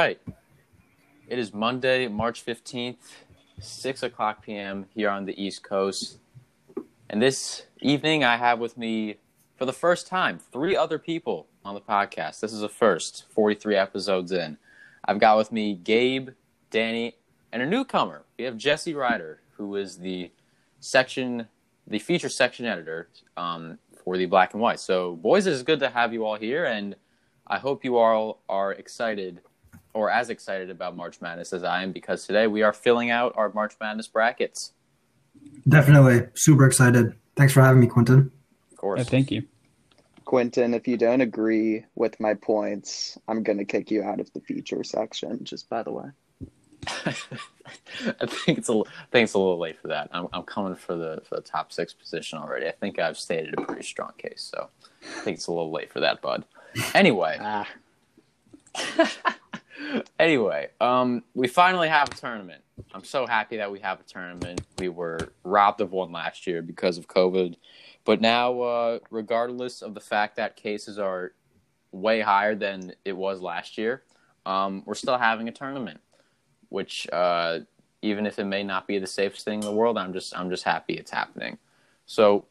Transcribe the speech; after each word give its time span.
right. 0.00 0.20
It 1.26 1.40
is 1.40 1.52
Monday, 1.52 2.06
March 2.06 2.46
15th, 2.46 2.98
6 3.58 4.02
o'clock 4.04 4.44
p.m. 4.44 4.86
here 4.94 5.10
on 5.10 5.24
the 5.24 5.42
East 5.42 5.64
Coast. 5.64 6.18
And 7.10 7.20
this 7.20 7.64
evening, 7.80 8.22
I 8.22 8.36
have 8.36 8.60
with 8.60 8.78
me, 8.78 9.16
for 9.56 9.64
the 9.64 9.72
first 9.72 10.06
time, 10.06 10.38
three 10.38 10.76
other 10.76 11.00
people 11.00 11.48
on 11.64 11.74
the 11.74 11.80
podcast. 11.80 12.38
This 12.38 12.52
is 12.52 12.62
a 12.62 12.68
first, 12.68 13.24
43 13.30 13.74
episodes 13.74 14.30
in. 14.30 14.56
I've 15.04 15.18
got 15.18 15.36
with 15.36 15.50
me 15.50 15.74
Gabe, 15.74 16.28
Danny, 16.70 17.16
and 17.50 17.60
a 17.60 17.66
newcomer. 17.66 18.22
We 18.38 18.44
have 18.44 18.56
Jesse 18.56 18.94
Rider, 18.94 19.40
who 19.56 19.74
is 19.74 19.98
the 19.98 20.30
section, 20.78 21.48
the 21.88 21.98
feature 21.98 22.28
section 22.28 22.66
editor 22.66 23.08
um, 23.36 23.80
for 24.04 24.16
the 24.16 24.26
Black 24.26 24.52
and 24.52 24.62
White. 24.62 24.78
So, 24.78 25.16
boys, 25.16 25.48
it 25.48 25.54
is 25.54 25.64
good 25.64 25.80
to 25.80 25.90
have 25.90 26.12
you 26.12 26.24
all 26.24 26.36
here, 26.36 26.64
and 26.66 26.94
I 27.48 27.58
hope 27.58 27.84
you 27.84 27.96
all 27.96 28.42
are 28.48 28.70
excited 28.72 29.40
or 29.98 30.10
as 30.10 30.30
excited 30.30 30.70
about 30.70 30.96
March 30.96 31.20
Madness 31.20 31.52
as 31.52 31.64
I 31.64 31.82
am 31.82 31.90
because 31.90 32.24
today 32.24 32.46
we 32.46 32.62
are 32.62 32.72
filling 32.72 33.10
out 33.10 33.32
our 33.34 33.52
March 33.52 33.74
Madness 33.80 34.06
brackets. 34.06 34.72
Definitely. 35.68 36.28
Super 36.34 36.66
excited. 36.66 37.14
Thanks 37.34 37.52
for 37.52 37.62
having 37.62 37.80
me, 37.80 37.88
Quentin. 37.88 38.30
Of 38.70 38.76
course. 38.78 38.98
Yeah, 38.98 39.04
thank 39.04 39.32
you. 39.32 39.42
Quentin, 40.24 40.72
if 40.72 40.86
you 40.86 40.96
don't 40.96 41.20
agree 41.20 41.84
with 41.96 42.20
my 42.20 42.34
points, 42.34 43.18
I'm 43.26 43.42
going 43.42 43.58
to 43.58 43.64
kick 43.64 43.90
you 43.90 44.04
out 44.04 44.20
of 44.20 44.32
the 44.34 44.40
feature 44.40 44.84
section, 44.84 45.42
just 45.42 45.68
by 45.68 45.82
the 45.82 45.90
way. 45.90 46.10
I 46.86 48.26
think 48.26 48.58
it's 48.58 48.68
a, 48.68 48.74
I 48.74 49.06
think 49.10 49.24
it's 49.24 49.34
a 49.34 49.38
little 49.38 49.58
late 49.58 49.80
for 49.80 49.88
that. 49.88 50.10
I'm, 50.12 50.28
I'm 50.32 50.44
coming 50.44 50.76
for 50.76 50.94
the 50.94 51.22
for 51.28 51.34
the 51.34 51.42
top 51.42 51.72
six 51.72 51.92
position 51.92 52.38
already. 52.38 52.68
I 52.68 52.72
think 52.72 53.00
I've 53.00 53.18
stated 53.18 53.54
a 53.58 53.62
pretty 53.62 53.82
strong 53.82 54.12
case, 54.16 54.48
so 54.54 54.68
I 55.02 55.20
think 55.22 55.38
it's 55.38 55.48
a 55.48 55.50
little 55.50 55.72
late 55.72 55.92
for 55.92 55.98
that, 56.00 56.22
bud. 56.22 56.44
Anyway, 56.94 57.36
Ah, 57.40 57.66
anyway, 60.18 60.68
um, 60.80 61.22
we 61.34 61.48
finally 61.48 61.88
have 61.88 62.08
a 62.08 62.14
tournament. 62.14 62.62
I'm 62.92 63.04
so 63.04 63.26
happy 63.26 63.56
that 63.56 63.70
we 63.70 63.80
have 63.80 64.00
a 64.00 64.04
tournament. 64.04 64.60
We 64.78 64.88
were 64.88 65.32
robbed 65.44 65.80
of 65.80 65.92
one 65.92 66.12
last 66.12 66.46
year 66.46 66.62
because 66.62 66.98
of 66.98 67.08
COVID, 67.08 67.56
but 68.04 68.20
now, 68.20 68.60
uh, 68.60 68.98
regardless 69.10 69.82
of 69.82 69.94
the 69.94 70.00
fact 70.00 70.36
that 70.36 70.56
cases 70.56 70.98
are 70.98 71.32
way 71.92 72.20
higher 72.20 72.54
than 72.54 72.92
it 73.04 73.16
was 73.16 73.40
last 73.40 73.78
year, 73.78 74.02
um, 74.46 74.82
we're 74.86 74.94
still 74.94 75.18
having 75.18 75.48
a 75.48 75.52
tournament. 75.52 76.00
Which, 76.70 77.08
uh, 77.12 77.60
even 78.02 78.26
if 78.26 78.38
it 78.38 78.44
may 78.44 78.62
not 78.62 78.86
be 78.86 78.98
the 78.98 79.06
safest 79.06 79.44
thing 79.44 79.60
in 79.60 79.64
the 79.64 79.72
world, 79.72 79.96
I'm 79.98 80.12
just 80.12 80.36
I'm 80.36 80.50
just 80.50 80.64
happy 80.64 80.94
it's 80.94 81.10
happening. 81.10 81.58
So 82.06 82.46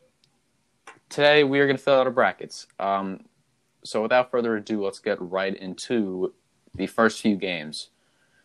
today 1.10 1.44
we 1.44 1.60
are 1.60 1.66
going 1.66 1.78
to 1.78 1.84
fill 1.84 1.96
out 1.96 2.08
our 2.08 2.12
brackets. 2.12 2.68
Um, 2.80 3.26
so 3.84 4.02
without 4.02 4.32
further 4.32 4.58
ado, 4.58 4.84
let's 4.84 5.00
get 5.00 5.22
right 5.22 5.56
into 5.56 6.34
the 6.76 6.88
first 6.88 7.22
few 7.22 7.36
games. 7.36 7.90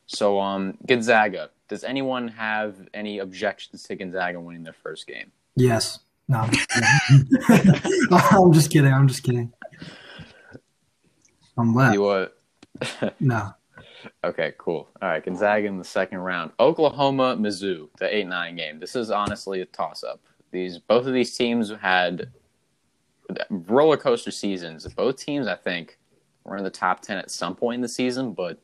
So, 0.06 0.40
um, 0.40 0.76
Gonzaga. 0.86 1.50
Does 1.68 1.84
anyone 1.84 2.28
have 2.28 2.76
any 2.92 3.18
objections 3.20 3.82
to 3.84 3.96
Gonzaga 3.96 4.38
winning 4.40 4.62
their 4.62 4.74
first 4.74 5.06
game? 5.06 5.32
Yes. 5.56 6.00
No. 6.28 6.40
I'm 6.40 6.50
just 6.50 6.68
kidding. 6.70 8.12
I'm 8.42 8.52
just 8.52 8.70
kidding. 8.70 8.92
I'm 8.92 9.08
just 9.08 9.22
kidding. 9.22 9.52
I'm 11.56 11.74
left. 11.74 11.94
You, 11.94 12.06
uh, 12.06 12.28
No. 13.20 13.52
okay, 14.24 14.52
cool. 14.58 14.88
All 15.00 15.08
right, 15.08 15.24
Gonzaga 15.24 15.66
in 15.66 15.78
the 15.78 15.84
second 15.84 16.18
round. 16.18 16.50
Oklahoma, 16.58 17.36
Mizzou, 17.36 17.88
the 17.98 18.14
eight 18.14 18.26
nine 18.26 18.56
game. 18.56 18.78
This 18.80 18.96
is 18.96 19.10
honestly 19.10 19.60
a 19.60 19.66
toss 19.66 20.02
up. 20.04 20.20
These 20.50 20.78
both 20.78 21.06
of 21.06 21.12
these 21.14 21.36
teams 21.36 21.70
had 21.80 22.30
roller 23.50 23.96
coaster 23.96 24.30
seasons. 24.30 24.86
Both 24.94 25.16
teams, 25.16 25.46
I 25.46 25.54
think, 25.56 25.98
were 26.44 26.56
in 26.56 26.64
the 26.64 26.70
top 26.70 27.00
ten 27.00 27.18
at 27.18 27.30
some 27.30 27.54
point 27.54 27.76
in 27.76 27.80
the 27.82 27.88
season, 27.88 28.32
but 28.32 28.58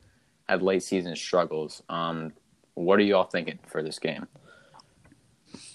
had 0.49 0.63
late 0.63 0.83
season 0.83 1.15
struggles. 1.15 1.83
Um, 1.89 2.33
what 2.75 2.99
are 2.99 3.03
you 3.03 3.17
all 3.17 3.25
thinking 3.25 3.59
for 3.67 3.83
this 3.83 3.99
game? 3.99 4.27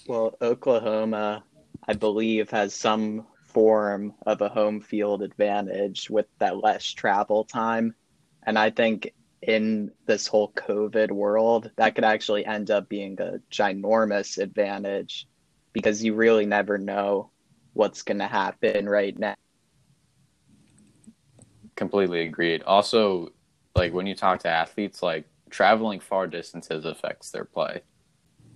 well, 0.06 0.36
Oklahoma, 0.40 1.44
I 1.86 1.94
believe, 1.94 2.50
has 2.50 2.74
some 2.74 3.26
form 3.44 4.14
of 4.26 4.40
a 4.40 4.48
home 4.48 4.80
field 4.80 5.22
advantage 5.22 6.10
with 6.10 6.26
that 6.38 6.56
less 6.56 6.84
travel 6.84 7.44
time. 7.44 7.94
And 8.44 8.58
I 8.58 8.70
think 8.70 9.12
in 9.42 9.92
this 10.06 10.26
whole 10.26 10.52
COVID 10.52 11.10
world, 11.10 11.70
that 11.76 11.94
could 11.94 12.04
actually 12.04 12.44
end 12.44 12.70
up 12.70 12.88
being 12.88 13.20
a 13.20 13.40
ginormous 13.50 14.38
advantage 14.38 15.26
because 15.72 16.02
you 16.02 16.14
really 16.14 16.46
never 16.46 16.78
know 16.78 17.30
what's 17.72 18.02
going 18.02 18.18
to 18.18 18.26
happen 18.26 18.88
right 18.88 19.18
now. 19.18 19.34
Completely 21.76 22.22
agreed. 22.22 22.62
Also, 22.62 23.32
like 23.74 23.92
when 23.92 24.06
you 24.06 24.14
talk 24.14 24.40
to 24.40 24.48
athletes, 24.48 25.02
like 25.02 25.26
traveling 25.50 26.00
far 26.00 26.26
distances 26.26 26.84
affects 26.84 27.30
their 27.30 27.44
play. 27.44 27.82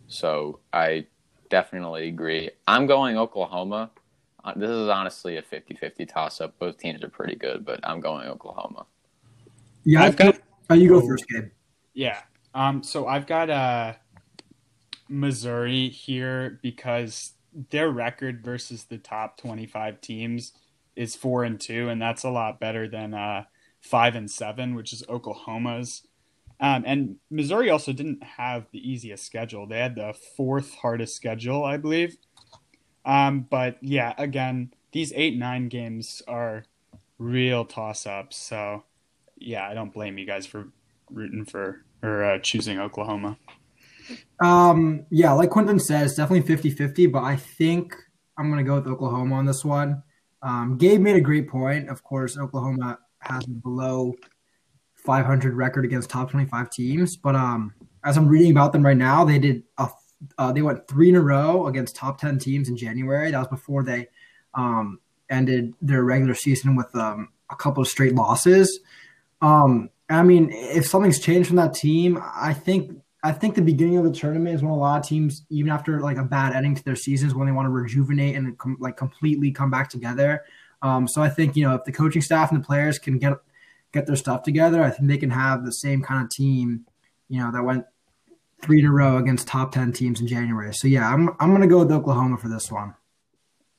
So 0.07 0.61
I 0.73 1.07
definitely 1.51 2.09
agree. 2.09 2.51
I'm 2.67 2.87
going 2.87 3.17
Oklahoma. 3.17 3.91
Uh, 4.45 4.53
This 4.57 4.71
is 4.71 4.89
honestly 4.89 5.37
a 5.37 5.43
50-50 5.43 6.09
toss 6.09 6.41
up. 6.41 6.59
Both 6.59 6.79
teams 6.79 7.03
are 7.03 7.09
pretty 7.09 7.35
good, 7.35 7.65
but 7.65 7.81
I'm 7.83 8.01
going 8.01 8.29
Oklahoma. 8.29 8.87
Yeah. 9.85 10.03
I've 10.05 10.17
got- 10.17 10.39
Oh, 10.71 10.75
you 10.75 10.89
go 10.91 11.01
first, 11.01 11.27
Gabe. 11.29 11.49
Yeah. 11.95 12.21
Um, 12.55 12.83
so 12.83 13.07
I've 13.07 13.27
got 13.27 13.49
uh, 13.51 13.95
Missouri 15.09 15.89
here 15.89 16.59
because 16.63 17.33
their 17.71 17.91
record 17.91 18.45
versus 18.45 18.85
the 18.85 18.99
top 18.99 19.39
25 19.39 20.01
teams 20.01 20.53
is 20.99 21.15
four 21.15 21.45
and 21.45 21.61
two, 21.61 21.89
and 21.89 22.03
that's 22.03 22.25
a 22.25 22.31
lot 22.31 22.59
better 22.59 22.89
than 22.89 23.15
uh, 23.15 23.45
five 23.81 24.17
and 24.17 24.29
seven, 24.29 24.75
which 24.75 24.93
is 24.93 25.05
Oklahoma's. 25.09 26.03
Um, 26.61 26.83
and 26.85 27.17
Missouri 27.31 27.71
also 27.71 27.93
didn't 27.93 28.23
have 28.23 28.67
the 28.73 28.81
easiest 28.81 29.25
schedule. 29.25 29.67
They 29.67 29.79
had 29.79 29.95
the 29.95 30.13
fourth 30.37 30.75
hardest 30.75 31.15
schedule, 31.15 31.65
I 31.65 31.77
believe. 31.77 32.17
Um, 33.05 33.47
but 33.49 33.79
yeah, 33.81 34.13
again, 34.19 34.73
these 34.91 35.13
eight 35.15 35.39
nine 35.39 35.69
games 35.69 36.21
are 36.27 36.65
real 37.17 37.65
toss 37.65 38.05
ups. 38.05 38.37
So 38.37 38.83
yeah, 39.37 39.69
I 39.69 39.75
don't 39.75 39.93
blame 39.93 40.19
you 40.19 40.27
guys 40.27 40.47
for 40.47 40.69
rooting 41.11 41.45
for 41.45 41.85
or 42.03 42.25
uh, 42.25 42.39
choosing 42.43 42.81
Oklahoma. 42.81 43.39
Um, 44.43 45.07
yeah, 45.11 45.33
like 45.33 45.51
Quentin 45.51 45.79
says, 45.79 46.17
definitely 46.17 46.57
50-50, 46.57 47.13
but 47.13 47.23
I 47.23 47.37
think 47.37 47.95
I'm 48.37 48.51
gonna 48.51 48.65
go 48.65 48.77
with 48.77 48.87
Oklahoma 48.89 49.37
on 49.37 49.47
this 49.47 49.65
one. 49.65 50.03
Um, 50.43 50.79
Gabe 50.79 51.01
made 51.01 51.17
a 51.17 51.21
great 51.21 51.49
point. 51.49 51.89
Of 51.89 52.03
course, 52.03 52.39
Oklahoma 52.39 52.99
has 53.21 53.45
below 53.45 54.15
500 54.95 55.55
record 55.55 55.85
against 55.85 56.11
top 56.11 56.31
25 56.31 56.71
teams, 56.71 57.17
but 57.17 57.35
um, 57.35 57.75
as 58.05 58.17
I'm 58.17 58.29
reading 58.29 58.51
about 58.51 58.73
them 58.73 58.85
right 58.85 58.97
now, 58.97 59.25
they 59.25 59.39
did 59.39 59.65
a 59.79 59.89
uh, 60.37 60.53
they 60.53 60.63
went 60.63 60.87
three 60.89 61.09
in 61.09 61.17
a 61.17 61.21
row 61.21 61.67
against 61.67 61.97
top 61.97 62.19
10 62.19 62.39
teams 62.39 62.69
in 62.69 62.77
January. 62.77 63.31
That 63.31 63.39
was 63.39 63.49
before 63.49 63.85
they 63.85 64.09
um, 64.55 65.01
ended 65.31 65.75
their 65.81 66.05
regular 66.05 66.35
season 66.35 66.77
with 66.77 66.95
um, 66.97 67.29
a 67.51 67.57
couple 67.57 67.83
of 67.83 67.89
straight 67.89 68.15
losses. 68.15 68.81
Um, 69.41 69.91
I 70.11 70.23
mean, 70.23 70.51
if 70.53 70.87
something's 70.87 71.21
changed 71.21 71.49
from 71.49 71.57
that 71.57 71.75
team, 71.75 72.21
I 72.35 72.55
think 72.55 73.01
I 73.23 73.33
think 73.33 73.57
the 73.57 73.63
beginning 73.63 73.97
of 73.97 74.05
the 74.05 74.13
tournament 74.13 74.55
is 74.55 74.63
when 74.63 74.71
a 74.71 74.77
lot 74.77 75.01
of 75.01 75.07
teams, 75.07 75.45
even 75.51 75.73
after 75.73 76.01
like 76.01 76.19
a 76.19 76.25
bad 76.25 76.55
ending 76.55 76.77
to 76.77 76.85
their 76.85 76.97
seasons, 76.97 77.35
when 77.35 77.47
they 77.47 77.53
want 77.53 77.67
to 77.67 77.71
rejuvenate 77.71 78.37
and 78.37 78.57
com- 78.59 78.77
like 78.79 78.97
completely 78.97 79.51
come 79.51 79.71
back 79.71 79.89
together. 79.89 80.45
Um, 80.83 81.09
so 81.09 81.23
I 81.23 81.29
think 81.29 81.57
you 81.57 81.67
know 81.67 81.75
if 81.75 81.85
the 81.85 81.93
coaching 81.93 82.23
staff 82.23 82.53
and 82.53 82.63
the 82.63 82.67
players 82.67 82.99
can 82.99 83.19
get 83.19 83.35
get 83.93 84.07
their 84.07 84.17
stuff 84.17 84.45
together, 84.45 84.83
I 84.83 84.91
think 84.91 85.09
they 85.09 85.19
can 85.19 85.31
have 85.31 85.65
the 85.65 85.73
same 85.73 86.03
kind 86.03 86.23
of 86.23 86.31
team, 86.31 86.87
you 87.29 87.41
know, 87.41 87.51
that 87.51 87.65
went 87.65 87.85
three 88.63 88.81
in 88.81 88.87
a 88.87 88.93
row 88.93 89.17
against 89.17 89.49
top 89.49 89.73
ten 89.73 89.93
teams 89.93 90.21
in 90.21 90.29
January. 90.29 90.73
So 90.73 90.87
yeah, 90.87 91.13
I'm 91.13 91.31
I'm 91.41 91.53
gonna 91.53 91.67
go 91.67 91.81
with 91.81 91.91
Oklahoma 91.91 92.39
for 92.39 92.49
this 92.49 92.71
one. 92.71 92.95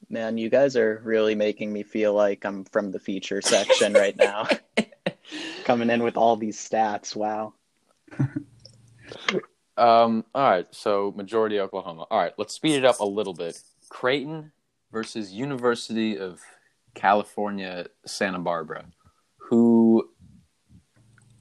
Man, 0.09 0.37
you 0.37 0.49
guys 0.49 0.75
are 0.75 1.01
really 1.05 1.35
making 1.35 1.71
me 1.71 1.83
feel 1.83 2.13
like 2.13 2.43
I'm 2.43 2.65
from 2.65 2.91
the 2.91 2.99
feature 2.99 3.41
section 3.41 3.93
right 3.93 4.17
now. 4.17 4.47
Coming 5.63 5.91
in 5.91 6.03
with 6.03 6.17
all 6.17 6.35
these 6.35 6.57
stats. 6.57 7.15
Wow. 7.15 7.53
Um, 9.77 10.25
all 10.35 10.49
right, 10.49 10.67
so 10.71 11.13
majority 11.15 11.59
Oklahoma. 11.59 12.05
All 12.11 12.19
right, 12.19 12.33
let's 12.37 12.53
speed 12.53 12.75
it 12.75 12.85
up 12.85 12.99
a 12.99 13.05
little 13.05 13.33
bit. 13.33 13.61
Creighton 13.87 14.51
versus 14.91 15.31
University 15.31 16.17
of 16.17 16.41
California, 16.95 17.87
Santa 18.05 18.39
Barbara, 18.39 18.85
who 19.37 20.09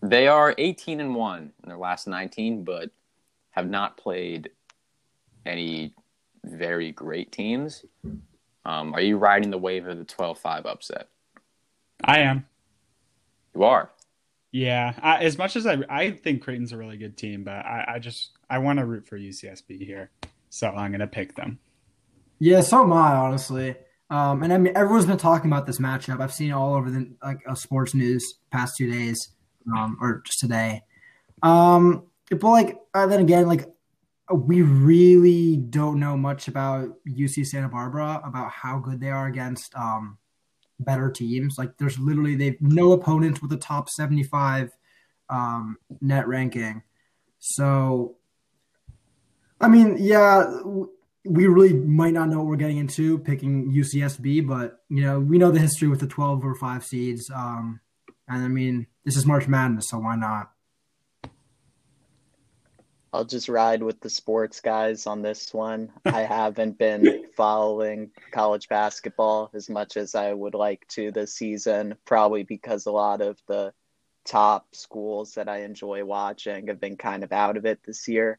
they 0.02 0.28
are 0.28 0.54
18 0.56 1.00
and 1.00 1.14
1 1.14 1.52
in 1.62 1.68
their 1.68 1.78
last 1.78 2.06
19, 2.06 2.62
but 2.62 2.90
have 3.50 3.68
not 3.68 3.96
played 3.96 4.50
any 5.44 5.92
very 6.44 6.92
great 6.92 7.32
teams. 7.32 7.84
Um, 8.64 8.94
are 8.94 9.00
you 9.00 9.16
riding 9.16 9.50
the 9.50 9.58
wave 9.58 9.86
of 9.86 9.98
the 9.98 10.04
12 10.04 10.38
5 10.38 10.66
upset? 10.66 11.08
I 12.04 12.20
am. 12.20 12.46
You 13.54 13.64
are. 13.64 13.90
Yeah, 14.52 14.94
I, 15.02 15.24
as 15.24 15.36
much 15.36 15.56
as 15.56 15.66
I, 15.66 15.78
I 15.90 16.10
think 16.10 16.42
Creighton's 16.42 16.72
a 16.72 16.76
really 16.76 16.96
good 16.96 17.16
team, 17.16 17.44
but 17.44 17.52
I, 17.52 17.84
I 17.94 17.98
just 17.98 18.30
I 18.48 18.58
want 18.58 18.78
to 18.78 18.86
root 18.86 19.06
for 19.06 19.18
UCSB 19.18 19.84
here, 19.84 20.10
so 20.48 20.68
I'm 20.68 20.90
gonna 20.90 21.06
pick 21.06 21.34
them. 21.34 21.58
Yeah, 22.38 22.60
so 22.62 22.82
am 22.82 22.92
I 22.92 23.14
honestly. 23.14 23.76
Um, 24.10 24.42
and 24.42 24.52
I 24.52 24.58
mean, 24.58 24.72
everyone's 24.74 25.04
been 25.04 25.18
talking 25.18 25.50
about 25.50 25.66
this 25.66 25.78
matchup. 25.78 26.20
I've 26.20 26.32
seen 26.32 26.50
it 26.50 26.54
all 26.54 26.74
over 26.74 26.90
the 26.90 27.10
like 27.22 27.40
uh, 27.46 27.54
sports 27.54 27.94
news 27.94 28.24
past 28.50 28.76
two 28.78 28.90
days. 28.90 29.32
um, 29.76 29.98
or 30.00 30.22
just 30.24 30.38
today. 30.38 30.82
Um, 31.42 32.06
but 32.30 32.42
like 32.42 32.78
uh, 32.94 33.06
then 33.06 33.20
again, 33.20 33.46
like 33.46 33.66
we 34.32 34.62
really 34.62 35.56
don't 35.56 36.00
know 36.00 36.16
much 36.16 36.48
about 36.48 36.90
UC 37.08 37.46
Santa 37.46 37.68
Barbara 37.68 38.20
about 38.24 38.50
how 38.50 38.78
good 38.78 39.00
they 39.00 39.10
are 39.10 39.26
against 39.26 39.74
um, 39.74 40.18
better 40.80 41.10
teams. 41.10 41.56
Like 41.58 41.78
there's 41.78 41.98
literally 41.98 42.34
they've 42.34 42.60
no 42.60 42.92
opponents 42.92 43.42
with 43.42 43.52
a 43.52 43.56
top 43.56 43.88
75 43.88 44.70
um, 45.30 45.76
net 46.00 46.26
ranking. 46.28 46.82
So, 47.38 48.16
I 49.60 49.68
mean, 49.68 49.96
yeah, 49.98 50.60
we 51.24 51.46
really 51.46 51.74
might 51.74 52.14
not 52.14 52.28
know 52.28 52.38
what 52.38 52.46
we're 52.46 52.56
getting 52.56 52.78
into 52.78 53.18
picking 53.18 53.72
UCSB, 53.72 54.46
but 54.46 54.80
you 54.88 55.02
know 55.02 55.20
we 55.20 55.38
know 55.38 55.50
the 55.50 55.60
history 55.60 55.88
with 55.88 56.00
the 56.00 56.06
12 56.06 56.44
or 56.44 56.54
five 56.54 56.84
seeds. 56.84 57.30
Um, 57.34 57.80
and 58.28 58.44
I 58.44 58.48
mean, 58.48 58.86
this 59.04 59.16
is 59.16 59.26
March 59.26 59.48
Madness, 59.48 59.88
so 59.88 59.98
why 59.98 60.16
not? 60.16 60.50
I'll 63.18 63.24
just 63.24 63.48
ride 63.48 63.82
with 63.82 64.00
the 64.00 64.08
sports 64.08 64.60
guys 64.60 65.04
on 65.08 65.22
this 65.22 65.52
one. 65.52 65.90
I 66.04 66.20
haven't 66.20 66.78
been 66.78 67.24
following 67.36 68.12
college 68.30 68.68
basketball 68.68 69.50
as 69.54 69.68
much 69.68 69.96
as 69.96 70.14
I 70.14 70.32
would 70.32 70.54
like 70.54 70.86
to 70.90 71.10
this 71.10 71.34
season, 71.34 71.96
probably 72.04 72.44
because 72.44 72.86
a 72.86 72.92
lot 72.92 73.20
of 73.20 73.36
the 73.48 73.72
top 74.24 74.72
schools 74.72 75.34
that 75.34 75.48
I 75.48 75.62
enjoy 75.62 76.04
watching 76.04 76.68
have 76.68 76.78
been 76.78 76.96
kind 76.96 77.24
of 77.24 77.32
out 77.32 77.56
of 77.56 77.66
it 77.66 77.80
this 77.84 78.06
year. 78.06 78.38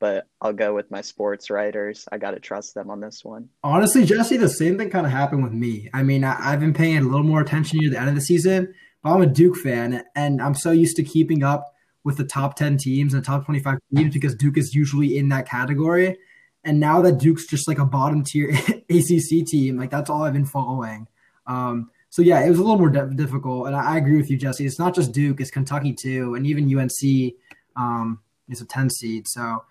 But 0.00 0.26
I'll 0.40 0.54
go 0.54 0.74
with 0.74 0.90
my 0.90 1.02
sports 1.02 1.50
writers. 1.50 2.08
I 2.10 2.16
got 2.16 2.30
to 2.30 2.40
trust 2.40 2.74
them 2.74 2.88
on 2.88 3.00
this 3.00 3.22
one. 3.26 3.50
Honestly, 3.62 4.06
Jesse, 4.06 4.38
the 4.38 4.48
same 4.48 4.78
thing 4.78 4.88
kind 4.88 5.04
of 5.04 5.12
happened 5.12 5.42
with 5.42 5.52
me. 5.52 5.90
I 5.92 6.02
mean, 6.02 6.24
I, 6.24 6.50
have 6.50 6.60
been 6.60 6.72
paying 6.72 6.96
a 6.96 7.02
little 7.02 7.26
more 7.26 7.42
attention 7.42 7.78
near 7.78 7.90
the 7.90 8.00
end 8.00 8.08
of 8.08 8.14
the 8.14 8.22
season, 8.22 8.72
but 9.02 9.10
I'm 9.10 9.20
a 9.20 9.26
Duke 9.26 9.56
fan, 9.56 10.02
and 10.16 10.40
I'm 10.40 10.54
so 10.54 10.70
used 10.70 10.96
to 10.96 11.02
keeping 11.02 11.42
up 11.42 11.73
with 12.04 12.18
the 12.18 12.24
top 12.24 12.54
10 12.54 12.76
teams 12.76 13.14
and 13.14 13.24
top 13.24 13.44
25 13.46 13.78
teams 13.94 14.14
because 14.14 14.34
Duke 14.34 14.58
is 14.58 14.74
usually 14.74 15.18
in 15.18 15.30
that 15.30 15.48
category. 15.48 16.18
And 16.62 16.78
now 16.78 17.02
that 17.02 17.18
Duke's 17.18 17.46
just 17.46 17.66
like 17.66 17.78
a 17.78 17.84
bottom 17.84 18.22
tier 18.22 18.50
ACC 18.90 19.46
team, 19.46 19.78
like 19.78 19.90
that's 19.90 20.08
all 20.08 20.22
I've 20.22 20.32
been 20.32 20.46
following. 20.46 21.08
Um, 21.46 21.90
so 22.10 22.22
yeah, 22.22 22.44
it 22.44 22.48
was 22.48 22.58
a 22.58 22.62
little 22.62 22.78
more 22.78 22.90
de- 22.90 23.14
difficult. 23.14 23.66
And 23.66 23.74
I, 23.74 23.94
I, 23.94 23.96
agree 23.98 24.16
with 24.16 24.30
you, 24.30 24.36
Jesse. 24.36 24.64
It's 24.64 24.78
not 24.78 24.94
just 24.94 25.12
Duke, 25.12 25.40
it's 25.40 25.50
Kentucky 25.50 25.92
too. 25.92 26.34
And 26.34 26.46
even 26.46 26.78
UNC 26.78 27.34
um, 27.76 28.20
is 28.48 28.60
a 28.60 28.66
10 28.66 28.88
seed. 28.90 29.28
So 29.28 29.64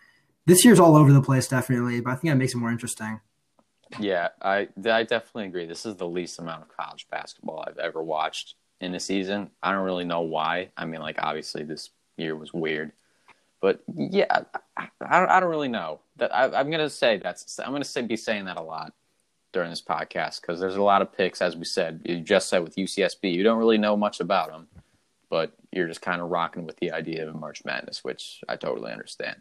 this 0.45 0.65
year's 0.65 0.80
all 0.80 0.95
over 0.95 1.13
the 1.13 1.21
place, 1.21 1.47
definitely. 1.47 2.01
But 2.01 2.12
I 2.12 2.15
think 2.15 2.31
that 2.31 2.38
makes 2.38 2.53
it 2.53 2.57
more 2.57 2.71
interesting. 2.71 3.21
Yeah, 4.00 4.30
I, 4.41 4.68
I 4.85 5.03
definitely 5.03 5.45
agree. 5.45 5.65
This 5.65 5.85
is 5.85 5.95
the 5.95 6.07
least 6.07 6.39
amount 6.39 6.63
of 6.63 6.75
college 6.75 7.07
basketball 7.09 7.63
I've 7.65 7.77
ever 7.77 8.03
watched 8.03 8.56
in 8.81 8.94
a 8.95 9.00
season. 9.00 9.51
I 9.62 9.71
don't 9.71 9.83
really 9.83 10.06
know 10.06 10.21
why. 10.21 10.71
I 10.75 10.85
mean, 10.85 11.01
like, 11.01 11.18
obviously, 11.19 11.63
this 11.63 11.89
year 12.18 12.36
was 12.36 12.54
weird. 12.54 12.92
But 13.62 13.81
yeah, 13.95 14.44
I, 14.77 14.88
I 15.01 15.39
don't 15.39 15.50
really 15.50 15.69
know. 15.69 16.01
That 16.18 16.36
I, 16.36 16.60
am 16.60 16.69
gonna 16.69 16.89
say 16.89 17.18
that's 17.18 17.60
I'm 17.60 17.71
gonna 17.71 17.86
say, 17.86 18.01
be 18.01 18.18
saying 18.18 18.45
that 18.45 18.57
a 18.57 18.62
lot 18.62 18.94
during 19.54 19.69
this 19.69 19.81
podcast 19.81 20.42
because 20.42 20.60
there's 20.60 20.75
a 20.75 20.83
lot 20.83 21.01
of 21.01 21.15
picks, 21.15 21.42
as 21.42 21.56
we 21.56 21.63
said. 21.63 22.01
You 22.04 22.19
just 22.19 22.50
said 22.50 22.63
with 22.63 22.75
UCSB, 22.75 23.33
you 23.33 23.44
don't 23.44 23.60
really 23.60 23.77
know 23.77 23.95
much 23.95 24.19
about 24.19 24.51
them, 24.51 24.68
but 25.30 25.54
you're 25.71 25.88
just 25.88 26.01
kind 26.01 26.21
of 26.21 26.30
rocking 26.30 26.65
with 26.65 26.77
the 26.77 26.92
idea 26.92 27.27
of 27.27 27.36
March 27.36 27.63
Madness, 27.63 28.04
which 28.04 28.42
I 28.50 28.57
totally 28.57 28.92
understand. 28.92 29.38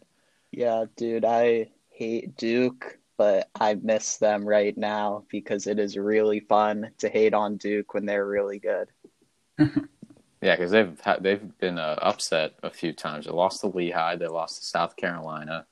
Yeah, 0.52 0.84
dude, 0.96 1.24
I 1.24 1.70
hate 1.88 2.36
Duke, 2.36 2.98
but 3.16 3.48
I 3.58 3.74
miss 3.74 4.18
them 4.18 4.44
right 4.44 4.76
now 4.76 5.24
because 5.30 5.66
it 5.66 5.78
is 5.78 5.96
really 5.96 6.40
fun 6.40 6.90
to 6.98 7.08
hate 7.08 7.34
on 7.34 7.56
Duke 7.56 7.94
when 7.94 8.06
they're 8.06 8.26
really 8.26 8.60
good. 8.60 8.88
Yeah, 10.42 10.56
because 10.56 10.72
they've 10.72 11.00
they've 11.20 11.58
been 11.58 11.78
uh, 11.78 11.96
upset 12.02 12.54
a 12.62 12.70
few 12.70 12.92
times. 12.92 13.26
They 13.26 13.32
lost 13.32 13.60
to 13.60 13.68
Lehigh. 13.68 14.16
They 14.16 14.26
lost 14.26 14.58
to 14.58 14.64
South 14.66 14.96
Carolina. 14.96 15.66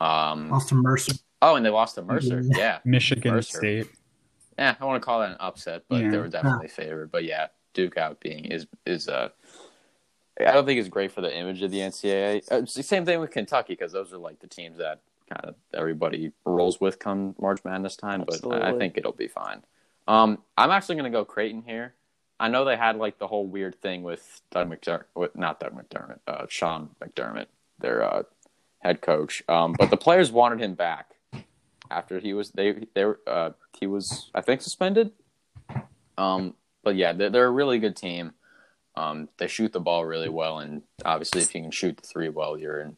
Um, 0.00 0.50
lost 0.50 0.70
to 0.70 0.74
Mercer. 0.74 1.12
Oh, 1.42 1.56
and 1.56 1.64
they 1.64 1.70
lost 1.70 1.96
to 1.96 2.02
Mercer. 2.02 2.40
Yeah, 2.42 2.78
Michigan 2.84 3.34
Mercer. 3.34 3.58
State. 3.58 3.86
Yeah, 4.58 4.76
I 4.80 4.84
want 4.84 5.00
to 5.00 5.04
call 5.04 5.20
that 5.20 5.30
an 5.30 5.36
upset, 5.40 5.82
but 5.88 6.02
yeah. 6.02 6.10
they 6.10 6.16
were 6.16 6.28
definitely 6.28 6.68
yeah. 6.68 6.74
favored. 6.74 7.12
But 7.12 7.24
yeah, 7.24 7.48
Duke 7.74 7.98
out 7.98 8.18
being 8.20 8.46
is 8.46 8.66
is 8.86 9.08
uh, 9.08 9.28
I 10.40 10.52
don't 10.52 10.64
think 10.64 10.80
it's 10.80 10.88
great 10.88 11.12
for 11.12 11.20
the 11.20 11.36
image 11.36 11.62
of 11.62 11.70
the 11.70 11.78
NCAA. 11.78 12.50
Uh, 12.50 12.56
it's 12.56 12.74
the 12.74 12.82
same 12.82 13.04
thing 13.04 13.20
with 13.20 13.30
Kentucky 13.30 13.74
because 13.74 13.92
those 13.92 14.12
are 14.12 14.18
like 14.18 14.40
the 14.40 14.46
teams 14.46 14.78
that 14.78 15.00
kind 15.28 15.44
of 15.44 15.54
everybody 15.74 16.32
rolls 16.44 16.80
with 16.80 16.98
come 16.98 17.34
March 17.38 17.62
Madness 17.64 17.96
time. 17.96 18.22
Absolutely. 18.22 18.60
But 18.60 18.62
I 18.62 18.78
think 18.78 18.96
it'll 18.96 19.12
be 19.12 19.28
fine. 19.28 19.62
Um, 20.08 20.38
I'm 20.56 20.70
actually 20.70 20.96
going 20.96 21.12
to 21.12 21.16
go 21.16 21.24
Creighton 21.24 21.62
here. 21.66 21.94
I 22.42 22.48
know 22.48 22.64
they 22.64 22.76
had 22.76 22.96
like 22.96 23.18
the 23.18 23.28
whole 23.28 23.46
weird 23.46 23.80
thing 23.80 24.02
with 24.02 24.42
Doug 24.50 24.68
McDermott, 24.68 25.36
not 25.36 25.60
Doug 25.60 25.78
McDermott, 25.78 26.18
uh, 26.26 26.46
Sean 26.48 26.90
McDermott, 27.00 27.46
their 27.78 28.02
uh, 28.02 28.24
head 28.80 29.00
coach. 29.00 29.44
Um, 29.48 29.76
but 29.78 29.90
the 29.90 29.96
players 29.96 30.32
wanted 30.32 30.60
him 30.60 30.74
back 30.74 31.12
after 31.88 32.18
he 32.18 32.34
was 32.34 32.50
they 32.50 32.88
they 32.94 33.04
uh, 33.28 33.50
he 33.78 33.86
was 33.86 34.32
I 34.34 34.40
think 34.40 34.60
suspended. 34.60 35.12
Um, 36.18 36.54
but 36.82 36.96
yeah, 36.96 37.12
they're, 37.12 37.30
they're 37.30 37.46
a 37.46 37.50
really 37.50 37.78
good 37.78 37.94
team. 37.94 38.32
Um, 38.96 39.28
they 39.38 39.46
shoot 39.46 39.72
the 39.72 39.78
ball 39.78 40.04
really 40.04 40.28
well, 40.28 40.58
and 40.58 40.82
obviously, 41.04 41.42
if 41.42 41.54
you 41.54 41.62
can 41.62 41.70
shoot 41.70 41.96
the 41.96 42.06
three 42.06 42.28
well, 42.28 42.58
you're 42.58 42.80
in 42.80 42.96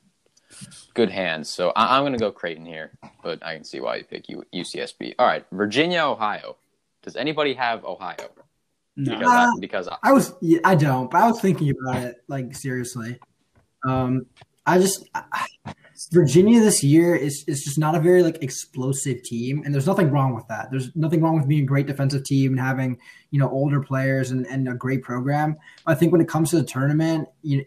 good 0.94 1.10
hands. 1.10 1.50
So 1.50 1.70
I, 1.76 1.98
am 1.98 2.02
going 2.02 2.14
to 2.14 2.18
go 2.18 2.32
Creighton 2.32 2.64
here, 2.64 2.92
but 3.22 3.44
I 3.44 3.54
can 3.54 3.64
see 3.64 3.80
why 3.80 3.96
you 3.96 4.04
pick 4.04 4.24
UCSB. 4.26 5.16
All 5.18 5.26
right, 5.26 5.44
Virginia, 5.52 6.00
Ohio. 6.00 6.56
Does 7.02 7.14
anybody 7.14 7.52
have 7.54 7.84
Ohio? 7.84 8.30
No, 8.96 9.18
because, 9.18 9.32
uh, 9.32 9.36
I, 9.36 9.52
because 9.60 9.88
I, 9.88 9.96
I, 10.04 10.12
was 10.12 10.34
yeah, 10.40 10.60
I 10.64 10.74
don't, 10.74 11.10
but 11.10 11.20
I 11.20 11.26
was 11.26 11.40
thinking 11.40 11.70
about 11.70 12.02
it 12.02 12.16
like 12.28 12.54
seriously. 12.54 13.18
Um, 13.84 14.26
I 14.66 14.78
just 14.78 15.08
I, 15.14 15.46
Virginia 16.12 16.60
this 16.60 16.82
year 16.82 17.14
is 17.14 17.44
is 17.46 17.62
just 17.62 17.78
not 17.78 17.94
a 17.94 18.00
very 18.00 18.22
like 18.22 18.42
explosive 18.42 19.22
team, 19.22 19.62
and 19.64 19.74
there's 19.74 19.86
nothing 19.86 20.10
wrong 20.10 20.34
with 20.34 20.46
that. 20.48 20.70
There's 20.70 20.94
nothing 20.94 21.20
wrong 21.20 21.36
with 21.36 21.48
being 21.48 21.64
a 21.64 21.66
great 21.66 21.86
defensive 21.86 22.24
team 22.24 22.52
and 22.52 22.60
having 22.60 22.98
you 23.30 23.38
know 23.38 23.50
older 23.50 23.80
players 23.80 24.30
and, 24.30 24.46
and 24.46 24.68
a 24.68 24.74
great 24.74 25.02
program. 25.02 25.56
I 25.86 25.94
think 25.94 26.12
when 26.12 26.20
it 26.20 26.28
comes 26.28 26.50
to 26.50 26.56
the 26.56 26.64
tournament, 26.64 27.28
you 27.42 27.64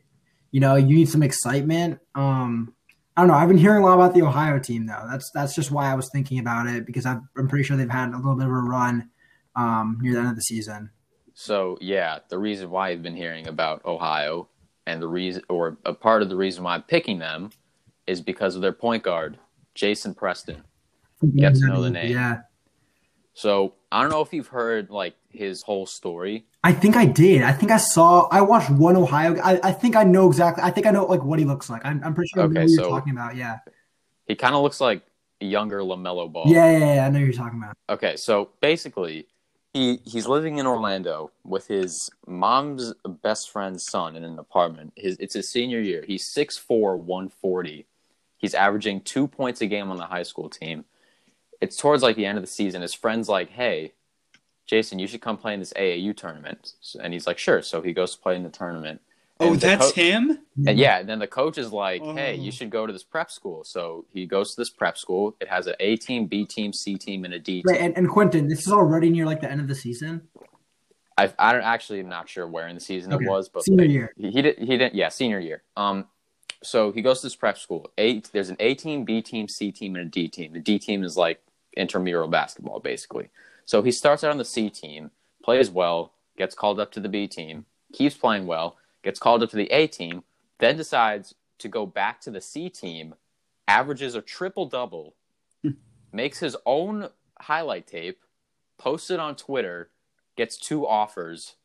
you 0.52 0.60
know 0.60 0.76
you 0.76 0.96
need 0.96 1.10
some 1.10 1.24
excitement. 1.24 2.00
Um, 2.16 2.74
I 3.16 3.22
don't 3.22 3.30
know. 3.30 3.36
I've 3.36 3.48
been 3.48 3.58
hearing 3.58 3.84
a 3.84 3.86
lot 3.86 3.96
about 3.96 4.14
the 4.14 4.22
Ohio 4.22 4.60
team 4.60 4.86
though. 4.86 5.06
That's 5.10 5.30
that's 5.34 5.56
just 5.56 5.72
why 5.72 5.92
I 5.92 5.96
was 5.96 6.10
thinking 6.12 6.40
about 6.40 6.68
it 6.68 6.86
because 6.86 7.06
i 7.06 7.18
am 7.38 7.48
pretty 7.48 7.64
sure 7.64 7.78
they've 7.78 7.90
had 7.90 8.14
a 8.14 8.18
little 8.18 8.36
bit 8.36 8.46
of 8.46 8.52
a 8.52 8.56
run 8.56 9.10
um, 9.56 9.98
near 10.02 10.14
the 10.14 10.20
end 10.20 10.30
of 10.30 10.36
the 10.36 10.42
season. 10.42 10.90
So 11.40 11.78
yeah, 11.80 12.18
the 12.30 12.40
reason 12.40 12.72
why 12.72 12.90
I've 12.90 13.04
been 13.04 13.16
hearing 13.16 13.48
about 13.48 13.86
Ohio 13.86 14.50
and 14.88 15.00
the 15.00 15.08
reason, 15.08 15.44
or 15.50 15.78
a 15.86 15.94
part 15.94 16.24
of 16.24 16.30
the 16.30 16.36
reason 16.36 16.64
why 16.64 16.74
I'm 16.74 16.82
picking 16.82 17.20
them, 17.20 17.52
is 18.08 18.22
because 18.22 18.56
of 18.56 18.64
their 18.64 18.72
point 18.72 19.04
guard, 19.04 19.38
Jason 19.76 20.16
Preston. 20.16 20.64
Mm-hmm. 21.24 21.38
Get 21.38 21.54
to 21.54 21.68
know 21.68 21.84
the 21.84 21.92
name. 21.92 22.12
Yeah. 22.12 22.40
So 23.36 23.76
I 23.92 24.02
don't 24.02 24.10
know 24.10 24.22
if 24.22 24.34
you've 24.34 24.48
heard 24.48 24.90
like 24.90 25.14
his 25.30 25.62
whole 25.62 25.86
story. 25.86 26.48
I 26.64 26.74
think 26.74 26.96
I 26.96 27.06
did. 27.06 27.44
I 27.44 27.52
think 27.52 27.72
I 27.72 27.78
saw. 27.78 28.28
I 28.32 28.42
watched 28.42 28.72
one 28.72 28.96
Ohio. 28.96 29.40
I, 29.40 29.60
I 29.62 29.72
think 29.74 29.96
I 29.96 30.04
know 30.04 30.28
exactly. 30.28 30.64
I 30.64 30.72
think 30.72 30.88
I 30.88 30.92
know 30.92 31.06
like 31.06 31.24
what 31.24 31.38
he 31.38 31.46
looks 31.46 31.70
like. 31.70 31.86
I'm, 31.86 32.02
I'm 32.04 32.16
pretty 32.16 32.32
sure 32.34 32.46
okay, 32.46 32.62
I 32.62 32.66
know 32.66 32.68
so 32.68 32.82
you're 32.82 32.90
talking 32.90 33.14
about. 33.14 33.36
Yeah. 33.36 33.60
He 34.26 34.34
kind 34.34 34.56
of 34.56 34.64
looks 34.64 34.82
like 34.82 35.04
younger 35.40 35.82
LaMelo 35.82 36.32
Ball. 36.32 36.46
Yeah, 36.48 36.80
yeah, 36.80 36.96
yeah, 36.96 37.06
I 37.06 37.10
know 37.12 37.20
you're 37.20 37.32
talking 37.32 37.60
about. 37.62 37.76
Okay, 37.92 38.16
so 38.16 38.50
basically, 38.60 39.28
he 39.74 40.00
he's 40.04 40.28
living 40.28 40.58
in 40.58 40.68
Orlando 40.68 41.32
with 41.44 41.68
his 41.68 42.10
mom's 42.26 42.94
best 43.24 43.50
friend's 43.50 43.84
son 43.84 44.16
in 44.16 44.24
an 44.24 44.40
apartment. 44.40 44.94
His 44.96 45.18
it's 45.20 45.34
his 45.34 45.50
senior 45.50 45.80
year. 45.80 46.04
He's 46.08 46.26
6'4", 46.26 46.98
140. 46.98 47.86
He's 48.38 48.54
averaging 48.54 49.02
two 49.02 49.28
points 49.28 49.62
a 49.62 49.68
game 49.68 49.90
on 49.90 49.98
the 49.98 50.06
high 50.06 50.24
school 50.24 50.50
team. 50.50 50.86
It's 51.60 51.78
towards 51.78 52.04
like 52.04 52.16
the 52.16 52.26
end 52.26 52.38
of 52.38 52.44
the 52.44 52.50
season. 52.50 52.82
His 52.82 52.94
friend's 52.94 53.30
like, 53.30 53.50
"Hey, 53.50 53.94
Jason, 54.66 55.00
you 55.00 55.08
should 55.08 55.22
come 55.22 55.38
play 55.38 55.54
in 55.54 55.60
this 55.60 55.74
AAU 55.76 56.14
tournament." 56.14 56.74
And 57.02 57.14
he's 57.14 57.28
like, 57.28 57.38
"Sure." 57.38 57.62
So 57.62 57.82
he 57.82 57.94
goes 57.94 58.16
to 58.16 58.22
play 58.22 58.36
in 58.36 58.44
the 58.44 58.50
tournament. 58.50 59.02
Oh, 59.40 59.56
that's 59.56 59.92
co- 59.92 60.02
him. 60.02 60.40
And 60.66 60.78
yeah, 60.78 61.00
and 61.00 61.08
then 61.08 61.20
the 61.20 61.28
coach 61.28 61.58
is 61.58 61.72
like, 61.72 62.04
"Hey, 62.04 62.36
you 62.36 62.48
oh. 62.48 62.52
should 62.52 62.70
go 62.70 62.88
to 62.88 62.94
this 62.94 63.04
prep 63.04 63.30
school." 63.30 63.64
So 63.64 64.06
he 64.12 64.26
goes 64.26 64.56
to 64.56 64.62
this 64.62 64.70
prep 64.70 64.98
school. 64.98 65.36
It 65.40 65.48
has 65.48 65.68
an 65.68 65.76
A 65.80 65.96
team, 65.96 66.26
B 66.26 66.46
team, 66.46 66.74
C 66.74 66.98
team, 66.98 67.26
and 67.26 67.34
a 67.34 67.40
D 67.40 67.62
team. 67.62 67.64
Right, 67.66 67.82
and, 67.82 67.96
and 67.98 68.10
Quentin, 68.10 68.48
this 68.48 68.66
is 68.66 68.74
already 68.74 69.10
near 69.10 69.26
like 69.26 69.42
the 69.42 69.52
end 69.52 69.62
of 69.62 69.68
the 69.68 69.76
season. 69.76 70.28
I 71.18 71.32
I 71.38 71.54
don't 71.54 71.64
actually 71.64 72.00
am 72.00 72.10
not 72.10 72.30
sure 72.30 72.48
where 72.48 72.68
in 72.68 72.76
the 72.76 72.82
season 72.82 73.14
okay. 73.14 73.26
it 73.26 73.30
was, 73.30 73.50
but 73.50 73.64
senior 73.64 73.84
like, 73.84 73.92
year. 73.92 74.14
He, 74.18 74.32
he 74.32 74.42
did 74.42 74.58
he 74.58 74.66
didn't 74.66 74.96
yeah 74.96 75.10
senior 75.10 75.40
year. 75.40 75.64
Um, 75.76 76.06
so 76.64 76.92
he 76.92 77.02
goes 77.02 77.22
to 77.22 77.28
this 77.28 77.36
prep 77.36 77.58
school. 77.58 77.92
Eight 77.98 78.30
there's 78.34 78.50
an 78.50 78.58
A 78.60 78.74
team, 78.74 79.06
B 79.06 79.22
team, 79.22 79.48
C 79.48 79.72
team, 79.72 79.96
and 79.96 80.08
a 80.08 80.10
D 80.10 80.28
team. 80.28 80.54
The 80.54 80.60
D 80.60 80.80
team 80.80 81.04
is 81.04 81.18
like 81.18 81.42
intramural 81.76 82.28
basketball 82.28 82.80
basically. 82.80 83.30
So 83.66 83.82
he 83.82 83.92
starts 83.92 84.24
out 84.24 84.32
on 84.32 84.38
the 84.38 84.46
C 84.46 84.70
team, 84.70 85.12
plays 85.44 85.70
well, 85.70 86.14
gets 86.38 86.56
called 86.56 86.80
up 86.80 86.92
to 86.94 87.00
the 87.00 87.10
B 87.10 87.28
team, 87.28 87.66
keeps 87.94 88.16
playing 88.16 88.48
well 88.48 88.78
gets 89.08 89.20
called 89.20 89.42
up 89.42 89.50
to 89.50 89.56
the 89.56 89.72
A 89.72 89.88
team, 89.88 90.24
then 90.60 90.76
decides 90.76 91.34
to 91.60 91.70
go 91.70 91.86
back 91.86 92.20
to 92.20 92.30
the 92.30 92.42
C 92.42 92.70
team, 92.70 93.16
averages 93.66 94.16
a 94.16 94.22
triple 94.22 94.66
double, 94.66 95.16
makes 96.12 96.40
his 96.40 96.58
own 96.66 97.08
highlight 97.40 97.88
tape, 97.88 98.20
posts 98.78 99.10
it 99.10 99.18
on 99.18 99.38
Twitter, 99.38 99.92
gets 100.36 100.58
two 100.58 100.86
offers, 100.86 101.56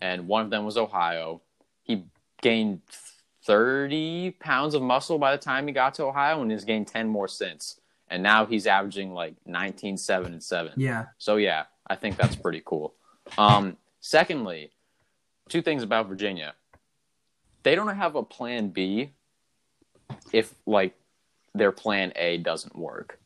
and 0.00 0.26
one 0.26 0.42
of 0.42 0.48
them 0.48 0.64
was 0.64 0.78
Ohio. 0.78 1.42
he 1.82 2.06
gained 2.40 2.80
30 3.44 4.30
pounds 4.40 4.74
of 4.74 4.80
muscle 4.80 5.18
by 5.18 5.36
the 5.36 5.42
time 5.42 5.66
he 5.66 5.74
got 5.74 5.92
to 5.94 6.04
Ohio 6.04 6.40
and 6.40 6.50
he's 6.50 6.64
gained 6.64 6.88
10 6.88 7.06
more 7.06 7.28
since. 7.28 7.78
And 8.08 8.22
now 8.22 8.46
he's 8.46 8.66
averaging 8.66 9.12
like 9.12 9.34
19, 9.44 9.98
7, 9.98 10.32
and 10.32 10.42
7. 10.42 10.72
Yeah. 10.76 11.06
So, 11.18 11.36
yeah, 11.36 11.64
I 11.86 11.96
think 11.96 12.16
that's 12.16 12.34
pretty 12.34 12.62
cool. 12.64 12.94
Um, 13.36 13.76
secondly, 14.00 14.72
two 15.48 15.60
things 15.60 15.82
about 15.82 16.08
Virginia. 16.08 16.54
They 17.62 17.74
don't 17.74 17.94
have 17.96 18.16
a 18.16 18.22
plan 18.22 18.68
B 18.68 19.10
if, 20.32 20.54
like, 20.66 20.94
their 21.54 21.72
plan 21.72 22.12
A 22.16 22.38
doesn't 22.38 22.76
work, 22.76 23.18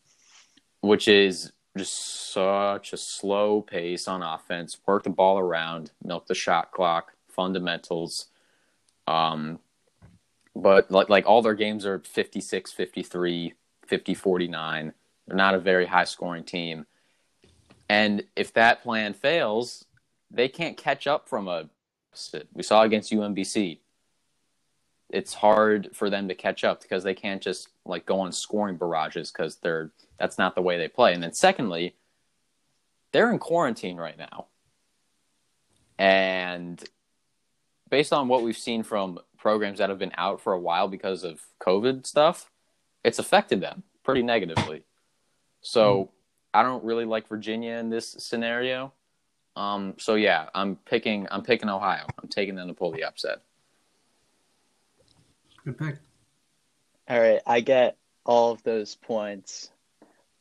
which 0.80 1.08
is 1.08 1.52
just 1.76 2.32
such 2.32 2.92
a 2.92 2.96
slow 2.96 3.60
pace 3.60 4.08
on 4.08 4.22
offense, 4.22 4.78
work 4.86 5.04
the 5.04 5.10
ball 5.10 5.38
around, 5.38 5.92
milk 6.02 6.26
the 6.26 6.34
shot 6.34 6.72
clock, 6.72 7.12
fundamentals. 7.28 8.26
Um, 9.06 9.60
but 10.56 10.90
like, 10.90 11.08
like 11.08 11.26
all 11.26 11.42
their 11.42 11.54
games 11.54 11.84
are 11.84 12.00
56 12.00 12.72
53 12.72 13.52
50 13.86 14.14
49 14.14 14.92
they're 15.26 15.36
not 15.36 15.54
a 15.54 15.58
very 15.58 15.86
high 15.86 16.04
scoring 16.04 16.44
team. 16.44 16.86
And 17.88 18.24
if 18.34 18.52
that 18.54 18.82
plan 18.82 19.12
fails 19.12 19.84
they 20.30 20.48
can't 20.48 20.76
catch 20.76 21.06
up 21.06 21.28
from 21.28 21.46
a 21.46 21.68
we 22.54 22.62
saw 22.62 22.82
against 22.82 23.12
umbc 23.12 23.78
it's 25.10 25.34
hard 25.34 25.90
for 25.92 26.10
them 26.10 26.28
to 26.28 26.34
catch 26.34 26.64
up 26.64 26.82
because 26.82 27.04
they 27.04 27.14
can't 27.14 27.42
just 27.42 27.68
like 27.84 28.06
go 28.06 28.20
on 28.20 28.32
scoring 28.32 28.76
barrages 28.76 29.30
because 29.30 29.56
they're 29.56 29.90
that's 30.18 30.38
not 30.38 30.54
the 30.54 30.62
way 30.62 30.76
they 30.76 30.88
play 30.88 31.12
and 31.12 31.22
then 31.22 31.32
secondly 31.32 31.94
they're 33.12 33.30
in 33.30 33.38
quarantine 33.38 33.96
right 33.96 34.18
now 34.18 34.46
and 35.98 36.82
based 37.90 38.12
on 38.12 38.28
what 38.28 38.42
we've 38.42 38.56
seen 38.56 38.82
from 38.82 39.18
programs 39.38 39.78
that 39.78 39.90
have 39.90 39.98
been 39.98 40.12
out 40.16 40.40
for 40.40 40.52
a 40.52 40.60
while 40.60 40.88
because 40.88 41.24
of 41.24 41.40
COVID 41.60 42.06
stuff, 42.06 42.50
it's 43.04 43.18
affected 43.18 43.60
them 43.60 43.82
pretty 44.04 44.22
negatively. 44.22 44.82
So 45.60 46.04
mm. 46.04 46.08
I 46.54 46.62
don't 46.62 46.84
really 46.84 47.04
like 47.04 47.28
Virginia 47.28 47.74
in 47.74 47.90
this 47.90 48.16
scenario. 48.18 48.92
Um, 49.54 49.94
so 49.98 50.14
yeah, 50.16 50.48
I'm 50.54 50.76
picking 50.76 51.26
I'm 51.30 51.42
picking 51.42 51.68
Ohio. 51.68 52.06
I'm 52.22 52.28
taking 52.28 52.56
them 52.56 52.68
to 52.68 52.74
pull 52.74 52.90
the 52.90 53.04
upset. 53.04 53.42
Good 55.66 55.78
pick. 55.78 55.96
All 57.10 57.20
right, 57.20 57.40
I 57.44 57.58
get 57.58 57.96
all 58.24 58.52
of 58.52 58.62
those 58.62 58.94
points, 58.94 59.72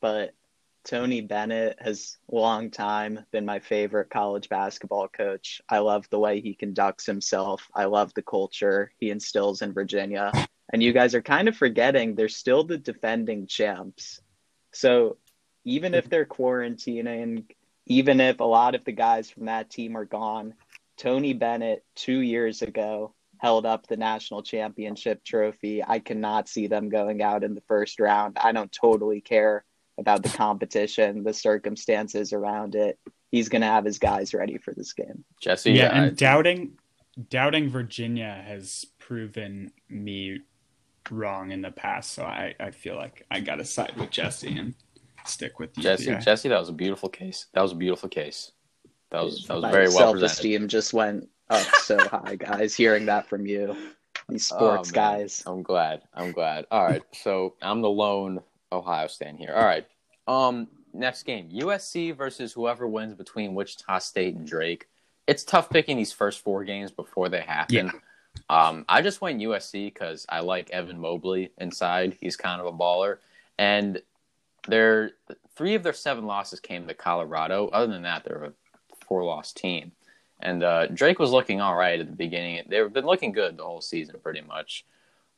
but 0.00 0.34
Tony 0.84 1.20
Bennett 1.20 1.78
has 1.80 2.16
long 2.30 2.70
time 2.70 3.18
been 3.32 3.44
my 3.44 3.58
favorite 3.58 4.08
college 4.08 4.48
basketball 4.48 5.08
coach. 5.08 5.60
I 5.68 5.78
love 5.78 6.08
the 6.10 6.20
way 6.20 6.40
he 6.40 6.54
conducts 6.54 7.06
himself. 7.06 7.68
I 7.74 7.86
love 7.86 8.14
the 8.14 8.22
culture 8.22 8.92
he 9.00 9.10
instills 9.10 9.62
in 9.62 9.72
Virginia. 9.72 10.30
And 10.72 10.80
you 10.80 10.92
guys 10.92 11.16
are 11.16 11.22
kind 11.22 11.48
of 11.48 11.56
forgetting 11.56 12.14
they're 12.14 12.28
still 12.28 12.62
the 12.62 12.78
defending 12.78 13.48
champs. 13.48 14.20
So 14.70 15.16
even 15.64 15.92
if 15.92 16.08
they're 16.08 16.24
quarantining, 16.24 17.46
even 17.86 18.20
if 18.20 18.38
a 18.38 18.44
lot 18.44 18.76
of 18.76 18.84
the 18.84 18.92
guys 18.92 19.28
from 19.28 19.46
that 19.46 19.70
team 19.70 19.96
are 19.96 20.04
gone, 20.04 20.54
Tony 20.96 21.32
Bennett 21.32 21.84
2 21.96 22.20
years 22.20 22.62
ago 22.62 23.12
held 23.38 23.66
up 23.66 23.86
the 23.86 23.96
national 23.96 24.42
championship 24.42 25.24
trophy. 25.24 25.82
I 25.86 25.98
cannot 25.98 26.48
see 26.48 26.66
them 26.66 26.88
going 26.88 27.22
out 27.22 27.44
in 27.44 27.54
the 27.54 27.62
first 27.62 28.00
round. 28.00 28.38
I 28.40 28.52
don't 28.52 28.72
totally 28.72 29.20
care 29.20 29.64
about 29.98 30.22
the 30.22 30.28
competition, 30.28 31.24
the 31.24 31.32
circumstances 31.32 32.32
around 32.32 32.74
it. 32.74 32.98
He's 33.30 33.48
going 33.48 33.62
to 33.62 33.66
have 33.66 33.84
his 33.84 33.98
guys 33.98 34.34
ready 34.34 34.58
for 34.58 34.72
this 34.74 34.92
game. 34.92 35.24
Jesse, 35.40 35.72
yeah, 35.72 35.94
and 35.94 36.06
I... 36.06 36.08
doubting 36.10 36.78
doubting 37.30 37.70
Virginia 37.70 38.42
has 38.46 38.84
proven 38.98 39.72
me 39.88 40.40
wrong 41.10 41.50
in 41.50 41.62
the 41.62 41.70
past, 41.70 42.12
so 42.12 42.24
I, 42.24 42.54
I 42.60 42.70
feel 42.70 42.96
like 42.96 43.24
I 43.30 43.40
got 43.40 43.56
to 43.56 43.64
side 43.64 43.94
with 43.96 44.10
Jesse 44.10 44.56
and 44.58 44.74
stick 45.24 45.58
with 45.58 45.76
you. 45.76 45.82
Jesse, 45.82 46.10
yeah. 46.10 46.18
Jesse, 46.20 46.48
that 46.48 46.58
was 46.58 46.68
a 46.68 46.74
beautiful 46.74 47.08
case. 47.08 47.46
That 47.54 47.62
was 47.62 47.72
a 47.72 47.76
beautiful 47.76 48.08
case. 48.08 48.52
That 49.10 49.22
was 49.22 49.46
that 49.46 49.54
was 49.54 49.62
My 49.62 49.70
very 49.70 49.88
well 49.88 50.12
presented. 50.12 50.28
Self-esteem 50.28 50.68
just 50.68 50.92
went 50.92 51.28
up 51.50 51.66
so 51.82 51.98
high, 52.08 52.36
guys. 52.36 52.74
Hearing 52.74 53.06
that 53.06 53.28
from 53.28 53.46
you, 53.46 53.76
these 54.28 54.50
oh, 54.52 54.56
sports 54.56 54.90
oh, 54.90 54.94
guys. 54.94 55.42
I'm 55.46 55.62
glad. 55.62 56.02
I'm 56.14 56.32
glad. 56.32 56.66
All 56.70 56.84
right, 56.84 57.02
so 57.12 57.54
I'm 57.62 57.80
the 57.80 57.90
lone 57.90 58.40
Ohio 58.72 59.06
staying 59.06 59.38
here. 59.38 59.52
All 59.54 59.64
right. 59.64 59.86
Um, 60.26 60.68
next 60.92 61.22
game, 61.22 61.50
USC 61.50 62.16
versus 62.16 62.52
whoever 62.52 62.86
wins 62.86 63.14
between 63.14 63.54
Wichita 63.54 63.98
State 64.00 64.34
and 64.34 64.46
Drake. 64.46 64.88
It's 65.26 65.44
tough 65.44 65.70
picking 65.70 65.96
these 65.96 66.12
first 66.12 66.40
four 66.40 66.64
games 66.64 66.90
before 66.90 67.28
they 67.28 67.40
happen. 67.40 67.86
Yeah. 67.86 67.92
Um, 68.48 68.84
I 68.88 69.02
just 69.02 69.20
went 69.20 69.40
USC 69.40 69.92
because 69.92 70.26
I 70.28 70.40
like 70.40 70.70
Evan 70.70 71.00
Mobley 71.00 71.52
inside. 71.58 72.16
He's 72.20 72.36
kind 72.36 72.60
of 72.60 72.66
a 72.66 72.72
baller, 72.72 73.18
and 73.58 74.00
their 74.68 75.12
three 75.56 75.74
of 75.74 75.82
their 75.82 75.92
seven 75.92 76.26
losses 76.26 76.60
came 76.60 76.86
to 76.86 76.94
Colorado. 76.94 77.68
Other 77.68 77.92
than 77.92 78.02
that, 78.02 78.24
they're 78.24 78.44
a 78.44 78.52
four-loss 79.06 79.52
team. 79.52 79.92
And 80.40 80.62
uh, 80.62 80.86
Drake 80.88 81.18
was 81.18 81.30
looking 81.30 81.60
all 81.60 81.74
right 81.74 81.98
at 81.98 82.06
the 82.06 82.16
beginning. 82.16 82.62
They've 82.68 82.92
been 82.92 83.06
looking 83.06 83.32
good 83.32 83.56
the 83.56 83.64
whole 83.64 83.80
season, 83.80 84.16
pretty 84.22 84.42
much. 84.42 84.84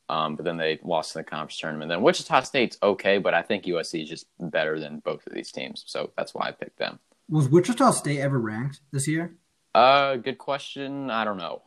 Um, 0.09 0.35
but 0.35 0.43
then 0.43 0.57
they 0.57 0.79
lost 0.83 1.15
in 1.15 1.19
the 1.19 1.23
conference 1.23 1.59
tournament. 1.59 1.89
Then 1.89 2.01
Wichita 2.01 2.41
State's 2.41 2.77
okay, 2.81 3.19
but 3.19 3.33
I 3.33 3.43
think 3.43 3.65
USC 3.65 4.03
is 4.03 4.09
just 4.09 4.25
better 4.39 4.79
than 4.79 4.99
both 4.99 5.25
of 5.27 5.33
these 5.33 5.51
teams, 5.51 5.83
so 5.85 6.11
that's 6.17 6.33
why 6.33 6.47
I 6.47 6.51
picked 6.51 6.79
them. 6.79 6.99
Was 7.29 7.47
Wichita 7.47 7.91
State 7.91 8.19
ever 8.19 8.39
ranked 8.39 8.81
this 8.91 9.07
year? 9.07 9.35
Uh, 9.75 10.15
good 10.15 10.39
question. 10.39 11.11
I 11.11 11.23
don't 11.23 11.37
know. 11.37 11.61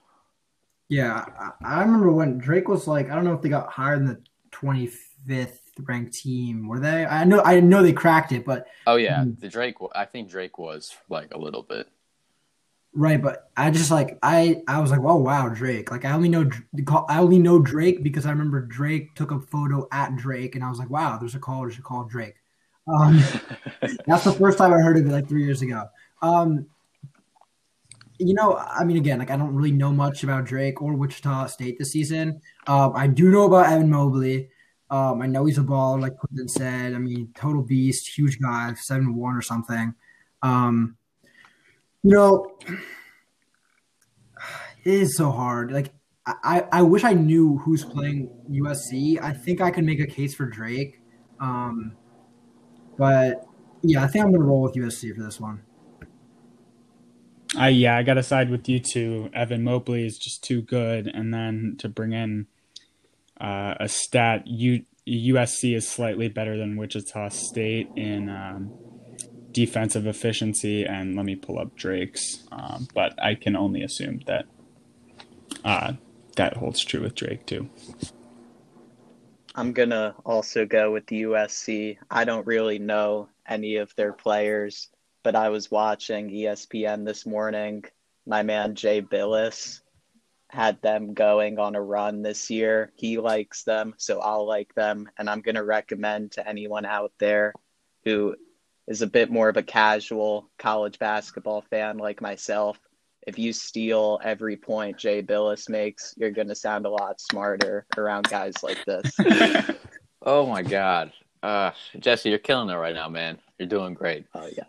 Yeah, 0.89 1.25
I, 1.39 1.51
I 1.65 1.81
remember 1.83 2.11
when 2.11 2.39
Drake 2.39 2.69
was 2.69 2.89
like, 2.89 3.11
I 3.11 3.15
don't 3.15 3.25
know 3.25 3.33
if 3.33 3.43
they 3.43 3.49
got 3.49 3.71
higher 3.71 3.97
than 3.97 4.09
the 4.09 4.21
twenty 4.51 4.89
fifth 4.89 5.61
ranked 5.79 6.15
team. 6.15 6.67
Were 6.67 6.81
they? 6.81 7.07
I 7.07 7.23
know, 7.23 7.43
I 7.43 7.61
know 7.61 7.81
they 7.83 7.93
cracked 7.93 8.33
it, 8.33 8.45
but 8.45 8.67
oh 8.89 8.97
yeah, 8.97 9.21
um, 9.21 9.37
the 9.39 9.49
Drake. 9.49 9.77
I 9.95 10.05
think 10.05 10.29
Drake 10.29 10.59
was 10.59 10.93
like 11.09 11.33
a 11.33 11.39
little 11.39 11.62
bit. 11.62 11.89
Right, 12.95 13.23
but 13.23 13.51
I 13.57 13.71
just 13.71 13.91
like 13.91 14.19
I 14.23 14.63
I 14.69 14.81
was 14.81 14.91
like, 14.91 15.01
oh 15.03 15.17
wow, 15.17 15.49
Drake. 15.49 15.91
Like 15.91 16.05
I 16.05 16.13
only 16.13 16.29
know 16.29 16.51
I 17.09 17.21
only 17.21 17.39
know 17.39 17.59
Drake 17.59 18.03
because 18.03 18.27
I 18.27 18.31
remember 18.31 18.61
Drake 18.61 19.15
took 19.15 19.31
a 19.31 19.41
photo 19.41 19.89
at 19.91 20.15
Drake, 20.17 20.55
and 20.55 20.63
I 20.63 20.69
was 20.69 20.79
like, 20.79 20.91
wow, 20.91 21.17
there's 21.19 21.35
a 21.35 21.39
college 21.39 21.83
called 21.83 22.11
Drake. 22.11 22.35
Um, 22.87 23.23
that's 24.07 24.25
the 24.25 24.33
first 24.39 24.59
time 24.59 24.75
I 24.75 24.79
heard 24.81 24.99
of 24.99 25.07
it, 25.07 25.11
like 25.11 25.27
three 25.27 25.43
years 25.45 25.63
ago. 25.63 25.85
Um, 26.21 26.67
you 28.19 28.35
know, 28.35 28.57
I 28.57 28.85
mean, 28.85 28.97
again, 28.97 29.19
like 29.19 29.31
I 29.31 29.37
don't 29.37 29.55
really 29.55 29.73
know 29.73 29.91
much 29.93 30.23
about 30.23 30.45
Drake 30.45 30.81
or 30.83 30.95
Wichita 30.95 31.47
State 31.47 31.79
this 31.79 31.93
season. 31.93 32.41
Um, 32.67 32.93
I 32.95 33.07
do 33.07 33.31
know 33.31 33.47
about 33.47 33.73
Evan 33.73 33.91
Mobley. 33.91 34.51
Um, 34.91 35.23
I 35.23 35.27
know 35.27 35.47
he's 35.47 35.59
a 35.59 35.63
baller, 35.63 36.01
like 36.01 36.17
Quentin 36.19 36.49
said. 36.49 36.95
I 36.95 36.99
mean, 36.99 37.31
total 37.35 37.63
beast, 37.63 38.07
huge 38.17 38.39
guy, 38.39 38.75
seven 38.75 39.15
one 39.17 39.35
or 39.35 39.43
something. 39.43 39.95
Um, 40.43 40.97
you 42.02 42.11
know, 42.11 42.56
it 44.85 44.94
is 44.94 45.16
so 45.16 45.30
hard. 45.30 45.73
Like 45.73 45.92
I, 46.26 46.66
I 46.71 46.82
wish 46.82 47.04
I 47.04 47.14
knew 47.14 47.59
who's 47.59 47.85
playing 47.85 48.30
USC. 48.50 49.21
I 49.21 49.32
think 49.32 49.61
I 49.61 49.71
could 49.71 49.85
make 49.85 50.00
a 50.00 50.06
case 50.06 50.35
for 50.35 50.47
Drake. 50.47 51.00
Um, 51.40 51.97
but 52.97 53.44
yeah, 53.82 54.04
I 54.04 54.06
think 54.06 54.25
I'm 54.25 54.32
gonna 54.32 54.44
roll 54.44 54.62
with 54.62 54.75
USC 54.75 55.14
for 55.14 55.23
this 55.23 55.40
one. 55.40 55.62
Uh, 57.59 57.66
yeah, 57.66 57.97
I 57.97 58.02
got 58.02 58.14
to 58.14 58.23
side 58.23 58.49
with 58.50 58.66
you 58.66 58.80
too. 58.80 59.28
Evan 59.35 59.62
Mobley 59.62 60.06
is 60.06 60.16
just 60.16 60.42
too 60.42 60.62
good, 60.62 61.06
and 61.06 61.35
then 61.35 61.76
to 61.80 61.88
bring 61.88 62.12
in 62.12 62.47
uh, 63.38 63.75
a 63.78 63.88
stat, 63.88 64.47
U- 64.47 64.85
USC 65.06 65.76
is 65.76 65.87
slightly 65.87 66.28
better 66.28 66.56
than 66.56 66.76
Wichita 66.76 67.28
State 67.28 67.88
in 67.94 68.30
um, 68.30 68.73
defensive 69.52 70.06
efficiency, 70.06 70.85
and 70.85 71.16
let 71.16 71.25
me 71.25 71.37
pull 71.37 71.59
up 71.59 71.75
Drake's. 71.76 72.44
Um, 72.50 72.88
but 72.94 73.21
I 73.23 73.35
can 73.35 73.56
only 73.56 73.82
assume 73.82 74.21
that 74.26 74.47
uh, 75.64 75.94
that 76.37 76.56
holds 76.56 76.85
true 76.85 77.02
with 77.02 77.14
Drake 77.14 77.47
too. 77.47 77.68
I'm 79.54 79.73
gonna 79.73 80.14
also 80.25 80.64
go 80.64 80.92
with 80.92 81.06
the 81.06 81.23
USC. 81.23 81.99
I 82.11 82.25
don't 82.25 82.47
really 82.47 82.78
know 82.78 83.28
any 83.47 83.76
of 83.76 83.94
their 83.97 84.12
players, 84.12 84.88
but 85.23 85.37
I 85.37 85.50
was 85.50 85.71
watching 85.71 86.30
ESPN 86.30 87.04
this 87.04 87.26
morning. 87.26 87.85
My 88.26 88.42
man 88.42 88.75
Jay 88.75 89.02
Bilas 89.02 89.80
had 90.49 90.80
them 90.82 91.14
going 91.14 91.59
on 91.59 91.76
a 91.76 91.82
run 91.82 92.23
this 92.23 92.50
year. 92.50 92.92
He 92.94 93.18
likes 93.18 93.64
them, 93.64 93.94
so 93.99 94.21
I'll 94.21 94.47
like 94.47 94.75
them, 94.75 95.11
and 95.18 95.28
I'm 95.28 95.42
gonna 95.42 95.64
recommend 95.64 96.32
to 96.32 96.49
anyone 96.49 96.87
out 96.87 97.12
there 97.18 97.52
who 98.04 98.35
is 98.93 99.01
a 99.01 99.07
bit 99.07 99.31
more 99.31 99.49
of 99.49 99.57
a 99.57 99.63
casual 99.63 100.51
college 100.59 100.99
basketball 100.99 101.63
fan 101.63 101.97
like 101.97 102.21
myself, 102.21 102.79
if 103.27 103.39
you 103.39 103.51
steal 103.51 104.21
every 104.23 104.55
point 104.55 104.99
Jay 104.99 105.23
Bilas 105.23 105.71
makes, 105.71 106.15
you're 106.19 106.31
going 106.31 106.49
to 106.49 106.55
sound 106.55 106.85
a 106.85 106.91
lot 106.91 107.19
smarter 107.19 107.87
around 107.97 108.29
guys 108.29 108.63
like 108.63 108.85
this. 108.85 109.17
oh 110.23 110.47
my 110.47 110.61
God. 110.63 111.11
Uh, 111.43 111.71
Jesse, 111.99 112.29
you're 112.29 112.39
killing 112.39 112.69
it 112.69 112.75
right 112.75 112.95
now, 112.95 113.09
man. 113.09 113.39
You're 113.59 113.67
doing 113.67 113.95
great. 113.95 114.27
Oh, 114.35 114.47
yeah. 114.55 114.65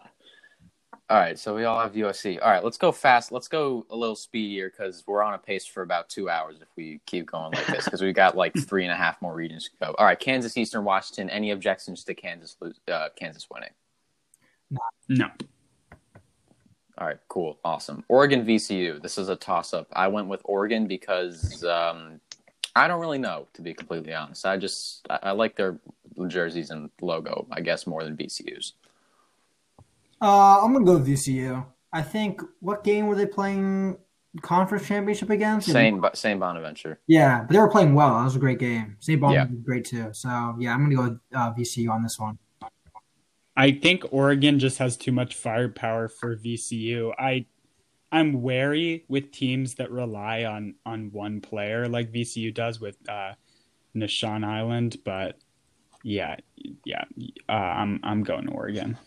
All 1.10 1.20
right, 1.20 1.38
so 1.38 1.54
we 1.54 1.66
all 1.66 1.82
have 1.82 1.92
USC. 1.92 2.40
All 2.42 2.50
right, 2.50 2.64
let's 2.64 2.78
go 2.78 2.94
fast. 2.94 3.34
Let's 3.34 3.50
go 3.50 3.86
a 3.90 3.96
little 3.96 4.16
speedier 4.16 4.70
because 4.70 5.04
we're 5.06 5.22
on 5.22 5.34
a 5.34 5.38
pace 5.38 5.66
for 5.66 5.84
about 5.84 6.08
two 6.08 6.30
hours 6.30 6.56
if 6.62 6.70
we 6.78 7.02
keep 7.06 7.30
going 7.30 7.52
like 7.52 7.68
this 7.68 7.84
because 7.84 8.02
we 8.02 8.14
got 8.14 8.38
like 8.38 8.54
three 8.56 8.84
and 8.84 8.92
a 8.92 8.96
half 8.96 9.22
more 9.22 9.34
regions 9.34 9.66
to 9.66 9.72
go. 9.86 9.96
All 9.98 10.06
right, 10.06 10.20
Kansas, 10.20 10.56
Eastern 10.56 10.86
Washington. 10.86 11.30
Any 11.30 11.52
objections 11.52 12.06
to 12.06 12.14
Kansas 12.14 12.56
lose, 12.62 12.80
uh, 12.88 13.10
Kansas 13.18 13.48
winning? 13.52 13.72
No. 15.10 15.30
All 16.98 17.08
right, 17.08 17.18
cool, 17.28 17.60
awesome. 17.66 18.04
Oregon 18.08 18.46
VCU. 18.46 19.02
This 19.02 19.18
is 19.18 19.30
a 19.30 19.36
toss 19.36 19.74
up. 19.74 19.88
I 19.94 20.08
went 20.08 20.28
with 20.28 20.42
Oregon 20.46 20.88
because 20.88 21.64
um, 21.64 22.20
I 22.76 22.88
don't 22.88 23.02
really 23.02 23.18
know, 23.18 23.48
to 23.54 23.62
be 23.62 23.74
completely 23.74 24.14
honest. 24.14 24.46
I 24.46 24.58
just 24.58 25.06
I, 25.10 25.20
I 25.24 25.32
like 25.32 25.56
their 25.56 25.80
jerseys 26.28 26.70
and 26.70 26.90
logo, 27.02 27.48
I 27.52 27.62
guess, 27.62 27.88
more 27.88 28.04
than 28.04 28.16
VCU's. 28.16 28.74
Uh, 30.22 30.62
I'm 30.62 30.72
gonna 30.74 30.86
go 30.86 30.98
with 30.98 31.08
VCU. 31.08 31.66
I 31.92 32.02
think 32.02 32.42
what 32.60 32.84
game 32.84 33.08
were 33.08 33.16
they 33.16 33.26
playing 33.26 33.98
conference 34.42 34.88
championship 34.88 35.30
against? 35.30 35.68
Same, 35.68 36.00
but 36.00 36.18
same 36.18 36.40
Bonaventure. 36.40 37.00
Yeah, 37.08 37.42
but 37.42 37.54
they 37.54 37.60
were 37.60 37.70
playing 37.70 37.94
well. 37.94 38.18
That 38.18 38.24
was 38.24 38.36
a 38.36 38.40
great 38.40 38.60
game. 38.60 38.98
St. 39.00 39.20
Bon 39.20 39.34
Yeah. 39.34 39.46
was 39.46 39.60
great 39.64 39.86
too. 39.86 40.10
So 40.14 40.56
yeah, 40.60 40.74
I'm 40.74 40.84
gonna 40.84 40.96
go 40.96 41.04
with 41.04 41.20
uh, 41.36 41.54
VCU 41.54 41.90
on 41.90 42.02
this 42.04 42.18
one. 42.20 42.38
I 43.56 43.72
think 43.72 44.04
Oregon 44.12 44.60
just 44.60 44.80
has 44.80 44.98
too 44.98 45.12
much 45.12 45.36
firepower 45.36 46.08
for 46.08 46.36
VCU. 46.36 47.14
I 47.18 47.46
I'm 48.12 48.42
wary 48.42 49.06
with 49.08 49.32
teams 49.32 49.76
that 49.76 49.92
rely 49.92 50.44
on 50.44 50.76
on 50.86 51.12
one 51.12 51.42
player 51.42 51.88
like 51.88 52.12
VCU 52.12 52.54
does 52.54 52.80
with 52.80 52.98
uh 53.08 53.34
Nah'Shon 53.96 54.44
Hyland, 54.44 54.98
but 55.06 55.38
yeah, 56.04 56.38
yeah, 56.84 57.06
uh, 57.48 57.52
I'm 57.52 58.00
I'm 58.04 58.24
going 58.24 58.48
to 58.48 58.52
Oregon. 58.52 58.98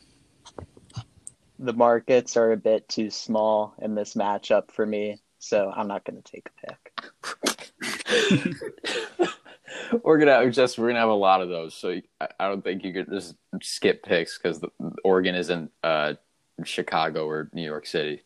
The 1.58 1.72
markets 1.72 2.36
are 2.36 2.52
a 2.52 2.56
bit 2.56 2.88
too 2.88 3.10
small 3.10 3.74
in 3.80 3.94
this 3.94 4.14
matchup 4.14 4.70
for 4.70 4.86
me, 4.86 5.20
so 5.38 5.72
I'm 5.74 5.88
not 5.88 6.04
going 6.04 6.22
to 6.22 6.32
take 6.32 6.48
a 6.48 6.66
pick. 6.66 6.92
we're 10.02 10.18
gonna 10.18 10.34
have 10.34 10.52
just 10.52 10.78
we're 10.78 10.88
gonna 10.88 11.00
have 11.00 11.08
a 11.08 11.14
lot 11.14 11.40
of 11.40 11.48
those. 11.48 11.74
So 11.74 12.00
I, 12.20 12.28
I 12.40 12.48
don't 12.48 12.62
think 12.62 12.84
you 12.84 12.92
could 12.92 13.08
just 13.10 13.34
skip 13.62 14.02
picks 14.02 14.38
because 14.38 14.60
Oregon 15.04 15.34
isn't 15.34 15.70
uh, 15.82 16.14
Chicago 16.64 17.26
or 17.26 17.50
New 17.52 17.64
York 17.64 17.86
City. 17.86 18.22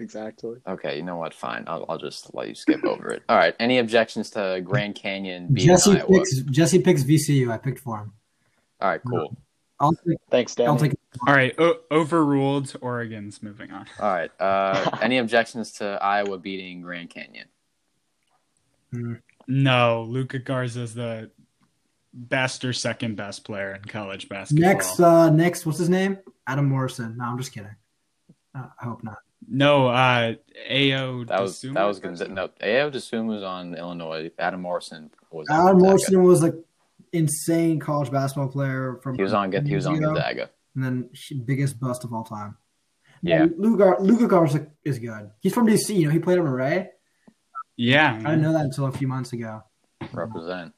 Exactly. 0.00 0.58
Okay, 0.66 0.96
you 0.96 1.02
know 1.02 1.16
what? 1.16 1.34
Fine, 1.34 1.64
I'll, 1.66 1.84
I'll 1.88 1.98
just 1.98 2.32
let 2.34 2.48
you 2.48 2.54
skip 2.54 2.84
over 2.84 3.08
it. 3.10 3.22
All 3.28 3.36
right. 3.36 3.54
Any 3.58 3.78
objections 3.78 4.30
to 4.30 4.60
Grand 4.64 4.94
Canyon 4.94 5.48
beating 5.52 5.70
Jesse 5.70 5.98
Iowa? 5.98 6.06
picks 6.06 6.38
Jesse 6.42 6.78
picks 6.80 7.02
VCU. 7.02 7.50
I 7.50 7.58
picked 7.58 7.80
for 7.80 7.98
him. 7.98 8.12
All 8.80 8.88
right, 8.88 9.00
cool. 9.08 9.36
I'll 9.80 9.92
take. 9.92 10.18
Thanks, 10.30 10.54
Dan. 10.54 10.68
I'll 10.68 10.76
take. 10.76 10.94
All 11.26 11.34
right, 11.34 11.54
o- 11.58 11.80
overruled. 11.90 12.74
Oregon's 12.80 13.42
moving 13.42 13.70
on. 13.72 13.86
All 14.00 14.10
right. 14.10 14.30
Uh, 14.40 14.96
any 15.02 15.18
objections 15.18 15.72
to 15.74 15.98
Iowa 16.00 16.38
beating 16.38 16.82
Grand 16.82 17.10
Canyon? 17.10 17.48
No, 19.48 20.06
Luka 20.08 20.38
Garza 20.38 20.82
is 20.82 20.94
the 20.94 21.30
best 22.12 22.64
or 22.64 22.72
second 22.72 23.16
best 23.16 23.44
player 23.44 23.74
in 23.74 23.82
college 23.84 24.28
basketball. 24.28 24.68
Next, 24.68 25.00
uh, 25.00 25.30
next, 25.30 25.64
what's 25.64 25.78
his 25.78 25.88
name? 25.88 26.18
Adam 26.46 26.68
Morrison. 26.68 27.16
No, 27.16 27.24
I'm 27.24 27.38
just 27.38 27.52
kidding. 27.52 27.74
Uh, 28.54 28.66
I 28.80 28.84
hope 28.84 29.02
not. 29.02 29.18
no, 29.48 29.88
uh, 29.88 30.34
Ayo. 30.70 31.26
That 31.28 31.40
was 31.40 31.62
Dosunmu? 31.62 31.74
that 31.74 31.84
was 31.84 31.98
good. 31.98 32.30
No, 32.30 32.48
Ayo 32.62 32.92
Dosunmu 32.92 33.28
was 33.28 33.42
on 33.42 33.74
Illinois. 33.74 34.30
Adam 34.38 34.60
Morrison 34.60 35.10
was. 35.30 35.46
Adam 35.50 35.78
Gonzaga. 35.78 35.84
Morrison 35.84 36.22
was 36.22 36.42
like 36.42 36.54
insane 37.12 37.78
college 37.80 38.10
basketball 38.10 38.48
player 38.48 38.98
from. 39.02 39.16
He 39.16 39.22
was 39.22 39.32
on. 39.32 39.50
He 39.52 39.74
was 39.74 39.86
on 39.86 39.94
Gonzaga, 39.94 40.14
Gonzaga. 40.14 40.50
And 40.74 40.84
then 40.84 41.10
biggest 41.44 41.80
bust 41.80 42.04
of 42.04 42.12
all 42.12 42.24
time. 42.24 42.56
Yeah. 43.22 43.46
Luka 43.56 43.96
Luka 44.00 44.28
Garza 44.28 44.66
is 44.84 44.98
good. 44.98 45.30
He's 45.40 45.54
from 45.54 45.66
DC. 45.66 45.94
You 45.94 46.06
know, 46.06 46.12
he 46.12 46.18
played 46.18 46.38
at 46.38 46.44
Maret. 46.44 46.97
Yeah, 47.78 48.14
I 48.16 48.18
didn't 48.30 48.42
know 48.42 48.52
that 48.52 48.64
until 48.64 48.86
a 48.86 48.92
few 48.92 49.06
months 49.08 49.32
ago. 49.32 49.62
Represent. 50.12 50.74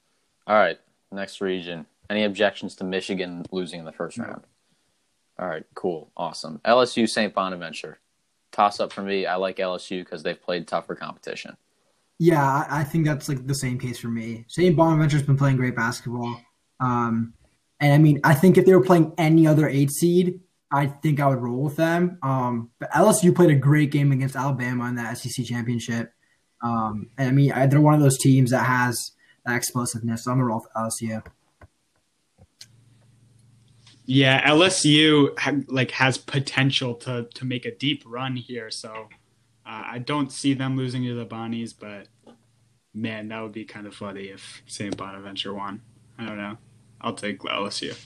All 0.47 0.55
right. 0.57 0.79
Next 1.11 1.41
region. 1.41 1.87
Any 2.11 2.25
objections 2.25 2.77
to 2.77 2.85
Michigan 2.85 3.45
losing 3.51 3.81
in 3.81 3.87
the 3.87 3.93
first 3.93 4.19
No. 4.19 4.25
round? 4.25 4.43
All 5.39 5.49
right. 5.49 5.65
Cool. 5.75 6.11
Awesome. 6.17 6.61
LSU 6.65 7.09
St. 7.09 7.33
Bonaventure. 7.35 8.01
Toss 8.53 8.81
up 8.81 8.93
for 8.93 9.03
me. 9.03 9.25
I 9.27 9.37
like 9.37 9.57
LSU 9.57 10.05
because 10.05 10.23
they've 10.23 10.41
played 10.41 10.69
tougher 10.69 10.95
competition. 10.95 11.57
Yeah, 12.19 12.45
I, 12.45 12.81
I 12.81 12.85
think 12.85 13.07
that's 13.07 13.29
like 13.31 13.47
the 13.47 13.55
same 13.55 13.79
case 13.79 13.99
for 13.99 14.09
me. 14.09 14.45
St. 14.49 14.77
Bonaventure's 14.77 15.23
been 15.23 15.39
playing 15.39 15.57
great 15.57 15.75
basketball. 15.75 16.39
Um, 16.81 17.33
and 17.81 17.95
I 17.95 17.99
mean, 17.99 18.21
I 18.25 18.35
think 18.35 18.59
if 18.59 18.67
they 18.67 18.75
were 18.75 18.85
playing 18.85 19.15
any 19.17 19.47
other 19.47 19.67
eight 19.69 19.91
seed, 19.91 20.41
I 20.71 20.87
think 20.87 21.19
I 21.19 21.29
would 21.29 21.39
roll 21.39 21.63
with 21.63 21.77
them. 21.77 22.19
Um, 22.23 22.71
but 22.79 22.91
LSU 22.91 23.35
played 23.35 23.51
a 23.51 23.55
great 23.55 23.91
game 23.91 24.13
against 24.13 24.37
Alabama 24.37 24.87
in 24.89 24.97
that 24.97 25.17
SEC 25.17 25.47
championship. 25.47 26.13
Um, 26.63 27.09
and 27.17 27.29
I 27.29 27.33
mean, 27.33 27.53
I, 27.53 27.67
they're 27.67 27.81
one 27.81 27.95
of 27.95 28.01
those 28.01 28.19
teams 28.19 28.51
that 28.51 28.65
has 28.65 29.13
that 29.47 29.57
explosiveness. 29.57 30.25
So 30.25 30.31
I'm 30.31 30.39
gonna 30.39 30.47
roll 30.47 30.61
with 30.61 30.69
LSU. 30.77 31.25
Yeah, 34.05 34.49
LSU 34.49 35.39
ha- 35.39 35.63
like 35.69 35.93
has 35.93 36.19
potential 36.19 36.95
to 36.97 37.29
to 37.35 37.45
make 37.45 37.65
a 37.65 37.75
deep 37.75 38.03
run 38.07 38.37
here, 38.37 38.71
so 38.71 39.09
uh, 39.67 39.83
I 39.87 39.99
don't 39.99 40.33
see 40.33 40.55
them 40.55 40.77
losing 40.77 41.05
to 41.05 41.15
the 41.15 41.27
Bonnies, 41.27 41.73
but 41.79 42.09
man, 42.93 43.29
that 43.29 43.41
would 43.41 43.53
be 43.53 43.65
kind 43.65 43.87
of 43.87 43.95
funny 43.95 44.25
if 44.25 44.63
St. 44.67 44.97
Bonaventure 44.97 45.55
won. 45.55 45.81
I 46.19 46.27
don't 46.27 46.39
know. 46.39 46.59
I'll 47.01 47.15
take 47.15 47.39
LSU. 47.41 47.97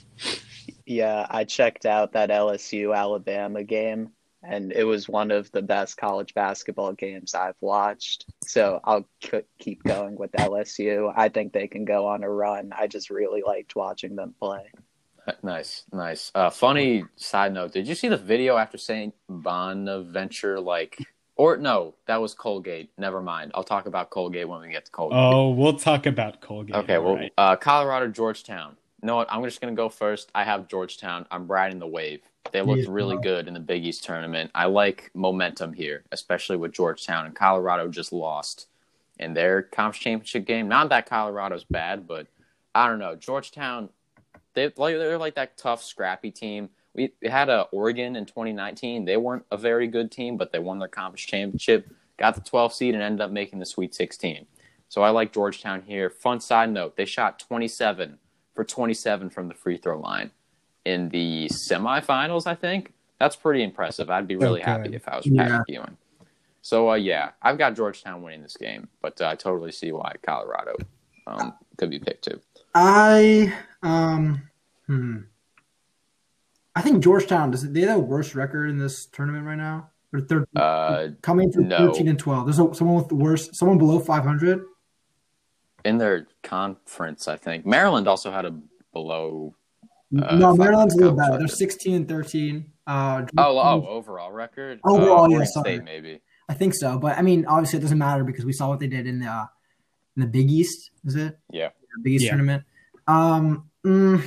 Yeah, 0.85 1.25
I 1.29 1.43
checked 1.43 1.85
out 1.85 2.13
that 2.13 2.29
LSU 2.29 2.95
Alabama 2.95 3.63
game, 3.63 4.11
and 4.47 4.71
it 4.71 4.83
was 4.83 5.09
one 5.09 5.31
of 5.31 5.51
the 5.51 5.61
best 5.61 5.97
college 5.97 6.33
basketball 6.33 6.93
games 6.93 7.33
I've 7.33 7.55
watched. 7.61 8.25
So 8.45 8.79
I'll 8.83 9.07
c- 9.23 9.41
keep 9.59 9.83
going 9.83 10.15
with 10.15 10.31
LSU. 10.33 11.11
I 11.15 11.29
think 11.29 11.53
they 11.53 11.67
can 11.67 11.85
go 11.85 12.07
on 12.07 12.23
a 12.23 12.29
run. 12.29 12.71
I 12.77 12.87
just 12.87 13.09
really 13.09 13.41
liked 13.45 13.75
watching 13.75 14.15
them 14.15 14.33
play. 14.39 14.71
Nice, 15.41 15.85
nice. 15.91 16.31
Uh, 16.35 16.49
funny 16.51 17.03
side 17.15 17.53
note: 17.53 17.73
Did 17.73 17.87
you 17.87 17.95
see 17.95 18.07
the 18.09 18.17
video 18.17 18.57
after 18.57 18.77
Saint 18.77 19.15
Bonaventure? 19.27 20.59
Like, 20.59 20.99
or 21.35 21.57
no, 21.57 21.95
that 22.05 22.21
was 22.21 22.33
Colgate. 22.35 22.91
Never 22.97 23.21
mind. 23.21 23.51
I'll 23.55 23.63
talk 23.63 23.87
about 23.87 24.11
Colgate 24.11 24.47
when 24.47 24.61
we 24.61 24.69
get 24.69 24.85
to 24.85 24.91
Colgate. 24.91 25.17
Oh, 25.17 25.49
we'll 25.49 25.77
talk 25.79 26.05
about 26.05 26.41
Colgate. 26.41 26.75
okay. 26.75 26.97
Well, 26.99 27.15
right. 27.15 27.33
uh, 27.37 27.55
Colorado, 27.55 28.07
Georgetown. 28.07 28.77
You 29.01 29.07
know 29.07 29.15
what? 29.15 29.27
I'm 29.31 29.43
just 29.43 29.61
gonna 29.61 29.73
go 29.73 29.89
first. 29.89 30.29
I 30.35 30.43
have 30.43 30.67
Georgetown. 30.67 31.25
I'm 31.31 31.47
riding 31.47 31.79
the 31.79 31.87
wave. 31.87 32.21
They 32.51 32.61
looked 32.61 32.87
really 32.87 33.17
good 33.17 33.47
in 33.47 33.53
the 33.53 33.59
Big 33.59 33.85
East 33.85 34.03
tournament. 34.03 34.51
I 34.55 34.65
like 34.65 35.11
momentum 35.13 35.73
here, 35.73 36.03
especially 36.11 36.57
with 36.57 36.71
Georgetown 36.71 37.25
and 37.25 37.35
Colorado 37.35 37.87
just 37.87 38.13
lost 38.13 38.67
in 39.19 39.33
their 39.33 39.61
conference 39.61 40.03
championship 40.03 40.45
game. 40.45 40.67
Not 40.67 40.89
that 40.89 41.09
Colorado's 41.09 41.63
bad, 41.63 42.07
but 42.07 42.27
I 42.73 42.87
don't 42.87 42.99
know. 42.99 43.15
Georgetown, 43.15 43.89
they 44.53 44.67
they're 44.67 45.17
like 45.17 45.35
that 45.35 45.57
tough, 45.57 45.83
scrappy 45.83 46.31
team. 46.31 46.69
We 46.93 47.11
had 47.23 47.49
a 47.49 47.63
Oregon 47.71 48.15
in 48.15 48.25
2019. 48.25 49.05
They 49.05 49.17
weren't 49.17 49.45
a 49.51 49.57
very 49.57 49.87
good 49.87 50.11
team, 50.11 50.37
but 50.37 50.51
they 50.51 50.59
won 50.59 50.79
their 50.79 50.87
conference 50.87 51.23
championship, 51.23 51.89
got 52.17 52.35
the 52.35 52.41
12 52.41 52.73
seed, 52.73 52.93
and 52.93 53.03
ended 53.03 53.21
up 53.21 53.31
making 53.31 53.59
the 53.59 53.65
Sweet 53.65 53.93
16. 53.93 54.45
So 54.87 55.01
I 55.01 55.09
like 55.09 55.33
Georgetown 55.33 55.81
here. 55.81 56.09
Fun 56.09 56.39
side 56.39 56.71
note: 56.71 56.95
they 56.95 57.05
shot 57.05 57.39
27 57.39 58.19
for 58.53 58.63
27 58.63 59.29
from 59.29 59.49
the 59.49 59.53
free 59.53 59.77
throw 59.77 59.99
line 59.99 60.31
in 60.85 61.09
the 61.09 61.47
semifinals. 61.51 62.47
I 62.47 62.55
think 62.55 62.93
that's 63.19 63.35
pretty 63.35 63.63
impressive. 63.63 64.09
I'd 64.09 64.27
be 64.27 64.35
really 64.35 64.61
Okay. 64.61 64.69
happy 64.71 64.95
if 64.95 65.07
I 65.07 65.17
was 65.17 65.25
Yeah. 65.25 65.47
Patrick 65.47 65.69
Ewing. 65.69 65.97
So 66.61 66.89
uh, 66.91 66.95
yeah, 66.95 67.31
I've 67.41 67.57
got 67.57 67.75
Georgetown 67.75 68.21
winning 68.23 68.41
this 68.41 68.57
game, 68.57 68.87
but 69.01 69.19
uh, 69.21 69.27
I 69.29 69.35
totally 69.35 69.71
see 69.71 69.91
why 69.91 70.13
Colorado 70.25 70.75
um, 71.27 71.53
could 71.77 71.89
be 71.89 71.99
picked 71.99 72.23
too. 72.25 72.39
I 72.73 73.53
um, 73.83 74.49
hmm. 74.87 75.17
I 76.75 76.81
think 76.81 77.03
Georgetown 77.03 77.51
does 77.51 77.71
they 77.71 77.81
have 77.81 77.97
the 77.97 78.03
worst 78.03 78.35
record 78.35 78.69
in 78.69 78.77
this 78.77 79.05
tournament 79.05 79.45
right 79.45 79.55
now? 79.57 79.89
Or 80.13 80.19
third 80.21 80.45
Uh, 80.55 81.09
coming 81.21 81.51
to 81.53 81.61
no. 81.61 81.77
13 81.91 82.07
and 82.09 82.19
12. 82.19 82.45
There's 82.45 82.59
a, 82.59 82.73
someone 82.75 82.97
with 82.97 83.07
the 83.09 83.15
worst, 83.15 83.55
someone 83.55 83.77
below 83.77 83.99
500. 83.99 84.61
in 85.85 85.97
their 85.99 86.27
conference, 86.43 87.27
I 87.27 87.37
think 87.37 87.65
Maryland 87.65 88.07
also 88.07 88.31
had 88.31 88.45
a 88.45 88.55
below. 88.91 89.55
Uh, 90.23 90.35
no, 90.35 90.55
Maryland's 90.55 90.93
a 90.95 90.97
little 90.97 91.15
better. 91.15 91.37
They're 91.37 91.47
16 91.47 91.95
and 91.95 92.07
13. 92.07 92.71
Uh, 92.87 93.25
Oh, 93.37 93.57
oh, 93.57 93.85
overall 93.87 94.31
record. 94.31 94.79
Overall, 94.85 95.25
uh, 95.25 95.39
yeah, 95.39 95.43
sorry. 95.45 95.75
State 95.75 95.83
maybe. 95.83 96.21
I 96.47 96.53
think 96.53 96.75
so, 96.75 96.99
but 96.99 97.17
I 97.17 97.21
mean, 97.23 97.45
obviously, 97.47 97.79
it 97.79 97.81
doesn't 97.81 97.97
matter 97.97 98.23
because 98.23 98.45
we 98.45 98.53
saw 98.53 98.69
what 98.69 98.79
they 98.79 98.87
did 98.87 99.07
in 99.07 99.19
the 99.19 99.27
uh, 99.27 99.45
in 100.15 100.21
the 100.21 100.27
Big 100.27 100.49
East. 100.51 100.91
Is 101.03 101.15
it? 101.15 101.37
Yeah. 101.51 101.69
The 101.95 102.01
Big 102.03 102.13
East 102.13 102.25
Yeah. 102.25 102.29
tournament. 102.31 102.63
Um, 103.07 103.69
mm, 103.83 104.23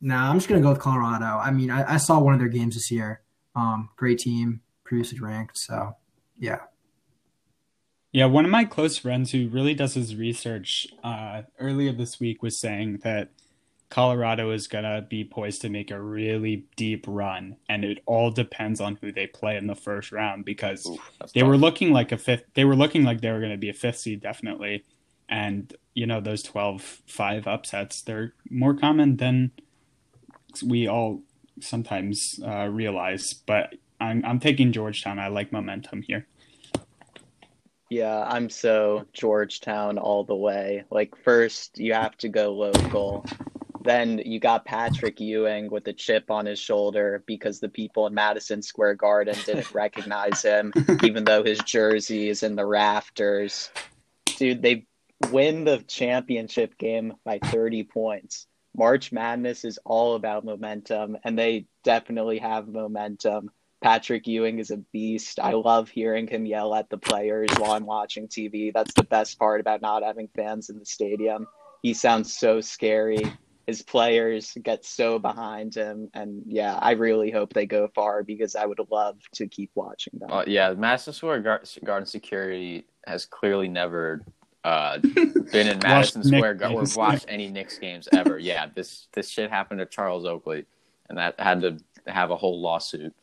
nah, 0.00 0.28
I'm 0.30 0.36
just 0.38 0.48
gonna 0.48 0.60
go 0.60 0.70
with 0.70 0.80
Colorado. 0.80 1.24
I 1.24 1.52
mean, 1.52 1.70
I, 1.70 1.94
I 1.94 1.96
saw 1.98 2.18
one 2.18 2.34
of 2.34 2.40
their 2.40 2.48
games 2.48 2.74
this 2.74 2.90
year. 2.90 3.20
Um, 3.54 3.88
great 3.96 4.18
team, 4.18 4.62
previously 4.84 5.20
ranked. 5.20 5.58
So, 5.58 5.94
yeah. 6.38 6.60
Yeah, 8.12 8.26
one 8.26 8.44
of 8.44 8.50
my 8.50 8.64
close 8.64 8.98
friends 8.98 9.30
who 9.30 9.48
really 9.48 9.74
does 9.74 9.94
his 9.94 10.16
research 10.16 10.88
uh, 11.04 11.42
earlier 11.60 11.92
this 11.92 12.18
week 12.18 12.42
was 12.42 12.58
saying 12.58 12.98
that 13.04 13.30
Colorado 13.90 14.52
is 14.52 14.68
going 14.68 14.84
to 14.84 15.04
be 15.08 15.24
poised 15.24 15.62
to 15.62 15.68
make 15.68 15.90
a 15.90 16.00
really 16.00 16.64
deep 16.76 17.04
run. 17.08 17.56
And 17.68 17.84
it 17.84 17.98
all 18.06 18.30
depends 18.30 18.80
on 18.80 18.96
who 19.00 19.12
they 19.12 19.26
play 19.26 19.56
in 19.56 19.66
the 19.66 19.74
first 19.74 20.12
round 20.12 20.44
because 20.44 20.86
Ooh, 20.86 20.98
they 21.34 21.40
tough. 21.40 21.48
were 21.48 21.58
looking 21.58 21.92
like 21.92 22.12
a 22.12 22.16
fifth, 22.16 22.44
they 22.54 22.64
were 22.64 22.76
looking 22.76 23.02
like 23.02 23.20
they 23.20 23.30
were 23.32 23.40
going 23.40 23.50
to 23.52 23.58
be 23.58 23.68
a 23.68 23.74
fifth 23.74 23.98
seed, 23.98 24.20
definitely. 24.20 24.84
And, 25.28 25.74
you 25.94 26.06
know, 26.06 26.20
those 26.20 26.42
12 26.42 27.02
5 27.06 27.46
upsets, 27.48 28.02
they're 28.02 28.34
more 28.48 28.74
common 28.74 29.16
than 29.16 29.50
we 30.64 30.86
all 30.88 31.22
sometimes 31.60 32.38
uh, 32.46 32.68
realize. 32.68 33.34
But 33.34 33.74
I'm, 34.00 34.24
I'm 34.24 34.40
taking 34.40 34.72
Georgetown. 34.72 35.18
I 35.18 35.28
like 35.28 35.52
momentum 35.52 36.02
here. 36.02 36.26
Yeah, 37.90 38.22
I'm 38.22 38.50
so 38.50 39.04
Georgetown 39.12 39.98
all 39.98 40.22
the 40.22 40.36
way. 40.36 40.84
Like, 40.90 41.16
first, 41.24 41.76
you 41.78 41.92
have 41.92 42.16
to 42.18 42.28
go 42.28 42.52
local. 42.52 43.26
Then 43.90 44.22
you 44.24 44.38
got 44.38 44.64
Patrick 44.64 45.18
Ewing 45.18 45.68
with 45.68 45.88
a 45.88 45.92
chip 45.92 46.30
on 46.30 46.46
his 46.46 46.60
shoulder 46.60 47.24
because 47.26 47.58
the 47.58 47.68
people 47.68 48.06
in 48.06 48.14
Madison 48.14 48.62
Square 48.62 48.94
Garden 48.94 49.34
didn't 49.44 49.74
recognize 49.74 50.42
him, 50.42 50.72
even 51.02 51.24
though 51.24 51.42
his 51.42 51.58
jersey 51.58 52.28
is 52.28 52.44
in 52.44 52.54
the 52.54 52.64
rafters. 52.64 53.68
Dude, 54.36 54.62
they 54.62 54.86
win 55.32 55.64
the 55.64 55.78
championship 55.88 56.78
game 56.78 57.14
by 57.24 57.40
30 57.42 57.82
points. 57.82 58.46
March 58.76 59.10
Madness 59.10 59.64
is 59.64 59.80
all 59.84 60.14
about 60.14 60.44
momentum, 60.44 61.16
and 61.24 61.36
they 61.36 61.66
definitely 61.82 62.38
have 62.38 62.68
momentum. 62.68 63.50
Patrick 63.82 64.24
Ewing 64.28 64.60
is 64.60 64.70
a 64.70 64.76
beast. 64.76 65.40
I 65.40 65.54
love 65.54 65.88
hearing 65.88 66.28
him 66.28 66.46
yell 66.46 66.76
at 66.76 66.88
the 66.90 66.98
players 66.98 67.50
while 67.58 67.72
I'm 67.72 67.86
watching 67.86 68.28
TV. 68.28 68.72
That's 68.72 68.94
the 68.94 69.02
best 69.02 69.36
part 69.36 69.60
about 69.60 69.82
not 69.82 70.04
having 70.04 70.28
fans 70.36 70.70
in 70.70 70.78
the 70.78 70.86
stadium. 70.86 71.48
He 71.82 71.92
sounds 71.92 72.32
so 72.32 72.60
scary. 72.60 73.24
His 73.66 73.82
players 73.82 74.56
get 74.62 74.84
so 74.84 75.18
behind 75.18 75.74
him. 75.74 76.10
And 76.14 76.42
yeah, 76.46 76.74
I 76.74 76.92
really 76.92 77.30
hope 77.30 77.52
they 77.52 77.66
go 77.66 77.88
far 77.94 78.22
because 78.22 78.56
I 78.56 78.66
would 78.66 78.80
love 78.90 79.18
to 79.34 79.46
keep 79.46 79.70
watching 79.74 80.18
them. 80.18 80.30
Uh, 80.30 80.44
yeah, 80.46 80.72
Madison 80.72 81.12
Square 81.12 81.40
Garden 81.84 82.06
security 82.06 82.86
has 83.06 83.26
clearly 83.26 83.68
never 83.68 84.24
uh, 84.64 84.98
been 85.52 85.68
in 85.68 85.78
Madison 85.82 86.22
Square 86.22 86.54
Knicks 86.54 86.60
Garden 86.60 86.78
or 86.78 86.84
watched 86.96 87.26
any 87.28 87.48
Knicks 87.48 87.78
games 87.78 88.08
ever. 88.12 88.38
Yeah, 88.50 88.66
this 88.74 89.08
this 89.12 89.28
shit 89.28 89.50
happened 89.50 89.80
to 89.80 89.86
Charles 89.86 90.24
Oakley, 90.24 90.64
and 91.08 91.18
that 91.18 91.38
had 91.38 91.60
to 91.60 91.78
have 92.06 92.30
a 92.30 92.36
whole 92.36 92.60
lawsuit. 92.60 93.14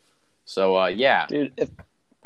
So 0.46 0.78
uh, 0.78 0.88
yeah, 0.88 1.26
Dude, 1.28 1.54
if 1.58 1.70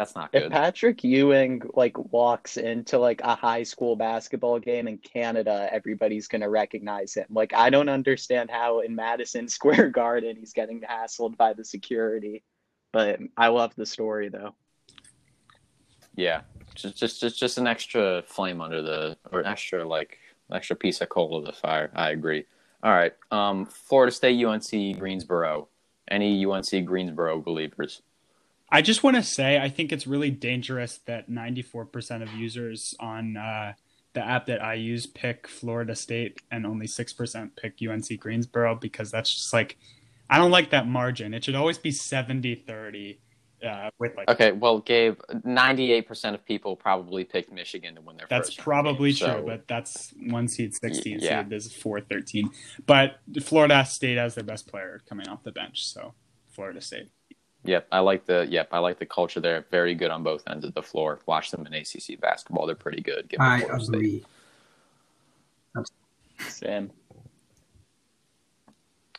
that's 0.01 0.15
not 0.15 0.29
If. 0.33 0.51
Patrick 0.51 1.03
Ewing 1.03 1.61
like 1.75 1.97
walks 2.11 2.57
into 2.57 2.97
like 2.97 3.21
a 3.21 3.35
high 3.35 3.61
school 3.61 3.95
basketball 3.95 4.59
game 4.59 4.87
in 4.87 4.97
Canada, 4.97 5.69
everybody's 5.71 6.27
gonna 6.27 6.49
recognize 6.49 7.13
him. 7.13 7.27
Like 7.29 7.53
I 7.53 7.69
don't 7.69 7.89
understand 7.89 8.49
how 8.49 8.79
in 8.79 8.95
Madison 8.95 9.47
Square 9.57 9.89
Garden 9.89 10.37
he's 10.37 10.53
getting 10.53 10.81
hassled 10.81 11.37
by 11.37 11.53
the 11.53 11.63
security. 11.63 12.43
But 12.91 13.19
I 13.37 13.47
love 13.49 13.73
the 13.75 13.85
story 13.85 14.29
though. 14.29 14.55
Yeah, 16.15 16.41
just 16.73 16.97
just 16.97 17.21
just 17.21 17.39
just 17.39 17.57
an 17.57 17.67
extra 17.67 18.23
flame 18.23 18.59
under 18.59 18.81
the 18.81 19.17
or 19.31 19.41
an 19.41 19.45
extra 19.45 19.87
like 19.87 20.17
an 20.49 20.57
extra 20.57 20.75
piece 20.75 20.99
of 21.01 21.09
coal 21.09 21.39
to 21.41 21.45
the 21.45 21.53
fire. 21.53 21.91
I 21.93 22.09
agree. 22.09 22.45
All 22.83 22.91
right, 22.91 23.13
um, 23.29 23.67
Florida 23.67 24.11
State, 24.11 24.43
UNC, 24.43 24.97
Greensboro. 24.97 25.67
Any 26.09 26.43
UNC 26.43 26.85
Greensboro 26.85 27.39
believers? 27.39 28.01
I 28.71 28.81
just 28.81 29.03
want 29.03 29.17
to 29.17 29.23
say 29.23 29.59
I 29.59 29.69
think 29.69 29.91
it's 29.91 30.07
really 30.07 30.31
dangerous 30.31 30.99
that 31.05 31.29
94% 31.29 32.21
of 32.23 32.33
users 32.33 32.95
on 32.99 33.35
uh, 33.37 33.73
the 34.13 34.25
app 34.25 34.45
that 34.47 34.63
I 34.63 34.75
use 34.75 35.05
pick 35.05 35.47
Florida 35.47 35.95
State 35.95 36.39
and 36.51 36.65
only 36.65 36.87
6% 36.87 37.49
pick 37.57 37.77
UNC 37.87 38.19
Greensboro 38.19 38.75
because 38.75 39.11
that's 39.11 39.33
just 39.33 39.51
like, 39.53 39.77
I 40.29 40.37
don't 40.37 40.51
like 40.51 40.69
that 40.69 40.87
margin. 40.87 41.33
It 41.33 41.43
should 41.43 41.55
always 41.55 41.77
be 41.77 41.91
70 41.91 42.55
30 42.65 43.19
uh, 43.65 43.89
with 43.99 44.15
like. 44.17 44.29
Okay, 44.29 44.53
well, 44.53 44.79
Gabe, 44.79 45.19
ninety-eight 45.43 46.07
percent 46.07 46.33
of 46.33 46.43
people 46.43 46.75
probably 46.75 47.23
picked 47.23 47.51
Michigan 47.51 47.93
to 47.93 48.01
win 48.01 48.17
their 48.17 48.25
That's 48.27 48.55
probably 48.55 49.11
game, 49.11 49.27
true, 49.27 49.37
so- 49.41 49.43
but 49.45 49.67
that's 49.67 50.13
one 50.29 50.47
seed, 50.47 50.73
16 50.73 51.19
Yeah. 51.19 51.41
seed. 51.43 51.49
This 51.51 51.67
is 51.67 51.73
4 51.73 52.01
13. 52.01 52.49
But 52.87 53.19
Florida 53.43 53.85
State 53.85 54.17
has 54.17 54.33
their 54.33 54.43
best 54.43 54.67
player 54.67 55.01
coming 55.07 55.27
off 55.27 55.43
the 55.43 55.51
bench. 55.51 55.85
So 55.85 56.15
Florida 56.49 56.81
State. 56.81 57.09
Yep, 57.63 57.87
I 57.91 57.99
like 57.99 58.25
the 58.25 58.47
yep, 58.49 58.69
I 58.71 58.79
like 58.79 58.97
the 58.97 59.05
culture 59.05 59.39
there. 59.39 59.65
Very 59.69 59.93
good 59.93 60.09
on 60.09 60.23
both 60.23 60.43
ends 60.47 60.65
of 60.65 60.73
the 60.73 60.81
floor. 60.81 61.19
Watch 61.27 61.51
them 61.51 61.65
in 61.67 61.73
ACC 61.73 62.19
basketball; 62.19 62.65
they're 62.65 62.75
pretty 62.75 63.01
good. 63.01 63.29
Give 63.29 63.39
I 63.39 63.61
agree. 63.61 64.23
Sam. 66.39 66.91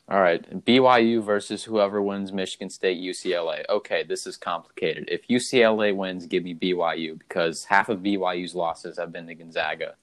All 0.09 0.21
right, 0.21 0.65
BYU 0.67 1.23
versus 1.23 1.63
whoever 1.63 2.03
wins 2.03 2.33
Michigan 2.33 2.69
State, 2.69 2.99
UCLA. 2.99 3.63
Okay, 3.71 4.03
this 4.03 4.27
is 4.27 4.37
complicated. 4.37 5.09
If 5.11 5.29
UCLA 5.29 5.95
wins, 5.95 6.27
give 6.27 6.43
me 6.43 6.55
BYU 6.55 7.19
because 7.19 7.65
half 7.65 7.89
of 7.89 8.01
BYU's 8.01 8.55
losses 8.55 8.99
have 8.99 9.13
been 9.13 9.27
to 9.29 9.35
Gonzaga. 9.35 9.95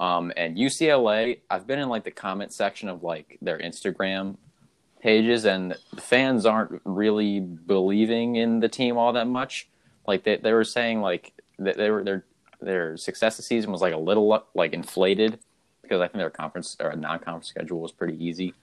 Um, 0.00 0.32
and 0.36 0.56
UCLA, 0.56 1.40
I've 1.50 1.66
been 1.66 1.78
in 1.78 1.88
like 1.88 2.04
the 2.04 2.10
comment 2.10 2.52
section 2.52 2.88
of 2.88 3.04
like 3.04 3.38
their 3.42 3.58
Instagram 3.58 4.36
pages, 5.04 5.44
and 5.44 5.76
fans 5.98 6.46
aren't 6.46 6.80
really 6.84 7.38
believing 7.38 8.36
in 8.36 8.58
the 8.58 8.68
team 8.68 8.96
all 8.96 9.12
that 9.12 9.28
much. 9.28 9.68
Like 10.08 10.24
they, 10.24 10.38
they 10.38 10.52
were 10.54 10.64
saying, 10.64 11.02
like 11.02 11.34
they, 11.58 11.72
they 11.72 11.90
were 11.90 12.02
their 12.02 12.24
their 12.60 12.96
success 12.96 13.36
this 13.36 13.46
season 13.46 13.70
was 13.70 13.82
like 13.82 13.92
a 13.92 13.98
little 13.98 14.44
like 14.54 14.72
inflated 14.72 15.38
because 15.82 16.00
I 16.00 16.08
think 16.08 16.16
their 16.16 16.30
conference 16.30 16.76
or 16.80 16.96
non-conference 16.96 17.46
schedule 17.46 17.80
was 17.80 17.92
pretty 17.92 18.24
easy. 18.24 18.54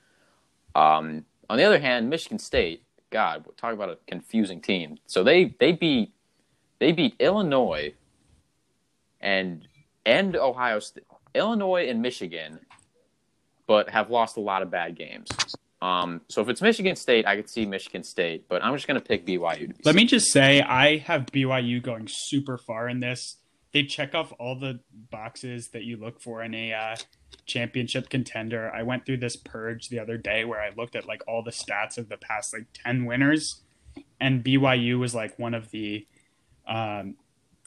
Um, 0.74 1.26
on 1.48 1.58
the 1.58 1.64
other 1.64 1.80
hand, 1.80 2.10
Michigan 2.10 2.40
State, 2.40 2.84
God, 3.12 3.46
talk 3.56 3.74
about 3.74 3.90
a 3.90 3.98
confusing 4.08 4.62
team. 4.62 4.98
So 5.06 5.24
they 5.24 5.56
they 5.60 5.72
beat 5.74 6.12
they 6.80 6.92
beat 6.92 7.16
Illinois 7.20 7.94
and 9.20 9.68
and 10.08 10.36
Ohio 10.36 10.80
State, 10.80 11.06
Illinois 11.36 11.88
and 11.88 12.02
Michigan, 12.02 12.62
but 13.68 13.92
have 13.92 14.10
lost 14.10 14.38
a 14.38 14.42
lot 14.42 14.64
of 14.64 14.72
bad 14.72 14.98
games. 14.98 15.30
Um, 15.82 16.22
so 16.28 16.42
if 16.42 16.50
it's 16.50 16.62
Michigan 16.62 16.96
State, 16.96 17.26
I 17.26 17.36
could 17.36 17.50
see 17.50 17.66
Michigan 17.66 18.04
State, 18.04 18.48
but 18.48 18.64
I'm 18.64 18.74
just 18.76 18.88
gonna 18.88 19.02
pick 19.02 19.26
BYU. 19.26 19.68
To 19.68 19.68
be 19.68 19.76
Let 19.84 19.96
me 19.96 20.06
just 20.06 20.32
say, 20.32 20.62
I 20.62 20.98
have 20.98 21.26
BYU 21.28 21.82
going 21.82 22.08
super 22.08 22.58
far 22.58 22.88
in 22.88 23.00
this. 23.00 23.38
They 23.74 23.84
check 23.84 24.14
off 24.14 24.34
all 24.38 24.60
the 24.60 24.82
boxes 25.10 25.70
that 25.70 25.84
you 25.84 25.98
look 25.98 26.22
for 26.22 26.44
in 26.44 26.54
a 26.54 26.74
uh, 26.74 26.96
championship 27.46 28.10
contender. 28.10 28.72
I 28.74 28.84
went 28.84 29.06
through 29.06 29.18
this 29.18 29.36
purge 29.38 29.90
the 29.90 30.00
other 30.00 30.18
day 30.18 30.46
where 30.46 30.62
I 30.62 30.72
looked 30.76 30.96
at 30.96 31.08
like 31.08 31.24
all 31.28 31.42
the 31.42 31.52
stats 31.52 31.98
of 31.98 32.10
the 32.10 32.18
past 32.18 32.54
like 32.54 32.66
10 32.74 33.06
winners, 33.06 33.62
and 34.20 34.44
BYU 34.44 35.00
was 35.00 35.16
like 35.16 35.40
one 35.40 35.54
of 35.54 35.72
the, 35.72 36.06
um, 36.68 37.16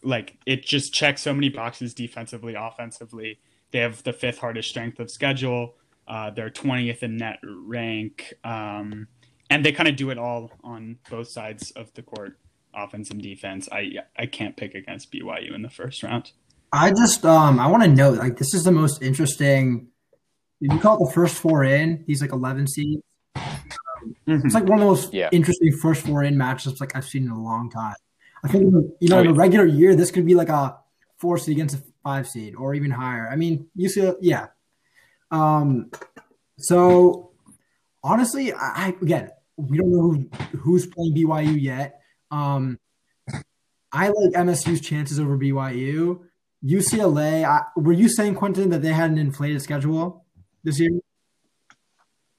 like 0.02 0.36
it 0.46 0.64
just 0.64 0.92
checks 0.92 1.22
so 1.22 1.34
many 1.34 1.48
boxes 1.48 1.94
defensively, 1.94 2.54
offensively. 2.54 3.38
They 3.72 3.80
have 3.80 4.04
the 4.04 4.12
fifth 4.12 4.38
hardest 4.38 4.68
strength 4.68 5.00
of 5.00 5.10
schedule. 5.10 5.74
Uh, 6.06 6.30
they're 6.30 6.50
20th 6.50 7.02
in 7.02 7.16
net 7.16 7.38
rank. 7.44 8.34
Um, 8.44 9.08
and 9.50 9.64
they 9.64 9.72
kind 9.72 9.88
of 9.88 9.96
do 9.96 10.10
it 10.10 10.18
all 10.18 10.50
on 10.62 10.98
both 11.10 11.28
sides 11.30 11.70
of 11.72 11.92
the 11.94 12.02
court, 12.02 12.38
offense 12.74 13.10
and 13.10 13.22
defense. 13.22 13.68
I 13.70 13.92
I 14.18 14.26
can't 14.26 14.56
pick 14.56 14.74
against 14.74 15.12
BYU 15.12 15.54
in 15.54 15.62
the 15.62 15.70
first 15.70 16.02
round. 16.02 16.32
I 16.72 16.90
just 16.90 17.24
um 17.24 17.60
I 17.60 17.66
want 17.68 17.82
to 17.84 17.88
note 17.88 18.18
like 18.18 18.36
this 18.38 18.52
is 18.54 18.64
the 18.64 18.72
most 18.72 19.02
interesting. 19.02 19.88
If 20.60 20.72
you 20.72 20.78
call 20.80 20.96
it 20.96 21.08
the 21.08 21.12
first 21.14 21.36
four 21.36 21.62
in, 21.62 22.04
he's 22.06 22.20
like 22.22 22.32
11 22.32 22.66
seeds. 22.68 23.02
It's 24.26 24.54
like 24.54 24.64
one 24.64 24.74
of 24.74 24.80
the 24.80 24.86
most 24.86 25.12
Yeah. 25.14 25.28
interesting 25.32 25.72
first 25.72 26.06
four 26.06 26.22
in 26.24 26.36
matchups 26.36 26.80
like 26.80 26.96
I've 26.96 27.04
seen 27.06 27.24
in 27.24 27.30
a 27.30 27.40
long 27.42 27.70
time. 27.70 27.94
I 28.42 28.48
think 28.48 28.64
you 29.00 29.08
know 29.08 29.18
Oh, 29.18 29.20
in 29.20 29.26
a 29.28 29.34
regular 29.34 29.66
year 29.66 29.94
this 29.94 30.10
could 30.10 30.26
be 30.26 30.34
like 30.34 30.48
a 30.48 30.76
four 31.18 31.38
seed 31.38 31.56
against 31.56 31.76
a 31.76 31.82
five 32.02 32.28
seed 32.28 32.54
or 32.56 32.74
even 32.74 32.90
higher. 32.90 33.28
I 33.30 33.36
mean, 33.36 33.66
you 33.74 33.88
see, 33.88 34.10
yeah. 34.20 34.48
Um, 35.34 35.90
so 36.58 37.32
honestly, 38.02 38.52
I, 38.52 38.58
I 38.58 38.96
again 39.02 39.30
we 39.56 39.78
don't 39.78 39.92
know 39.92 40.00
who, 40.00 40.58
who's 40.58 40.86
playing 40.86 41.14
BYU 41.14 41.60
yet. 41.60 42.00
Um, 42.30 42.78
I 43.92 44.08
like 44.08 44.32
MSU's 44.34 44.80
chances 44.80 45.20
over 45.20 45.38
BYU. 45.38 46.20
UCLA, 46.64 47.44
I, 47.44 47.62
were 47.76 47.92
you 47.92 48.08
saying 48.08 48.34
Quentin 48.34 48.70
that 48.70 48.82
they 48.82 48.92
had 48.92 49.10
an 49.10 49.18
inflated 49.18 49.62
schedule 49.62 50.24
this 50.64 50.80
year? 50.80 50.90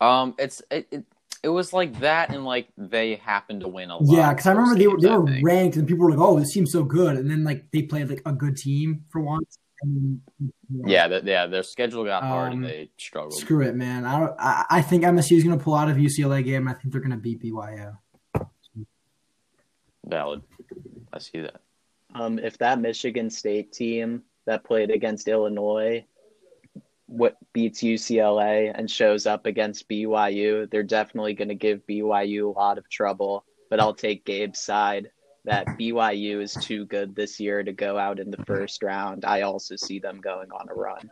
Um, 0.01 0.35
it's 0.37 0.61
it, 0.71 0.87
it 0.91 1.05
it 1.43 1.49
was 1.49 1.71
like 1.73 1.99
that, 1.99 2.33
and 2.33 2.43
like 2.43 2.67
they 2.77 3.15
happened 3.15 3.61
to 3.61 3.67
win 3.67 3.91
a 3.91 3.97
lot. 3.97 4.17
Yeah, 4.17 4.29
because 4.31 4.47
I 4.47 4.51
remember 4.51 4.77
they 4.77 4.87
were 4.87 4.99
they 4.99 5.09
were 5.09 5.41
ranked 5.43 5.77
and 5.77 5.87
people 5.87 6.05
were 6.05 6.11
like, 6.11 6.19
"Oh, 6.19 6.39
this 6.39 6.53
team's 6.53 6.71
so 6.71 6.83
good," 6.83 7.15
and 7.17 7.29
then 7.29 7.43
like 7.43 7.71
they 7.71 7.83
played 7.83 8.09
like 8.09 8.21
a 8.25 8.33
good 8.33 8.57
team 8.57 9.05
for 9.09 9.21
once. 9.21 9.57
And, 9.81 10.21
Yeah, 10.85 11.07
that 11.07 11.25
yeah, 11.25 11.47
their 11.47 11.63
schedule 11.63 12.05
got 12.05 12.23
hard 12.23 12.53
Um, 12.53 12.59
and 12.59 12.65
they 12.65 12.89
struggled. 12.97 13.33
screw 13.33 13.61
it, 13.61 13.75
man. 13.75 14.05
I 14.05 14.19
don't. 14.19 14.35
I, 14.39 14.65
I 14.69 14.81
think 14.81 15.03
MSU 15.03 15.37
is 15.37 15.43
going 15.43 15.57
to 15.57 15.63
pull 15.63 15.75
out 15.75 15.89
of 15.89 15.97
UCLA 15.97 16.43
game. 16.43 16.67
I 16.67 16.73
think 16.73 16.91
they're 16.91 17.01
going 17.01 17.11
to 17.11 17.17
beat 17.17 17.41
BYU. 17.41 17.97
Valid. 20.05 20.41
I 21.11 21.19
see 21.19 21.41
that. 21.41 21.61
Um, 22.13 22.39
if 22.39 22.57
that 22.59 22.79
Michigan 22.79 23.29
State 23.29 23.71
team 23.71 24.23
that 24.45 24.63
played 24.63 24.91
against 24.91 25.27
Illinois 25.27 26.05
what 27.07 27.37
beats 27.53 27.81
UCLA 27.81 28.71
and 28.73 28.89
shows 28.89 29.25
up 29.25 29.45
against 29.45 29.87
BYU, 29.89 30.69
they're 30.69 30.83
definitely 30.83 31.33
going 31.33 31.49
to 31.49 31.55
give 31.55 31.85
BYU 31.87 32.45
a 32.45 32.59
lot 32.59 32.77
of 32.77 32.89
trouble. 32.89 33.45
But 33.69 33.79
I'll 33.79 33.93
take 33.93 34.25
Gabe's 34.25 34.59
side 34.59 35.11
that 35.45 35.65
BYU 35.67 36.41
is 36.41 36.53
too 36.53 36.85
good 36.85 37.15
this 37.15 37.39
year 37.39 37.63
to 37.63 37.71
go 37.71 37.97
out 37.97 38.19
in 38.19 38.31
the 38.31 38.43
first 38.45 38.83
round. 38.83 39.25
I 39.25 39.41
also 39.41 39.75
see 39.75 39.99
them 39.99 40.21
going 40.21 40.51
on 40.51 40.67
a 40.69 40.73
run. 40.73 41.09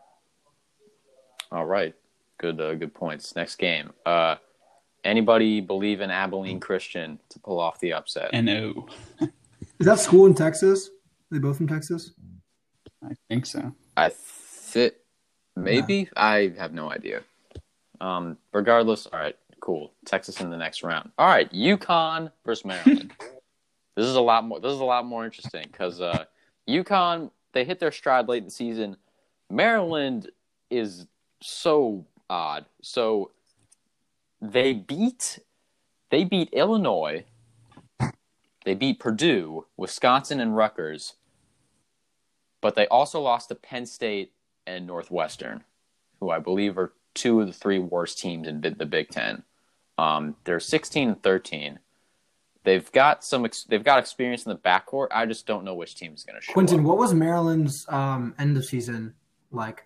All 1.52 1.66
right, 1.66 1.94
good 2.40 2.60
uh, 2.60 2.76
good 2.76 2.94
points. 2.94 3.36
Next 3.36 3.56
game. 3.58 3.94
Uh, 4.06 4.36
anybody 5.04 5.62
believe 5.62 6.02
in 6.02 6.10
Abilene 6.10 6.60
Christian 6.60 7.20
to 7.30 7.40
pull 7.40 7.60
off 7.60 7.80
the 7.80 7.94
upset? 7.94 8.34
No, 8.34 8.88
Is 9.80 9.88
that 9.88 10.00
school 10.00 10.26
in 10.26 10.34
Texas? 10.34 10.88
Are 10.88 10.92
they 11.32 11.40
both 11.40 11.58
from 11.58 11.68
Texas? 11.68 12.12
I 13.04 13.14
think 13.28 13.46
so. 13.46 13.74
I 13.98 14.10
fit 14.10 15.04
maybe 15.56 16.10
I 16.16 16.54
have 16.58 16.74
no 16.74 16.92
idea. 16.92 17.22
Um, 18.00 18.38
regardless, 18.54 19.08
all 19.08 19.20
right, 19.20 19.36
cool. 19.60 19.94
Texas 20.06 20.42
in 20.42 20.50
the 20.50 20.58
next 20.58 20.84
round. 20.84 21.12
All 21.18 21.28
right, 21.28 21.52
UConn 21.52 22.32
versus 22.46 22.66
Maryland. 22.66 23.14
this 23.96 24.06
is 24.06 24.16
a 24.16 24.22
lot 24.22 24.46
more. 24.46 24.60
This 24.60 24.72
is 24.72 24.80
a 24.80 24.86
lot 24.86 25.06
more 25.06 25.26
interesting 25.26 25.66
because 25.72 26.02
uh, 26.02 26.26
UConn 26.68 27.32
they 27.54 27.64
hit 27.64 27.80
their 27.80 27.92
stride 27.92 28.28
late 28.28 28.40
in 28.40 28.46
the 28.46 28.52
season. 28.52 28.98
Maryland 29.50 30.32
is 30.70 31.06
so 31.42 32.06
odd. 32.30 32.66
So 32.82 33.32
they 34.42 34.74
beat 34.74 35.40
they 36.10 36.24
beat 36.24 36.50
Illinois. 36.54 37.26
They 38.66 38.76
beat 38.76 39.00
Purdue, 39.00 39.66
Wisconsin, 39.76 40.40
and 40.40 40.56
Rutgers. 40.56 41.16
But 42.62 42.76
they 42.76 42.88
also 42.88 43.20
lost 43.20 43.50
to 43.50 43.56
Penn 43.56 43.86
State 43.86 44.32
and 44.66 44.88
Northwestern, 44.88 45.66
who 46.20 46.30
I 46.30 46.40
believe 46.40 46.78
are 46.78 46.94
two 47.14 47.42
of 47.42 47.48
the 47.48 47.54
three 47.54 47.80
worst 47.80 48.20
teams 48.20 48.48
in 48.48 48.62
the 48.62 48.86
Big 48.86 49.10
Ten. 49.10 49.44
Um, 49.98 50.38
they're 50.46 50.60
16 50.60 51.10
and 51.10 51.24
13. 51.24 51.80
They've 52.64 52.90
got 52.94 53.24
some. 53.26 53.44
Ex- 53.46 53.66
they've 53.66 53.84
got 53.84 54.00
experience 54.00 54.46
in 54.46 54.52
the 54.52 54.58
backcourt. 54.58 55.08
I 55.12 55.26
just 55.26 55.46
don't 55.46 55.64
know 55.66 55.76
which 55.76 55.96
team 55.96 56.14
is 56.14 56.24
going 56.24 56.40
to 56.40 56.42
show 56.42 56.54
Quentin, 56.54 56.80
up. 56.80 56.86
what 56.86 56.98
was 56.98 57.14
Maryland's 57.14 57.86
um, 57.90 58.34
end 58.40 58.56
of 58.56 58.64
season 58.66 59.14
like? 59.52 59.86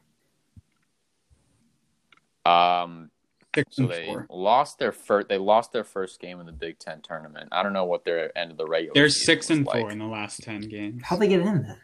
Um, 2.45 3.09
Six 3.55 3.75
so 3.75 3.87
they 3.87 4.05
four. 4.05 4.27
lost 4.29 4.77
their 4.77 4.91
first. 4.91 5.27
They 5.29 5.37
lost 5.39 5.71
their 5.71 5.83
first 5.83 6.19
game 6.21 6.39
in 6.39 6.45
the 6.45 6.51
Big 6.51 6.77
Ten 6.77 7.01
tournament. 7.01 7.49
I 7.51 7.63
don't 7.63 7.73
know 7.73 7.85
what 7.85 8.05
their 8.05 8.35
end 8.37 8.51
of 8.51 8.57
the 8.57 8.65
regular. 8.67 8.93
They're 8.93 9.09
six 9.09 9.49
was 9.49 9.57
and 9.57 9.65
like. 9.65 9.81
four 9.81 9.91
in 9.91 9.97
the 9.97 10.05
last 10.05 10.43
ten 10.43 10.61
games. 10.61 11.01
How'd 11.03 11.19
they 11.19 11.27
get 11.27 11.39
in 11.39 11.63
then? 11.63 11.77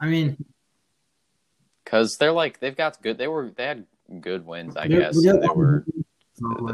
I 0.00 0.06
mean, 0.06 0.42
because 1.84 2.16
they're 2.18 2.32
like 2.32 2.58
they've 2.60 2.76
got 2.76 3.02
good. 3.02 3.18
They 3.18 3.28
were 3.28 3.50
they 3.54 3.64
had 3.66 3.84
good 4.20 4.46
wins, 4.46 4.76
I 4.78 4.88
guess. 4.88 5.22
they're- 5.22 5.34
and 5.34 5.42
they 5.42 5.48
were, 5.48 5.84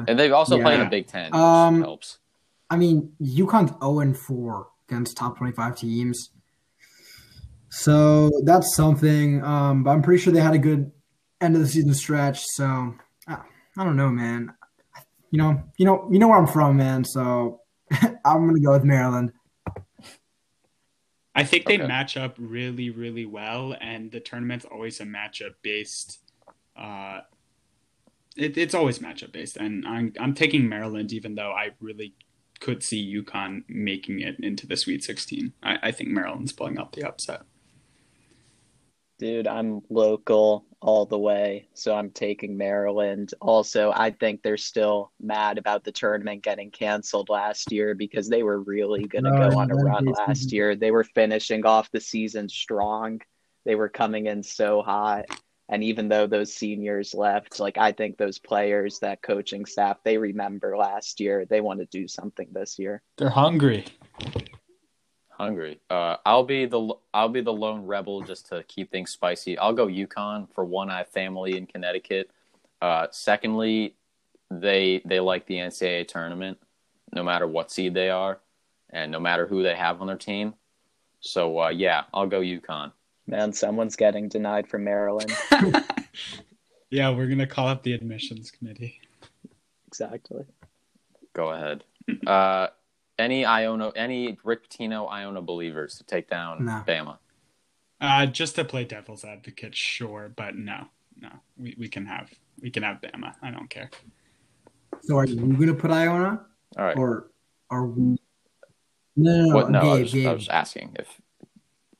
and 0.06 0.16
they've 0.16 0.32
also 0.32 0.60
played 0.60 0.74
in 0.74 0.84
the 0.84 0.90
Big 0.90 1.08
Ten. 1.08 1.32
Which 1.32 1.34
Um, 1.34 1.82
helps. 1.82 2.18
I 2.70 2.76
mean, 2.76 3.12
UConn's 3.20 3.72
0 3.80 4.00
and 4.00 4.16
4 4.16 4.68
against 4.88 5.16
top 5.16 5.38
25 5.38 5.76
teams. 5.76 6.30
So 7.68 8.30
that's 8.44 8.74
something. 8.74 9.42
Um, 9.44 9.82
but 9.84 9.90
I'm 9.90 10.02
pretty 10.02 10.22
sure 10.22 10.32
they 10.32 10.40
had 10.40 10.54
a 10.54 10.58
good 10.58 10.90
end 11.40 11.54
of 11.54 11.62
the 11.62 11.68
season 11.68 11.94
stretch. 11.94 12.42
So 12.54 12.94
I, 13.28 13.38
I 13.76 13.84
don't 13.84 13.96
know, 13.96 14.08
man. 14.08 14.52
You 15.30 15.38
know, 15.38 15.62
you 15.76 15.84
know, 15.84 16.08
you 16.10 16.18
know 16.18 16.28
where 16.28 16.38
I'm 16.38 16.46
from, 16.46 16.76
man. 16.76 17.04
So 17.04 17.60
I'm 18.24 18.46
gonna 18.46 18.60
go 18.60 18.72
with 18.72 18.84
Maryland. 18.84 19.32
I 21.34 21.44
think 21.44 21.66
they 21.66 21.76
Okay. 21.76 21.86
match 21.86 22.16
up 22.16 22.36
really, 22.38 22.88
really 22.88 23.26
well, 23.26 23.76
and 23.78 24.10
the 24.10 24.20
tournament's 24.20 24.64
always 24.64 25.00
a 25.00 25.04
matchup 25.04 25.54
based. 25.62 26.20
Uh, 26.74 27.20
it, 28.36 28.56
it's 28.56 28.74
always 28.74 29.00
matchup 29.00 29.32
based, 29.32 29.58
and 29.58 29.86
I'm 29.86 30.14
I'm 30.18 30.32
taking 30.34 30.68
Maryland, 30.68 31.12
even 31.12 31.34
though 31.34 31.50
I 31.52 31.72
really 31.80 32.14
could 32.60 32.82
see 32.82 33.14
UConn 33.22 33.64
making 33.68 34.20
it 34.20 34.38
into 34.40 34.66
the 34.66 34.76
Sweet 34.76 35.02
16. 35.04 35.52
I, 35.62 35.78
I 35.84 35.90
think 35.92 36.10
Maryland's 36.10 36.52
pulling 36.52 36.78
up 36.78 36.92
the 36.92 37.04
upset. 37.06 37.42
Dude, 39.18 39.46
I'm 39.46 39.80
local 39.88 40.66
all 40.82 41.06
the 41.06 41.18
way, 41.18 41.68
so 41.72 41.94
I'm 41.94 42.10
taking 42.10 42.58
Maryland. 42.58 43.32
Also, 43.40 43.90
I 43.96 44.10
think 44.10 44.42
they're 44.42 44.58
still 44.58 45.10
mad 45.18 45.56
about 45.56 45.84
the 45.84 45.92
tournament 45.92 46.42
getting 46.42 46.70
canceled 46.70 47.30
last 47.30 47.72
year 47.72 47.94
because 47.94 48.28
they 48.28 48.42
were 48.42 48.60
really 48.60 49.04
going 49.04 49.24
to 49.24 49.30
Oh, 49.30 49.50
go 49.50 49.58
on 49.58 49.70
a 49.70 49.74
run 49.74 50.04
they- 50.04 50.12
last 50.12 50.52
year. 50.52 50.76
They 50.76 50.90
were 50.90 51.04
finishing 51.04 51.64
off 51.64 51.90
the 51.92 52.00
season 52.00 52.48
strong. 52.50 53.22
They 53.64 53.74
were 53.74 53.88
coming 53.88 54.26
in 54.26 54.42
so 54.42 54.82
hot. 54.82 55.24
And 55.68 55.82
even 55.82 56.08
though 56.08 56.26
those 56.26 56.52
seniors 56.52 57.12
left, 57.12 57.58
like 57.58 57.76
I 57.76 57.92
think 57.92 58.16
those 58.16 58.38
players, 58.38 59.00
that 59.00 59.22
coaching 59.22 59.66
staff, 59.66 59.98
they 60.04 60.16
remember 60.16 60.76
last 60.76 61.18
year. 61.18 61.44
They 61.44 61.60
want 61.60 61.80
to 61.80 61.86
do 61.86 62.06
something 62.06 62.48
this 62.52 62.78
year. 62.78 63.02
They're 63.18 63.30
hungry. 63.30 63.84
Hungry. 65.30 65.80
Uh, 65.90 66.16
I'll 66.24 66.44
be 66.44 66.66
the 66.66 66.94
I'll 67.12 67.28
be 67.28 67.40
the 67.40 67.52
lone 67.52 67.84
rebel 67.84 68.22
just 68.22 68.48
to 68.48 68.62
keep 68.68 68.90
things 68.90 69.10
spicy. 69.10 69.58
I'll 69.58 69.72
go 69.72 69.86
UConn 69.86 70.48
for 70.54 70.64
one. 70.64 70.88
I 70.88 70.98
have 70.98 71.08
family 71.08 71.56
in 71.56 71.66
Connecticut. 71.66 72.30
Uh, 72.80 73.08
secondly, 73.10 73.96
they 74.50 75.02
they 75.04 75.20
like 75.20 75.46
the 75.46 75.56
NCAA 75.56 76.06
tournament, 76.06 76.58
no 77.12 77.22
matter 77.22 77.46
what 77.46 77.72
seed 77.72 77.92
they 77.92 78.08
are, 78.08 78.38
and 78.90 79.10
no 79.10 79.18
matter 79.18 79.46
who 79.46 79.62
they 79.62 79.74
have 79.74 80.00
on 80.00 80.06
their 80.06 80.16
team. 80.16 80.54
So 81.20 81.60
uh, 81.60 81.68
yeah, 81.70 82.04
I'll 82.14 82.26
go 82.26 82.40
UConn. 82.40 82.92
Man, 83.26 83.52
someone's 83.52 83.96
getting 83.96 84.28
denied 84.28 84.68
from 84.68 84.84
Maryland. 84.84 85.32
Yeah, 86.90 87.10
we're 87.10 87.26
gonna 87.26 87.46
call 87.46 87.66
up 87.66 87.82
the 87.82 87.92
admissions 87.94 88.50
committee. 88.50 89.00
exactly. 89.88 90.44
Go 91.32 91.50
ahead. 91.50 91.82
Uh, 92.26 92.68
any 93.18 93.44
Iona, 93.44 93.90
any 93.96 94.38
Rick 94.44 94.68
Pitino 94.70 95.10
Iona 95.10 95.42
believers 95.42 95.98
to 95.98 96.04
take 96.04 96.28
down 96.30 96.64
No. 96.64 96.84
Bama? 96.86 97.18
Uh, 98.00 98.26
just 98.26 98.54
to 98.54 98.64
play 98.64 98.84
devil's 98.84 99.24
advocate, 99.24 99.74
sure, 99.74 100.32
but 100.34 100.54
no, 100.54 100.86
no, 101.20 101.30
we, 101.56 101.74
we 101.78 101.88
can 101.88 102.06
have 102.06 102.30
we 102.60 102.70
can 102.70 102.84
have 102.84 103.00
Bama. 103.00 103.34
I 103.42 103.50
don't 103.50 103.68
care. 103.68 103.90
So 105.02 105.16
are 105.18 105.26
you 105.26 105.34
gonna 105.54 105.74
put 105.74 105.90
Iona 105.90 106.46
All 106.78 106.84
right. 106.84 106.96
or 106.96 107.30
are 107.68 107.84
we? 107.84 108.16
No, 109.16 109.40
no, 109.40 109.42
no. 109.46 109.54
what? 109.56 109.70
No, 109.70 109.80
I, 109.80 110.00
was, 110.00 110.12
Gabe. 110.12 110.26
I 110.28 110.32
was 110.34 110.48
asking 110.48 110.96
if 111.00 111.20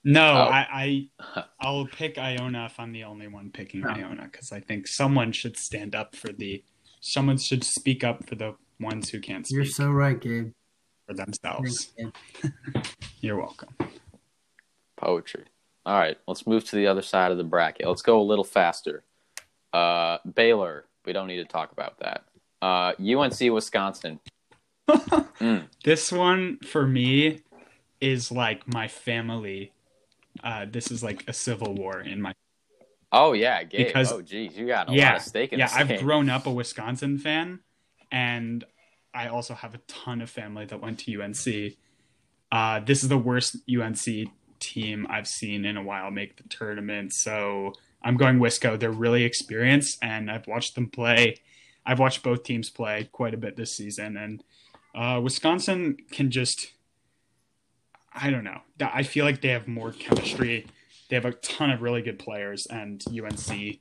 No, 0.08 0.22
Oh. 0.22 0.50
I, 0.50 1.08
I 1.34 1.44
I'll 1.60 1.86
pick 1.86 2.16
Iona 2.16 2.66
if 2.66 2.78
I'm 2.78 2.92
the 2.92 3.04
only 3.04 3.26
one 3.28 3.50
picking 3.50 3.84
Oh. 3.84 3.90
Iona 3.90 4.28
because 4.30 4.52
I 4.52 4.60
think 4.60 4.86
someone 4.86 5.32
should 5.32 5.56
stand 5.56 5.94
up 5.94 6.14
for 6.14 6.32
the 6.32 6.62
someone 7.00 7.38
should 7.38 7.64
speak 7.64 8.04
up 8.04 8.24
for 8.26 8.36
the 8.36 8.54
ones 8.80 9.10
who 9.10 9.20
can't 9.20 9.46
You're 9.50 9.64
so 9.64 9.90
right, 9.90 10.18
Gabe. 10.20 10.52
for 11.06 11.14
themselves. 11.14 11.92
Gabe. 11.98 12.12
You're 13.20 13.36
welcome. 13.36 13.74
Poetry. 14.96 15.44
All 15.84 15.98
right, 15.98 16.16
let's 16.26 16.46
move 16.46 16.64
to 16.64 16.76
the 16.76 16.86
other 16.86 17.02
side 17.02 17.30
of 17.32 17.38
the 17.38 17.44
bracket. 17.44 17.86
Let's 17.86 18.02
go 18.02 18.20
a 18.20 18.22
little 18.22 18.44
faster. 18.44 19.04
Uh, 19.72 20.18
Baylor. 20.34 20.84
We 21.04 21.12
don't 21.12 21.28
need 21.28 21.36
to 21.36 21.44
talk 21.44 21.70
about 21.72 21.98
that. 22.00 22.24
Uh, 22.62 22.92
UNC 23.00 23.38
Wisconsin. 23.52 24.18
Mm, 24.88 25.68
This 25.84 26.10
one 26.10 26.58
for 26.58 26.86
me 26.86 27.42
is 28.00 28.32
like 28.32 28.66
my 28.66 28.88
family. 28.88 29.72
Uh, 30.42 30.66
this 30.70 30.90
is 30.90 31.02
like 31.02 31.24
a 31.28 31.32
civil 31.32 31.74
war 31.74 32.00
in 32.00 32.20
my 32.20 32.32
Oh 33.12 33.32
yeah, 33.32 33.62
Gabe. 33.62 33.86
Because- 33.86 34.12
oh 34.12 34.20
geez, 34.22 34.56
you 34.56 34.66
got 34.66 34.90
a 34.90 34.92
Yeah, 34.94 35.10
lot 35.10 35.16
of 35.18 35.22
stake 35.22 35.52
in 35.52 35.58
yeah. 35.58 35.70
I've 35.72 35.88
game. 35.88 36.02
grown 36.02 36.28
up 36.28 36.46
a 36.46 36.50
Wisconsin 36.52 37.18
fan, 37.18 37.60
and 38.10 38.64
I 39.14 39.28
also 39.28 39.54
have 39.54 39.74
a 39.74 39.78
ton 39.86 40.20
of 40.20 40.28
family 40.28 40.66
that 40.66 40.80
went 40.80 40.98
to 41.00 41.12
UNC. 41.22 41.76
Uh, 42.52 42.80
this 42.80 43.02
is 43.02 43.08
the 43.08 43.18
worst 43.18 43.56
UNC 43.68 44.28
team 44.58 45.06
I've 45.08 45.28
seen 45.28 45.64
in 45.64 45.76
a 45.76 45.82
while 45.82 46.10
make 46.10 46.36
the 46.36 46.48
tournament, 46.48 47.12
so 47.12 47.72
I'm 48.02 48.16
going 48.16 48.38
Wisco. 48.38 48.78
They're 48.78 48.90
really 48.90 49.24
experienced, 49.24 49.98
and 50.02 50.30
I've 50.30 50.46
watched 50.46 50.74
them 50.74 50.88
play. 50.90 51.36
I've 51.84 51.98
watched 51.98 52.22
both 52.22 52.42
teams 52.42 52.70
play 52.70 53.08
quite 53.12 53.34
a 53.34 53.36
bit 53.36 53.56
this 53.56 53.72
season, 53.76 54.16
and 54.16 54.44
uh, 54.94 55.20
Wisconsin 55.22 55.96
can 56.10 56.30
just. 56.30 56.72
I 58.16 58.30
don't 58.30 58.44
know. 58.44 58.60
I 58.80 59.02
feel 59.02 59.24
like 59.24 59.40
they 59.42 59.48
have 59.48 59.68
more 59.68 59.92
chemistry. 59.92 60.66
They 61.08 61.16
have 61.16 61.24
a 61.24 61.32
ton 61.32 61.70
of 61.70 61.82
really 61.82 62.02
good 62.02 62.18
players, 62.18 62.66
and 62.66 63.02
UNC 63.08 63.78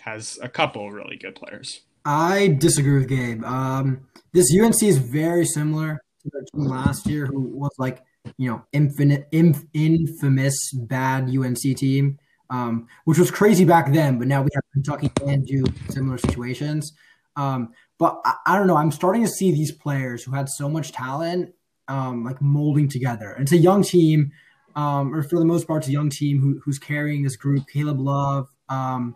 has 0.00 0.38
a 0.42 0.48
couple 0.48 0.90
really 0.90 1.16
good 1.16 1.34
players. 1.34 1.80
I 2.04 2.56
disagree 2.58 2.98
with 2.98 3.08
Gabe. 3.08 3.44
Um, 3.44 4.06
this 4.32 4.52
UNC 4.52 4.82
is 4.82 4.98
very 4.98 5.44
similar 5.44 6.02
to 6.22 6.30
their 6.32 6.42
team 6.52 6.68
last 6.68 7.06
year, 7.06 7.26
who 7.26 7.40
was 7.40 7.72
like, 7.78 8.02
you 8.36 8.50
know, 8.50 8.64
infinite, 8.72 9.28
inf- 9.32 9.64
infamous 9.72 10.56
bad 10.72 11.24
UNC 11.24 11.58
team, 11.76 12.18
um, 12.50 12.88
which 13.04 13.18
was 13.18 13.30
crazy 13.30 13.64
back 13.64 13.92
then. 13.92 14.18
But 14.18 14.28
now 14.28 14.42
we 14.42 14.50
have 14.54 14.64
Kentucky 14.72 15.10
and 15.26 15.46
Duke, 15.46 15.68
similar 15.90 16.18
situations. 16.18 16.92
Um, 17.36 17.72
but 17.98 18.20
I, 18.24 18.34
I 18.46 18.58
don't 18.58 18.66
know. 18.66 18.76
I'm 18.76 18.90
starting 18.90 19.22
to 19.22 19.28
see 19.28 19.52
these 19.52 19.72
players 19.72 20.24
who 20.24 20.32
had 20.32 20.48
so 20.48 20.68
much 20.68 20.92
talent, 20.92 21.54
um, 21.88 22.24
like 22.24 22.40
molding 22.40 22.88
together. 22.88 23.32
And 23.32 23.42
it's 23.42 23.52
a 23.52 23.56
young 23.56 23.82
team, 23.82 24.32
um, 24.76 25.14
or 25.14 25.22
for 25.22 25.38
the 25.38 25.44
most 25.44 25.66
part, 25.66 25.82
it's 25.82 25.88
a 25.88 25.92
young 25.92 26.10
team 26.10 26.40
who, 26.40 26.60
who's 26.64 26.78
carrying 26.78 27.22
this 27.22 27.36
group. 27.36 27.64
Caleb 27.68 28.00
Love, 28.00 28.48
um, 28.68 29.14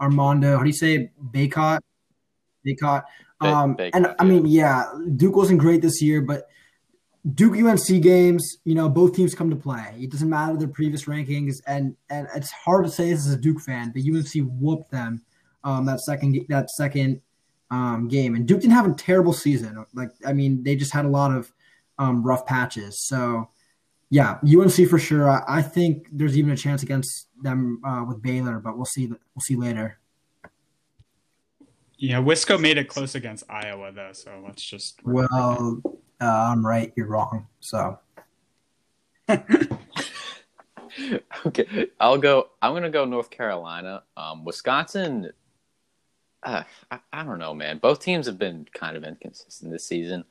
Armando. 0.00 0.56
How 0.56 0.62
do 0.62 0.68
you 0.68 0.74
say 0.74 1.10
Bacot? 1.30 1.80
Bacot. 2.66 3.04
Ba- 3.40 3.46
Um, 3.46 3.76
Bacot, 3.76 3.90
and 3.94 4.14
I 4.18 4.24
mean, 4.24 4.46
yeah, 4.46 4.84
Duke 5.16 5.36
wasn't 5.36 5.60
great 5.60 5.82
this 5.82 6.00
year, 6.02 6.20
but 6.22 6.48
Duke 7.34 7.56
UNC 7.56 8.02
games, 8.02 8.58
you 8.64 8.74
know, 8.74 8.88
both 8.88 9.14
teams 9.14 9.34
come 9.34 9.50
to 9.50 9.56
play. 9.56 9.94
It 9.98 10.10
doesn't 10.10 10.28
matter 10.28 10.56
their 10.56 10.68
previous 10.68 11.04
rankings, 11.06 11.56
and 11.66 11.96
and 12.08 12.28
it's 12.34 12.50
hard 12.50 12.84
to 12.86 12.90
say 12.90 13.10
this 13.10 13.26
as 13.26 13.32
a 13.32 13.36
Duke 13.36 13.60
fan, 13.60 13.92
but 13.92 14.02
UNC 14.02 14.48
whooped 14.60 14.90
them 14.90 15.22
um, 15.64 15.84
that 15.86 16.00
second 16.00 16.46
that 16.48 16.70
second 16.70 17.20
um, 17.70 18.06
game, 18.08 18.36
and 18.36 18.46
Duke 18.46 18.60
didn't 18.60 18.74
have 18.74 18.88
a 18.88 18.94
terrible 18.94 19.32
season. 19.32 19.84
Like, 19.92 20.10
I 20.24 20.32
mean, 20.32 20.62
they 20.62 20.76
just 20.76 20.92
had 20.92 21.04
a 21.04 21.08
lot 21.08 21.32
of 21.34 21.52
um, 21.98 22.22
rough 22.22 22.46
patches. 22.46 23.06
So, 23.06 23.48
yeah, 24.10 24.38
UNC 24.44 24.88
for 24.88 24.98
sure. 24.98 25.28
I, 25.28 25.42
I 25.48 25.62
think 25.62 26.08
there's 26.12 26.38
even 26.38 26.52
a 26.52 26.56
chance 26.56 26.82
against 26.82 27.28
them 27.42 27.80
uh, 27.84 28.04
with 28.06 28.22
Baylor, 28.22 28.58
but 28.58 28.76
we'll 28.76 28.84
see. 28.84 29.06
We'll 29.06 29.40
see 29.40 29.56
later. 29.56 29.98
Yeah, 31.98 32.18
Wisco 32.18 32.60
made 32.60 32.76
it 32.76 32.88
close 32.88 33.14
against 33.14 33.44
Iowa 33.48 33.90
though, 33.92 34.12
so 34.12 34.42
let's 34.44 34.62
just 34.62 35.00
Well, 35.04 35.80
uh, 36.20 36.24
I'm 36.24 36.64
right. 36.64 36.92
You're 36.96 37.06
wrong. 37.06 37.46
So. 37.60 37.98
okay, 41.46 41.86
I'll 41.98 42.18
go. 42.18 42.50
I'm 42.60 42.74
gonna 42.74 42.90
go 42.90 43.04
North 43.04 43.30
Carolina. 43.30 44.02
Um, 44.16 44.44
Wisconsin. 44.44 45.30
Uh, 46.42 46.62
I, 46.90 46.98
I 47.12 47.24
don't 47.24 47.38
know, 47.38 47.54
man. 47.54 47.78
Both 47.78 48.00
teams 48.00 48.26
have 48.26 48.38
been 48.38 48.68
kind 48.72 48.96
of 48.96 49.04
inconsistent 49.04 49.72
this 49.72 49.86
season, 49.86 50.24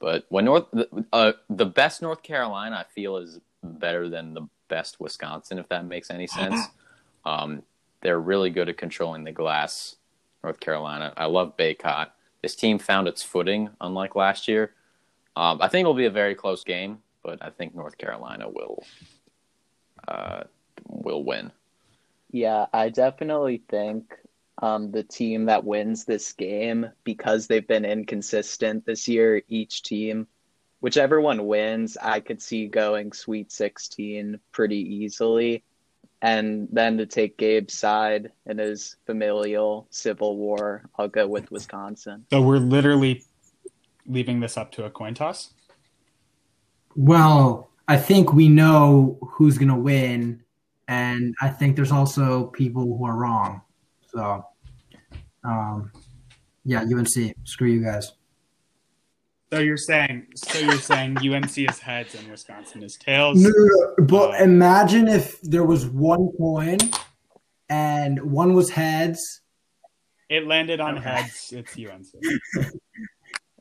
but 0.00 0.24
when 0.28 0.46
North, 0.46 0.64
uh, 1.12 1.32
the 1.48 1.66
best 1.66 2.02
North 2.02 2.22
Carolina, 2.22 2.84
I 2.84 2.92
feel 2.92 3.16
is 3.18 3.40
better 3.62 4.08
than 4.08 4.34
the 4.34 4.48
best 4.68 4.98
Wisconsin, 4.98 5.58
if 5.58 5.68
that 5.68 5.84
makes 5.84 6.10
any 6.10 6.26
sense. 6.26 6.60
Um, 7.22 7.64
they're 8.00 8.18
really 8.18 8.48
good 8.48 8.70
at 8.70 8.78
controlling 8.78 9.24
the 9.24 9.30
glass. 9.30 9.96
North 10.42 10.60
Carolina. 10.60 11.12
I 11.16 11.26
love 11.26 11.56
Bacot. 11.56 12.08
This 12.42 12.54
team 12.54 12.78
found 12.78 13.08
its 13.08 13.22
footing, 13.22 13.70
unlike 13.80 14.16
last 14.16 14.48
year. 14.48 14.72
Um, 15.36 15.58
I 15.60 15.68
think 15.68 15.84
it'll 15.84 15.94
be 15.94 16.06
a 16.06 16.10
very 16.10 16.34
close 16.34 16.64
game, 16.64 16.98
but 17.22 17.38
I 17.42 17.50
think 17.50 17.74
North 17.74 17.98
Carolina 17.98 18.48
will 18.48 18.84
uh, 20.08 20.44
will 20.86 21.24
win. 21.24 21.52
Yeah, 22.30 22.66
I 22.72 22.88
definitely 22.88 23.62
think 23.68 24.14
um, 24.60 24.90
the 24.90 25.02
team 25.02 25.46
that 25.46 25.64
wins 25.64 26.04
this 26.04 26.32
game, 26.32 26.90
because 27.04 27.46
they've 27.46 27.66
been 27.66 27.84
inconsistent 27.84 28.86
this 28.86 29.08
year, 29.08 29.42
each 29.48 29.82
team, 29.82 30.26
whichever 30.80 31.20
one 31.20 31.46
wins, 31.46 31.96
I 32.00 32.20
could 32.20 32.42
see 32.42 32.66
going 32.66 33.12
Sweet 33.12 33.50
16 33.50 34.38
pretty 34.52 34.78
easily. 34.78 35.64
And 36.22 36.68
then 36.70 36.98
to 36.98 37.06
take 37.06 37.38
Gabe's 37.38 37.72
side 37.72 38.30
in 38.44 38.58
his 38.58 38.96
familial 39.06 39.86
civil 39.90 40.36
war, 40.36 40.84
I'll 40.98 41.08
go 41.08 41.26
with 41.26 41.50
Wisconsin. 41.50 42.26
So 42.30 42.42
we're 42.42 42.58
literally 42.58 43.24
leaving 44.06 44.40
this 44.40 44.58
up 44.58 44.70
to 44.72 44.84
a 44.84 44.90
coin 44.90 45.14
toss. 45.14 45.54
Well, 46.94 47.70
I 47.88 47.96
think 47.96 48.32
we 48.32 48.48
know 48.48 49.18
who's 49.22 49.56
going 49.56 49.68
to 49.68 49.74
win, 49.74 50.42
and 50.88 51.34
I 51.40 51.48
think 51.48 51.76
there's 51.76 51.92
also 51.92 52.48
people 52.48 52.82
who 52.82 53.06
are 53.06 53.16
wrong. 53.16 53.62
So, 54.12 54.44
um, 55.44 55.90
yeah, 56.64 56.82
UNC. 56.82 57.34
Screw 57.44 57.68
you 57.68 57.82
guys. 57.82 58.12
So 59.52 59.58
you're 59.58 59.76
saying, 59.76 60.28
so 60.36 60.58
you're 60.60 60.78
saying 60.78 61.18
UNC 61.18 61.58
is 61.58 61.78
heads 61.80 62.14
and 62.14 62.30
Wisconsin 62.30 62.82
is 62.84 62.96
tails. 62.96 63.42
No, 63.42 63.48
no, 63.48 63.94
no, 63.98 64.04
but 64.06 64.40
Uh, 64.40 64.44
imagine 64.44 65.08
if 65.08 65.40
there 65.40 65.64
was 65.64 65.86
one 65.86 66.28
coin 66.38 66.78
and 67.68 68.20
one 68.30 68.54
was 68.54 68.70
heads. 68.70 69.40
It 70.28 70.46
landed 70.46 70.78
on 70.78 70.98
Okay. 70.98 71.08
heads. 71.08 71.52
It's 71.52 71.76
UNC. 71.76 72.06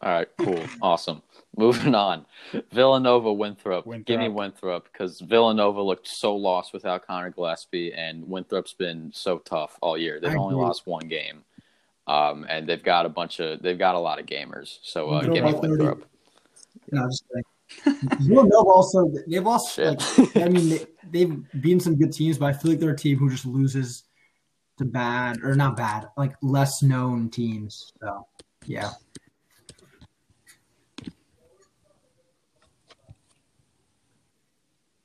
All 0.02 0.10
right, 0.14 0.28
cool, 0.38 0.64
awesome. 0.82 1.22
Moving 1.58 1.94
on, 1.96 2.26
Villanova 2.72 3.34
Winthrop. 3.34 3.86
Winthrop. 3.86 4.06
Give 4.06 4.20
me 4.20 4.30
Winthrop 4.30 4.88
because 4.90 5.20
Villanova 5.20 5.82
looked 5.82 6.08
so 6.08 6.36
lost 6.36 6.72
without 6.72 7.06
Collin 7.06 7.34
Gillespie, 7.36 7.92
and 7.94 8.24
Winthrop's 8.30 8.74
been 8.74 9.12
so 9.14 9.40
tough 9.40 9.78
all 9.82 9.98
year. 9.98 10.20
They've 10.22 10.32
I 10.32 10.36
only 10.36 10.54
agree. 10.54 10.64
lost 10.66 10.86
one 10.88 11.08
game, 11.10 11.44
um, 12.10 12.44
and 12.50 12.68
they've 12.68 12.84
got 12.84 13.06
a 13.06 13.10
bunch 13.10 13.40
of 13.40 13.62
they've 13.62 13.78
got 13.78 13.94
a 13.94 14.00
lot 14.00 14.20
of 14.20 14.26
gamers. 14.26 14.80
So 14.82 15.12
uh, 15.12 15.22
Winthrop 15.22 15.36
give 15.36 15.44
me 15.46 15.52
by 15.52 15.60
30. 15.60 15.70
Winthrop. 15.70 16.06
No, 16.92 17.08
just 17.08 17.24
kidding. 17.28 18.10
Villanova 18.22 18.70
also 18.70 19.14
they've 19.28 19.44
lost. 19.44 19.76
Shit. 19.76 20.04
Like, 20.18 20.38
I 20.38 20.50
mean, 20.50 20.70
they, 20.70 20.86
they've 21.12 21.62
beaten 21.62 21.80
some 21.80 21.96
good 21.98 22.12
teams, 22.12 22.40
but 22.40 22.48
I 22.48 22.54
feel 22.54 22.72
like 22.72 22.80
they're 22.80 22.90
a 22.90 22.98
team 22.98 23.20
who 23.20 23.30
just 23.30 23.46
loses 23.46 24.06
to 24.80 24.86
bad 24.86 25.44
or 25.44 25.54
not 25.54 25.78
bad, 25.78 26.08
like 26.18 26.34
less 26.42 26.82
known 26.82 27.30
teams. 27.30 27.94
So, 28.02 28.26
yeah. 28.66 28.90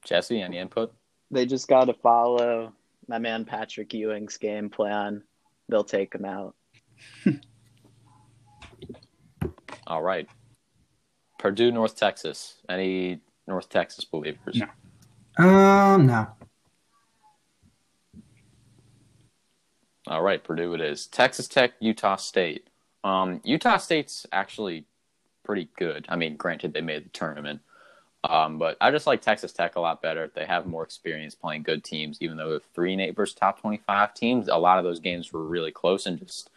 Jesse, 0.07 0.41
any 0.41 0.57
input? 0.57 0.95
They 1.31 1.45
just 1.45 1.69
got 1.69 1.85
to 1.85 1.95
follow 1.95 2.73
my 3.09 3.19
man 3.19 3.45
Patrick 3.45 3.93
Ewing's 3.93 4.39
game 4.39 4.71
plan. 4.71 5.23
They'll 5.69 5.85
take 5.85 6.15
him 6.15 6.25
out. 6.25 6.55
All 9.87 10.03
right. 10.03 10.29
Purdue, 11.39 11.71
North 11.73 11.97
Texas. 11.97 12.55
Any 12.69 13.21
North 13.47 13.69
Texas 13.69 14.05
believers? 14.05 14.61
No. 15.39 15.45
Um, 15.47 16.07
no. 16.07 16.29
All 20.07 20.23
right, 20.23 20.43
Purdue 20.43 20.75
it 20.75 20.81
is. 20.81 21.07
Texas 21.07 21.49
Tech, 21.49 21.73
Utah 21.81 22.17
State. 22.17 22.69
Um, 23.05 23.41
Utah 23.43 23.79
State's 23.79 24.27
actually 24.33 24.87
pretty 25.45 25.69
good. 25.79 26.07
I 26.09 26.17
mean, 26.17 26.37
granted, 26.37 26.73
they 26.73 26.83
made 26.83 27.07
the 27.07 27.11
tournament, 27.11 27.61
um, 28.23 28.59
but 28.59 28.77
I 28.81 28.91
just 28.91 29.07
like 29.07 29.23
Texas 29.23 29.53
Tech 29.53 29.77
a 29.77 29.81
lot 29.81 30.03
better. 30.03 30.31
They 30.35 30.45
have 30.45 30.67
more 30.67 30.83
experience 30.83 31.35
playing 31.35 31.63
good 31.63 31.85
teams, 31.85 32.19
even 32.21 32.37
though 32.37 32.51
they're 32.51 32.61
three 32.75 32.93
and 32.93 33.01
eight 33.01 33.17
versus 33.17 33.35
top 33.35 33.61
25 33.61 34.15
teams. 34.15 34.49
A 34.49 34.57
lot 34.57 34.79
of 34.79 34.85
those 34.85 35.01
games 35.01 35.33
were 35.33 35.45
really 35.45 35.73
close 35.73 36.07
and 36.07 36.19
just 36.19 36.51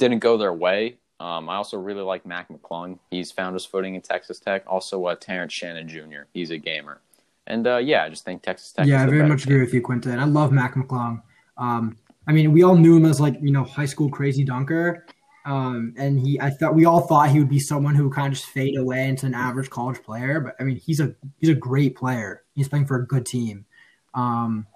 didn't 0.00 0.18
go 0.18 0.36
their 0.36 0.52
way. 0.52 0.96
Um, 1.20 1.48
I 1.50 1.56
also 1.56 1.76
really 1.76 2.02
like 2.02 2.24
Mac 2.24 2.48
McClung. 2.48 2.98
He's 3.10 3.30
found 3.30 3.54
his 3.54 3.66
footing 3.66 3.94
in 3.94 4.00
Texas 4.00 4.40
Tech. 4.40 4.64
Also, 4.66 5.04
uh, 5.04 5.14
Terrence 5.14 5.52
Shannon 5.52 5.86
Jr. 5.86 6.22
He's 6.32 6.50
a 6.50 6.56
gamer. 6.56 7.02
And 7.46 7.66
uh, 7.66 7.76
yeah, 7.76 8.04
I 8.04 8.08
just 8.08 8.24
think 8.24 8.42
Texas 8.42 8.72
Tech. 8.72 8.86
yeah, 8.86 9.02
is 9.02 9.06
I 9.06 9.10
very 9.10 9.28
much 9.28 9.44
team. 9.44 9.52
agree 9.52 9.64
with 9.64 9.74
you, 9.74 9.82
Quentin. 9.82 10.18
I 10.18 10.24
love 10.24 10.50
Mac 10.50 10.74
McClung. 10.74 11.22
Um, 11.58 11.98
I 12.26 12.32
mean, 12.32 12.52
we 12.52 12.62
all 12.62 12.76
knew 12.76 12.96
him 12.96 13.04
as 13.04 13.20
like 13.20 13.36
you 13.40 13.52
know 13.52 13.64
high 13.64 13.84
school 13.86 14.08
crazy 14.08 14.44
dunker, 14.44 15.04
um, 15.44 15.94
and 15.98 16.18
he. 16.18 16.40
I 16.40 16.50
thought 16.50 16.74
we 16.74 16.86
all 16.86 17.00
thought 17.00 17.30
he 17.30 17.38
would 17.38 17.50
be 17.50 17.60
someone 17.60 17.94
who 17.94 18.04
would 18.04 18.14
kind 18.14 18.28
of 18.28 18.38
just 18.38 18.48
fade 18.48 18.78
away 18.78 19.06
into 19.06 19.26
an 19.26 19.34
average 19.34 19.68
college 19.68 20.02
player. 20.02 20.40
But 20.40 20.56
I 20.58 20.64
mean, 20.64 20.76
he's 20.76 21.00
a 21.00 21.14
he's 21.38 21.50
a 21.50 21.54
great 21.54 21.96
player. 21.96 22.44
He's 22.54 22.68
playing 22.68 22.86
for 22.86 22.96
a 22.96 23.06
good 23.06 23.26
team. 23.26 23.66
Um, 24.14 24.66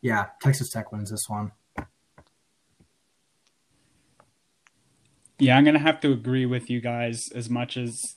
yeah, 0.00 0.26
Texas 0.42 0.70
Tech 0.70 0.90
wins 0.92 1.10
this 1.10 1.28
one. 1.28 1.52
Yeah, 5.38 5.56
I'm 5.56 5.64
gonna 5.64 5.78
have 5.78 6.00
to 6.00 6.12
agree 6.12 6.46
with 6.46 6.68
you 6.68 6.80
guys 6.80 7.28
as 7.34 7.48
much 7.48 7.76
as 7.76 8.16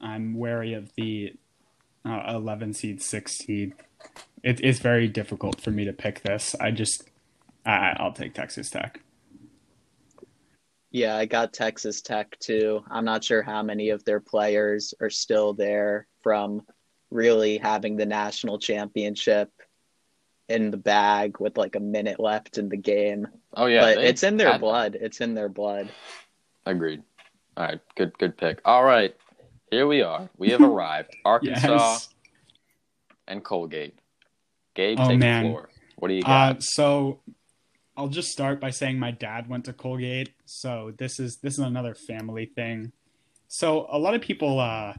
I'm 0.00 0.34
wary 0.34 0.74
of 0.74 0.92
the 0.96 1.34
uh, 2.04 2.22
11 2.34 2.74
seed, 2.74 3.02
6 3.02 3.32
seed. 3.32 3.74
It, 4.42 4.60
it's 4.62 4.80
very 4.80 5.06
difficult 5.06 5.60
for 5.60 5.70
me 5.70 5.84
to 5.84 5.92
pick 5.92 6.22
this. 6.22 6.56
I 6.60 6.72
just, 6.72 7.04
I, 7.64 7.94
I'll 7.98 8.12
take 8.12 8.34
Texas 8.34 8.70
Tech. 8.70 9.00
Yeah, 10.90 11.16
I 11.16 11.26
got 11.26 11.52
Texas 11.52 12.02
Tech 12.02 12.38
too. 12.38 12.84
I'm 12.90 13.04
not 13.04 13.24
sure 13.24 13.42
how 13.42 13.62
many 13.62 13.90
of 13.90 14.04
their 14.04 14.20
players 14.20 14.92
are 15.00 15.10
still 15.10 15.54
there 15.54 16.06
from 16.22 16.62
really 17.10 17.58
having 17.58 17.96
the 17.96 18.06
national 18.06 18.58
championship 18.58 19.50
in 20.48 20.70
the 20.70 20.76
bag 20.76 21.38
with 21.40 21.56
like 21.56 21.76
a 21.76 21.80
minute 21.80 22.20
left 22.20 22.58
in 22.58 22.68
the 22.68 22.76
game. 22.76 23.28
Oh 23.54 23.66
yeah, 23.66 23.82
but 23.82 23.96
they 23.96 24.06
it's 24.08 24.22
in 24.22 24.36
their 24.36 24.52
had- 24.52 24.60
blood. 24.60 24.98
It's 25.00 25.20
in 25.20 25.34
their 25.34 25.48
blood. 25.48 25.88
Agreed. 26.66 27.02
All 27.56 27.64
right, 27.64 27.80
good 27.96 28.16
good 28.18 28.36
pick. 28.36 28.60
All 28.64 28.84
right, 28.84 29.14
here 29.70 29.86
we 29.86 30.02
are. 30.02 30.28
We 30.38 30.50
have 30.50 30.60
arrived. 30.72 31.14
Arkansas 31.24 31.68
Yes. 31.70 32.08
and 33.28 33.44
Colgate. 33.44 33.98
Gabe, 34.74 34.98
Oh, 35.00 35.08
take 35.08 35.18
man. 35.18 35.44
the 35.44 35.50
floor. 35.50 35.68
What 35.96 36.08
do 36.08 36.14
you 36.14 36.22
got? 36.22 36.56
Uh, 36.56 36.60
so 36.60 37.20
I'll 37.96 38.08
just 38.08 38.30
start 38.30 38.60
by 38.60 38.70
saying 38.70 38.98
my 38.98 39.10
dad 39.10 39.48
went 39.48 39.66
to 39.66 39.72
Colgate, 39.72 40.30
so 40.46 40.92
this 40.96 41.20
is 41.20 41.36
this 41.38 41.54
is 41.54 41.58
another 41.60 41.94
family 41.94 42.46
thing. 42.46 42.92
So 43.48 43.86
a 43.90 43.98
lot 43.98 44.14
of 44.14 44.22
people 44.22 44.58
uh, 44.60 44.94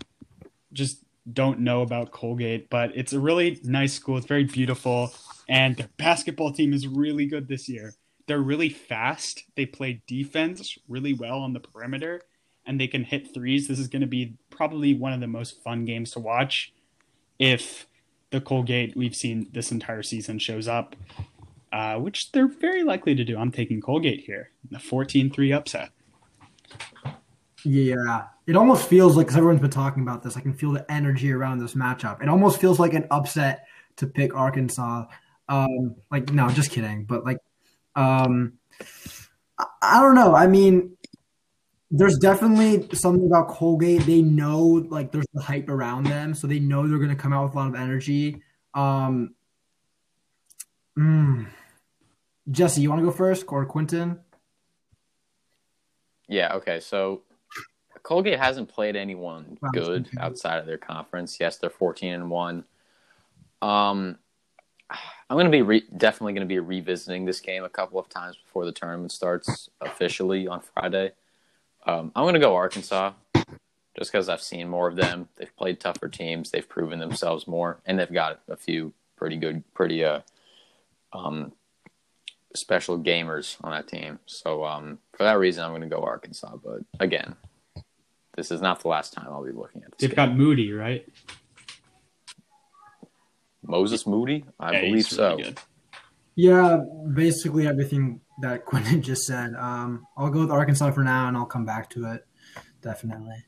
just 0.73 1.03
don't 1.31 1.59
know 1.61 1.81
about 1.81 2.11
Colgate, 2.11 2.69
but 2.69 2.91
it's 2.95 3.13
a 3.13 3.19
really 3.19 3.59
nice 3.63 3.93
school. 3.93 4.17
It's 4.17 4.27
very 4.27 4.43
beautiful, 4.43 5.11
and 5.49 5.75
their 5.77 5.89
basketball 5.97 6.51
team 6.51 6.71
is 6.73 6.85
really 6.85 7.25
good 7.25 7.47
this 7.47 7.67
year. 7.67 7.93
They're 8.27 8.39
really 8.41 8.69
fast. 8.69 9.43
They 9.55 9.65
play 9.65 10.01
defense 10.07 10.77
really 10.87 11.13
well 11.13 11.39
on 11.39 11.53
the 11.53 11.59
perimeter, 11.59 12.21
and 12.65 12.79
they 12.79 12.87
can 12.87 13.03
hit 13.03 13.33
threes. 13.33 13.67
This 13.67 13.79
is 13.79 13.87
going 13.87 14.01
to 14.01 14.07
be 14.07 14.35
probably 14.49 14.93
one 14.93 15.13
of 15.13 15.19
the 15.19 15.27
most 15.27 15.61
fun 15.63 15.85
games 15.85 16.11
to 16.11 16.19
watch 16.19 16.73
if 17.39 17.87
the 18.31 18.41
Colgate 18.41 18.95
we've 18.95 19.15
seen 19.15 19.47
this 19.51 19.71
entire 19.71 20.03
season 20.03 20.39
shows 20.39 20.67
up. 20.67 20.95
uh, 21.73 21.97
which 21.97 22.31
they're 22.31 22.47
very 22.47 22.83
likely 22.83 23.15
to 23.15 23.23
do. 23.23 23.35
I'm 23.37 23.51
taking 23.51 23.81
Colgate 23.81 24.21
here, 24.21 24.51
the 24.69 24.77
14-3 24.77 25.55
upset. 25.55 25.89
Yeah, 27.65 28.25
it 28.45 28.55
almost 28.55 28.87
feels 28.87 29.15
like 29.17 29.25
because 29.27 29.37
everyone's 29.37 29.61
been 29.61 29.71
talking 29.71 30.03
about 30.03 30.21
this. 30.21 30.37
I 30.37 30.41
can 30.41 30.53
feel 30.53 30.71
the 30.71 30.89
energy 30.91 31.31
around 31.31 31.59
this 31.59 31.73
matchup. 31.73 32.21
It 32.21 32.29
almost 32.29 32.59
feels 32.59 32.79
like 32.79 32.93
an 32.93 33.07
upset 33.09 33.65
to 33.97 34.05
pick 34.07 34.35
Arkansas. 34.35 35.05
Um, 35.49 35.95
like 36.11 36.31
no, 36.31 36.49
just 36.49 36.71
kidding. 36.71 37.05
But 37.05 37.25
like, 37.25 37.37
um, 37.95 38.53
I, 39.81 40.01
don't 40.01 40.15
know. 40.15 40.35
I 40.35 40.47
mean, 40.47 40.97
there's 41.91 42.17
definitely 42.17 42.87
something 42.95 43.25
about 43.25 43.49
Colgate. 43.49 44.01
They 44.01 44.21
know 44.21 44.59
like 44.89 45.11
there's 45.11 45.27
the 45.33 45.41
hype 45.41 45.69
around 45.69 46.05
them, 46.05 46.33
so 46.33 46.47
they 46.47 46.59
know 46.59 46.87
they're 46.87 46.97
going 46.97 47.09
to 47.09 47.15
come 47.15 47.33
out 47.33 47.45
with 47.45 47.53
a 47.53 47.57
lot 47.57 47.67
of 47.67 47.75
energy. 47.75 48.41
Um, 48.73 49.35
mm, 50.97 51.47
Jesse, 52.49 52.81
you 52.81 52.89
want 52.89 53.01
to 53.01 53.05
go 53.05 53.11
first, 53.11 53.45
or 53.47 53.65
Quentin? 53.65 54.19
Yeah. 56.27 56.55
Okay. 56.55 56.79
So 56.79 57.21
Colgate 58.01 58.39
hasn't 58.39 58.69
played 58.69 58.95
anyone 58.95 59.57
good 59.73 60.09
outside 60.19 60.57
of 60.57 60.65
their 60.65 60.77
conference. 60.77 61.37
Yes, 61.39 61.57
they're 61.57 61.69
fourteen 61.69 62.13
and 62.13 62.29
one. 62.29 62.65
Um, 63.61 64.17
I'm 65.33 65.37
going 65.37 65.51
to 65.51 65.57
be 65.57 65.63
re- 65.63 65.85
definitely 65.97 66.33
going 66.33 66.47
to 66.47 66.53
be 66.53 66.59
revisiting 66.59 67.25
this 67.25 67.39
game 67.39 67.63
a 67.63 67.69
couple 67.69 67.97
of 67.97 68.07
times 68.07 68.37
before 68.37 68.65
the 68.65 68.71
tournament 68.71 69.11
starts 69.11 69.67
officially 69.81 70.47
on 70.47 70.61
Friday. 70.61 71.13
Um, 71.87 72.11
I'm 72.15 72.25
going 72.25 72.35
to 72.35 72.39
go 72.39 72.53
Arkansas 72.55 73.13
just 73.97 74.11
because 74.11 74.29
I've 74.29 74.43
seen 74.43 74.69
more 74.69 74.87
of 74.87 74.95
them. 74.95 75.29
They've 75.37 75.57
played 75.57 75.79
tougher 75.79 76.07
teams. 76.07 76.51
They've 76.51 76.69
proven 76.69 76.99
themselves 76.99 77.47
more, 77.47 77.79
and 77.83 77.97
they've 77.97 78.13
got 78.13 78.41
a 78.47 78.55
few 78.55 78.93
pretty 79.15 79.37
good, 79.37 79.63
pretty 79.73 80.05
uh, 80.05 80.19
um, 81.13 81.53
special 82.53 82.99
gamers 82.99 83.57
on 83.63 83.71
that 83.71 83.87
team. 83.87 84.19
So 84.27 84.63
um, 84.63 84.99
for 85.13 85.23
that 85.23 85.39
reason, 85.39 85.63
I'm 85.63 85.71
going 85.71 85.81
to 85.81 85.87
go 85.87 86.03
Arkansas. 86.03 86.57
But 86.63 86.81
again, 86.99 87.35
this 88.35 88.51
is 88.51 88.61
not 88.61 88.81
the 88.81 88.87
last 88.87 89.13
time 89.13 89.29
I'll 89.29 89.43
be 89.43 89.51
looking 89.51 89.81
at 89.81 89.93
this. 89.93 89.97
They've 90.01 90.15
game. 90.15 90.27
got 90.27 90.37
Moody, 90.37 90.71
right? 90.73 91.11
Moses 93.63 94.05
Moody, 94.05 94.45
I 94.59 94.73
Yeah, 94.73 94.81
believe 94.81 95.05
so. 95.05 95.37
really. 95.37 95.55
Yeah, 96.35 96.79
basically 97.13 97.67
everything 97.67 98.21
that 98.41 98.65
Quentin 98.65 99.01
just 99.01 99.23
said. 99.23 99.53
Um, 99.55 100.07
I'll 100.17 100.29
go 100.29 100.41
with 100.41 100.51
Arkansas 100.51 100.91
for 100.91 101.03
now, 101.03 101.27
and 101.27 101.37
I'll 101.37 101.45
come 101.45 101.65
back 101.65 101.89
to 101.91 102.05
it. 102.11 102.25
Definitely. 102.81 103.45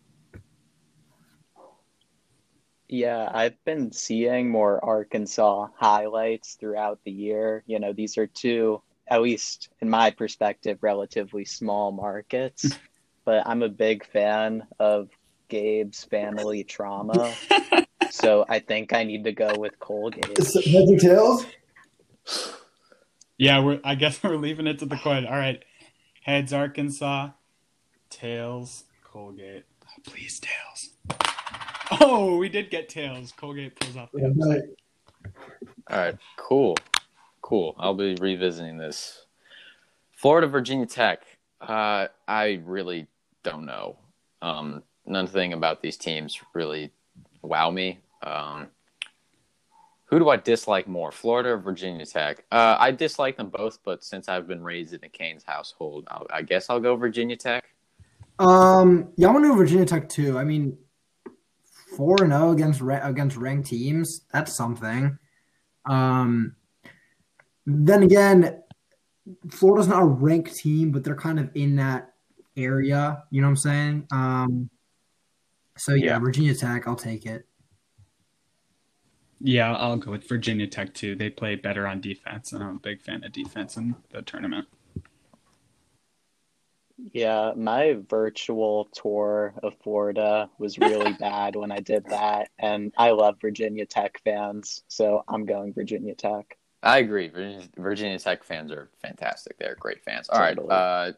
Yeah, 2.87 3.29
I've 3.33 3.61
been 3.65 3.91
seeing 3.91 4.49
more 4.49 4.83
Arkansas 4.85 5.69
highlights 5.75 6.53
throughout 6.53 6.99
the 7.03 7.11
year. 7.11 7.63
You 7.65 7.79
know, 7.79 7.93
these 7.93 8.17
are 8.17 8.27
two, 8.27 8.81
at 9.07 9.21
least 9.23 9.69
in 9.81 9.89
my 9.89 10.11
perspective, 10.11 10.77
relatively 10.81 11.45
small 11.45 11.91
markets. 11.91 12.77
but 13.25 13.45
I'm 13.47 13.63
a 13.63 13.69
big 13.69 14.05
fan 14.05 14.67
of 14.79 15.09
Gabe's 15.49 16.03
family 16.03 16.63
trauma. 16.63 17.33
so 18.11 18.45
I 18.49 18.59
think 18.59 18.93
I 18.93 19.03
need 19.03 19.23
to 19.25 19.31
go 19.31 19.53
with 19.57 19.79
Colgate. 19.79 20.37
heads 20.37 20.55
and 20.55 20.99
tails. 20.99 21.45
Yeah, 23.37 23.59
we're. 23.59 23.79
I 23.83 23.95
guess 23.95 24.21
we're 24.23 24.37
leaving 24.37 24.67
it 24.67 24.79
to 24.79 24.85
the 24.85 24.97
coin. 24.97 25.25
All 25.25 25.33
right, 25.33 25.63
heads 26.23 26.53
Arkansas, 26.53 27.29
tails 28.09 28.85
Colgate. 29.03 29.65
Oh, 29.83 30.01
please 30.03 30.39
tails. 30.39 30.89
Oh, 32.01 32.37
we 32.37 32.49
did 32.49 32.69
get 32.71 32.89
tails. 32.89 33.31
Colgate 33.31 33.79
pulls 33.79 33.97
off 33.97 34.11
the 34.11 34.25
upset. 34.25 34.63
All 35.89 35.97
right, 35.97 36.17
cool, 36.37 36.75
cool. 37.41 37.75
I'll 37.77 37.93
be 37.93 38.15
revisiting 38.15 38.77
this. 38.77 39.25
Florida 40.13 40.47
Virginia 40.47 40.85
Tech. 40.85 41.21
Uh, 41.61 42.07
I 42.27 42.61
really 42.65 43.07
don't 43.43 43.65
know. 43.65 43.97
Um, 44.41 44.83
nothing 45.07 45.53
about 45.53 45.81
these 45.81 45.97
teams 45.97 46.39
really 46.53 46.91
wow 47.41 47.69
me. 47.69 47.99
Um, 48.23 48.67
who 50.05 50.19
do 50.19 50.29
I 50.29 50.37
dislike 50.37 50.87
more, 50.87 51.11
Florida 51.11 51.49
or 51.49 51.57
Virginia 51.57 52.05
Tech? 52.05 52.45
Uh, 52.51 52.75
I 52.79 52.91
dislike 52.91 53.37
them 53.37 53.49
both, 53.49 53.79
but 53.83 54.03
since 54.03 54.29
I've 54.29 54.47
been 54.47 54.63
raised 54.63 54.93
in 54.93 55.03
a 55.03 55.09
Canes 55.09 55.43
household, 55.43 56.07
I'll, 56.09 56.27
I 56.31 56.41
guess 56.43 56.69
I'll 56.69 56.79
go 56.79 56.95
Virginia 56.95 57.35
Tech. 57.35 57.65
Um, 58.37 59.09
yeah, 59.17 59.27
I'm 59.27 59.33
gonna 59.33 59.47
go 59.47 59.55
Virginia 59.55 59.85
Tech 59.85 60.09
too. 60.09 60.37
I 60.37 60.43
mean, 60.43 60.77
four 61.95 62.17
and 62.21 62.31
zero 62.31 62.51
against 62.51 62.81
ra- 62.81 63.07
against 63.07 63.37
ranked 63.37 63.67
teams. 63.67 64.21
That's 64.31 64.55
something. 64.55 65.17
Um, 65.85 66.55
then 67.65 68.03
again, 68.03 68.61
Florida's 69.49 69.87
not 69.87 70.03
a 70.03 70.05
ranked 70.05 70.55
team, 70.55 70.91
but 70.91 71.03
they're 71.03 71.15
kind 71.15 71.39
of 71.39 71.49
in 71.55 71.77
that 71.77 72.13
area. 72.57 73.23
You 73.31 73.41
know 73.41 73.47
what 73.47 73.51
I'm 73.51 73.57
saying? 73.57 74.07
Um, 74.11 74.69
so 75.77 75.93
yeah, 75.93 76.05
Yeah. 76.13 76.19
Virginia 76.19 76.53
Tech. 76.55 76.87
I'll 76.87 76.95
take 76.95 77.25
it. 77.25 77.45
Yeah, 79.41 79.73
I'll 79.75 79.97
go 79.97 80.11
with 80.11 80.27
Virginia 80.27 80.65
Tech 80.67 80.93
too. 80.93 81.15
They 81.15 81.29
play 81.29 81.55
better 81.55 81.85
on 81.87 82.01
defense, 82.01 82.53
and 82.53 82.63
I'm 82.63 82.77
a 82.77 82.79
big 82.79 83.01
fan 83.01 83.23
of 83.23 83.31
defense 83.31 83.77
in 83.77 83.95
the 84.11 84.21
tournament. 84.21 84.67
Yeah, 87.13 87.51
my 87.57 87.97
virtual 88.09 88.85
tour 88.93 89.53
of 89.61 89.73
Florida 89.83 90.49
was 90.57 90.79
really 90.79 91.11
bad 91.19 91.55
when 91.57 91.71
I 91.71 91.79
did 91.79 92.05
that. 92.05 92.49
And 92.57 92.93
I 92.97 93.11
love 93.11 93.35
Virginia 93.41 93.85
Tech 93.85 94.19
fans. 94.23 94.83
So 94.87 95.23
I'm 95.27 95.45
going 95.45 95.73
Virginia 95.73 96.15
Tech. 96.15 96.57
I 96.81 96.99
agree. 96.99 97.27
Virginia, 97.27 97.67
Virginia 97.77 98.17
Tech 98.19 98.43
fans 98.45 98.71
are 98.71 98.89
fantastic. 99.01 99.57
They're 99.59 99.75
great 99.77 100.03
fans. 100.05 100.29
All 100.29 100.39
right, 100.39 100.55
Totally. 100.55 100.73
uh, 100.73 101.11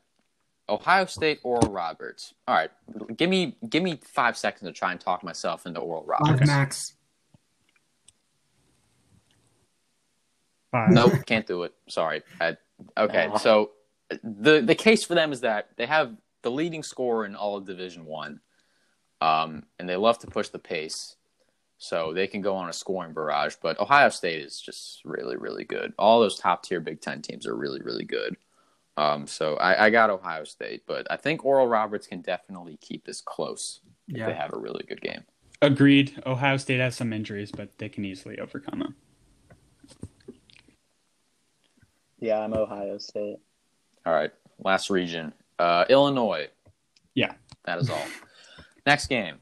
Ohio 0.69 1.05
State, 1.05 1.39
Oral 1.43 1.71
Roberts. 1.71 2.33
All 2.47 2.55
right, 2.55 2.69
give 3.15 3.29
me 3.29 3.55
give 3.69 3.83
me 3.83 3.99
five 4.03 4.37
seconds 4.37 4.67
to 4.67 4.73
try 4.73 4.91
and 4.91 4.99
talk 4.99 5.23
myself 5.23 5.65
into 5.65 5.79
Oral 5.79 6.01
Five 6.03 6.19
Roberts. 6.27 6.47
max. 6.47 6.93
Five. 10.71 10.91
Nope, 10.91 11.13
can't 11.25 11.47
do 11.47 11.63
it. 11.63 11.73
Sorry. 11.87 12.23
I, 12.41 12.57
okay, 12.97 13.29
Oh. 13.31 13.37
so 13.37 13.71
the 14.23 14.61
the 14.61 14.75
case 14.75 15.03
for 15.03 15.15
them 15.15 15.31
is 15.31 15.41
that 15.41 15.69
they 15.77 15.85
have 15.85 16.15
the 16.41 16.51
leading 16.51 16.83
scorer 16.83 17.25
in 17.25 17.35
all 17.35 17.57
of 17.57 17.65
Division 17.65 18.05
One, 18.05 18.41
um, 19.21 19.63
and 19.79 19.87
they 19.87 19.95
love 19.95 20.19
to 20.19 20.27
push 20.27 20.49
the 20.49 20.59
pace, 20.59 21.15
so 21.77 22.13
they 22.13 22.27
can 22.27 22.41
go 22.41 22.55
on 22.55 22.69
a 22.69 22.73
scoring 22.73 23.13
barrage. 23.13 23.55
But 23.61 23.79
Ohio 23.79 24.09
State 24.09 24.41
is 24.41 24.59
just 24.59 25.01
really, 25.05 25.37
really 25.37 25.63
good. 25.63 25.93
All 25.97 26.19
those 26.19 26.37
top 26.37 26.63
tier 26.63 26.79
Big 26.81 27.01
Ten 27.01 27.21
teams 27.21 27.47
are 27.47 27.55
really, 27.55 27.81
really 27.81 28.05
good. 28.05 28.35
Um, 28.97 29.27
so 29.27 29.55
I, 29.57 29.85
I 29.85 29.89
got 29.91 30.09
Ohio 30.09 30.43
State, 30.43 30.83
but 30.87 31.05
I 31.09 31.17
think 31.17 31.45
Oral 31.45 31.67
Roberts 31.67 32.07
can 32.07 32.21
definitely 32.21 32.77
keep 32.81 33.05
this 33.05 33.21
close 33.21 33.79
if 34.07 34.25
they 34.25 34.33
have 34.33 34.53
a 34.53 34.57
really 34.57 34.83
good 34.87 35.01
game. 35.01 35.23
Agreed. 35.61 36.21
Ohio 36.25 36.57
State 36.57 36.79
has 36.79 36.95
some 36.95 37.13
injuries, 37.13 37.51
but 37.51 37.77
they 37.77 37.89
can 37.89 38.03
easily 38.03 38.39
overcome 38.39 38.79
them. 38.79 38.95
Yeah, 42.19 42.39
I'm 42.39 42.53
Ohio 42.55 42.97
State. 42.97 43.37
All 44.05 44.13
right, 44.13 44.31
last 44.63 44.89
region, 44.89 45.33
uh, 45.59 45.85
Illinois. 45.89 46.47
Yeah. 47.13 47.33
that 47.65 47.77
is 47.79 47.89
all. 47.89 48.05
Next 48.85 49.07
game. 49.07 49.35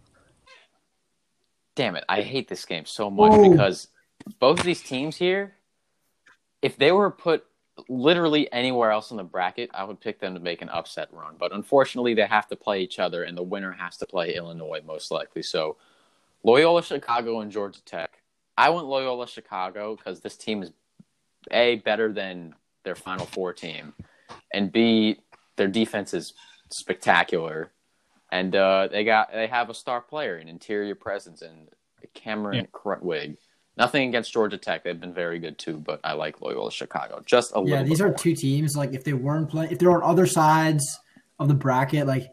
Damn 1.75 1.95
it, 1.95 2.03
I 2.09 2.21
hate 2.21 2.49
this 2.49 2.65
game 2.65 2.85
so 2.85 3.09
much 3.09 3.31
Whoa. 3.31 3.49
because 3.51 3.87
both 4.39 4.59
of 4.59 4.65
these 4.65 4.81
teams 4.81 5.15
here, 5.17 5.53
if 6.61 6.77
they 6.77 6.91
were 6.91 7.11
put 7.11 7.45
literally 7.89 8.51
anywhere 8.51 8.91
else 8.91 9.11
in 9.11 9.17
the 9.17 9.23
bracket, 9.23 9.69
I 9.73 9.83
would 9.83 9.99
pick 9.99 10.19
them 10.19 10.33
to 10.33 10.39
make 10.39 10.61
an 10.61 10.69
upset 10.69 11.09
run. 11.11 11.35
But 11.37 11.53
unfortunately, 11.53 12.13
they 12.13 12.25
have 12.25 12.47
to 12.47 12.55
play 12.55 12.81
each 12.81 12.99
other, 12.99 13.23
and 13.23 13.37
the 13.37 13.43
winner 13.43 13.71
has 13.71 13.97
to 13.97 14.05
play 14.05 14.35
Illinois 14.35 14.81
most 14.85 15.11
likely. 15.11 15.43
So, 15.43 15.77
Loyola 16.43 16.83
Chicago 16.83 17.41
and 17.41 17.51
Georgia 17.51 17.81
Tech. 17.83 18.21
I 18.57 18.69
went 18.69 18.87
Loyola 18.87 19.27
Chicago 19.27 19.95
because 19.95 20.21
this 20.21 20.37
team 20.37 20.63
is 20.63 20.71
a 21.51 21.77
better 21.77 22.13
than 22.13 22.55
their 22.83 22.95
Final 22.95 23.25
Four 23.25 23.51
team, 23.51 23.93
and 24.53 24.71
b 24.71 25.19
their 25.57 25.67
defense 25.67 26.13
is 26.13 26.33
spectacular, 26.69 27.71
and 28.31 28.55
uh, 28.55 28.87
they 28.91 29.03
got 29.03 29.31
they 29.33 29.47
have 29.47 29.69
a 29.69 29.73
star 29.73 30.01
player, 30.01 30.37
an 30.37 30.47
interior 30.47 30.95
presence, 30.95 31.41
and 31.41 31.67
Cameron 32.13 32.55
Yeah. 32.55 32.65
Krutwig. 32.71 33.37
Nothing 33.77 34.07
against 34.09 34.31
Georgia 34.31 34.57
Tech; 34.57 34.83
they've 34.83 34.99
been 34.99 35.13
very 35.13 35.39
good 35.39 35.57
too, 35.57 35.77
but 35.77 35.99
I 36.03 36.13
like 36.13 36.41
Loyola 36.41 36.71
Chicago 36.71 37.21
just 37.25 37.51
a 37.51 37.55
Yeah, 37.55 37.59
little. 37.61 37.77
Yeah, 37.77 37.83
these 37.83 38.01
are 38.01 38.07
more. 38.07 38.17
two 38.17 38.35
teams. 38.35 38.75
Like 38.75 38.93
if 38.93 39.03
they 39.03 39.13
weren't 39.13 39.49
playing, 39.49 39.71
if 39.71 39.79
they're 39.79 39.91
on 39.91 40.01
other 40.03 40.25
sides 40.25 40.99
of 41.39 41.47
the 41.49 41.53
bracket, 41.53 42.07
like 42.07 42.29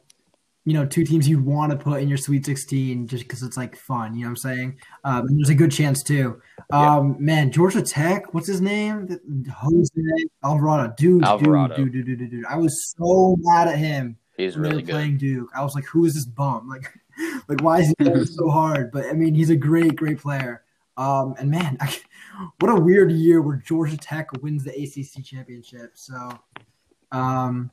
you 0.65 0.75
know, 0.75 0.87
two 0.87 1.03
teams 1.05 1.29
you'd 1.29 1.45
want 1.45 1.73
to 1.73 1.77
put 1.77 2.01
in 2.01 2.09
your 2.09 2.17
Sweet 2.17 2.47
16 2.47 3.09
just 3.09 3.25
because 3.25 3.43
it's 3.43 3.57
like 3.57 3.75
fun. 3.75 4.15
You 4.15 4.21
know 4.21 4.27
what 4.27 4.31
I'm 4.31 4.37
saying? 4.37 4.79
Um, 5.03 5.27
there's 5.37 5.49
a 5.49 5.57
good 5.57 5.73
chance 5.73 6.05
too. 6.05 6.41
Um, 6.73 7.17
Man, 7.19 7.51
Georgia 7.51 7.83
Tech, 7.83 8.33
what's 8.33 8.47
his 8.47 8.61
name? 8.61 9.09
Jose 9.57 9.91
Alvarado. 10.45 10.95
Dude, 10.97 11.25
Alvarado. 11.25 11.75
dude, 11.75 11.93
dude, 11.93 12.07
dude, 12.07 12.19
dude, 12.21 12.31
dude. 12.31 12.45
I 12.47 12.57
was 12.59 12.95
so 12.97 13.35
mad 13.41 13.67
at 13.67 13.77
him 13.79 14.17
He's 14.37 14.57
really 14.57 14.83
good. 14.83 14.93
playing 14.93 15.17
Duke. 15.19 15.51
I 15.57 15.65
was 15.65 15.75
like, 15.75 15.85
who 15.87 16.05
is 16.05 16.15
this 16.15 16.27
bum? 16.27 16.69
Like, 17.19 17.45
like 17.49 17.61
why 17.61 17.81
is 17.81 17.89
he 17.89 17.95
playing 18.05 18.25
so 18.25 18.49
hard? 18.49 18.91
But 18.93 19.07
I 19.07 19.13
mean, 19.15 19.35
he's 19.35 19.51
a 19.51 19.57
great, 19.57 19.97
great 19.97 20.19
player. 20.19 20.62
Um, 20.97 21.35
and 21.39 21.51
man, 21.51 21.77
I, 21.81 21.97
what 22.61 22.71
a 22.71 22.81
weird 22.81 23.11
year 23.13 23.41
where 23.43 23.57
Georgia 23.57 23.97
Tech 23.97 24.31
wins 24.43 24.65
the 24.65 24.71
ACC 24.73 25.25
championship. 25.25 25.93
So, 25.95 26.15
um, 27.13 27.71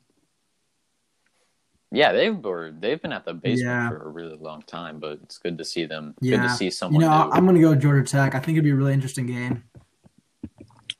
Yeah, 1.92 2.12
they 2.12 2.30
were 2.30 2.72
they've 2.78 3.00
been 3.00 3.12
at 3.12 3.24
the 3.24 3.34
basement 3.34 3.64
Yeah. 3.66 3.88
for 3.88 4.02
a 4.04 4.08
really 4.08 4.36
long 4.36 4.62
time, 4.62 5.00
but 5.00 5.18
it's 5.22 5.38
good 5.38 5.58
to 5.58 5.64
see 5.64 5.84
them. 5.86 6.14
Yeah. 6.20 6.36
Good 6.36 6.42
to 6.48 6.54
see 6.54 6.70
someone. 6.70 7.00
you 7.02 7.08
know, 7.08 7.24
new. 7.24 7.30
I'm 7.32 7.44
going 7.44 7.56
to 7.56 7.60
go 7.60 7.74
Georgia 7.74 8.08
Tech. 8.08 8.34
I 8.34 8.38
think 8.40 8.56
it'd 8.56 8.64
be 8.64 8.70
a 8.70 8.76
really 8.76 8.94
interesting 8.94 9.26
game. 9.26 9.64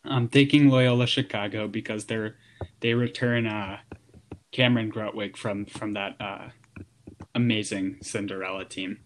I'm 0.05 0.29
taking 0.29 0.69
Loyola 0.69 1.07
Chicago 1.07 1.69
because 1.69 2.07
they're 2.07 2.37
they 2.81 2.95
return 2.95 3.47
uh, 3.47 3.79
Cameron 4.51 4.91
Krutwig 4.91 5.37
from 5.37 5.67
from 5.67 5.93
that 5.95 6.17
uh, 6.21 6.49
amazing 7.35 7.99
Cinderella 8.03 8.65
team. 8.65 8.99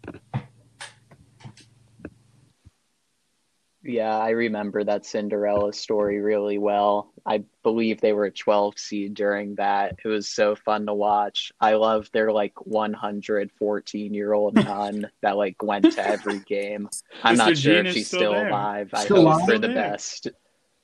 Yeah, 3.87 4.17
I 4.17 4.31
remember 4.31 4.83
that 4.83 5.05
Cinderella 5.05 5.73
story 5.75 6.19
really 6.21 6.57
well. 6.57 7.13
I 7.27 7.45
believe 7.63 8.01
they 8.01 8.15
were 8.15 8.25
a 8.25 8.31
12 8.31 8.79
seed 8.79 9.15
during 9.15 9.57
that. 9.57 9.97
It 10.03 10.09
was 10.09 10.29
so 10.29 10.55
fun 10.57 10.87
to 10.87 10.95
watch. 10.95 11.53
I 11.61 11.75
love 11.75 12.11
their 12.13 12.33
like 12.33 12.65
114 12.67 14.15
year 14.15 14.33
old 14.33 14.55
nun 14.65 15.11
that 15.21 15.37
like 15.37 15.63
went 15.63 15.93
to 15.93 16.07
every 16.07 16.39
game. 16.41 16.89
I'm 17.23 17.35
Mr. 17.35 17.39
not 17.39 17.59
sure 17.59 17.75
Jean 17.75 17.87
if 17.87 17.95
she's 17.95 18.07
still 18.07 18.21
still, 18.21 18.33
there. 18.33 18.49
alive. 18.49 18.91
I 18.95 19.05
hope 19.05 19.45
for 19.45 19.59
the 19.59 19.69
there. 19.69 19.77
best. 19.77 20.29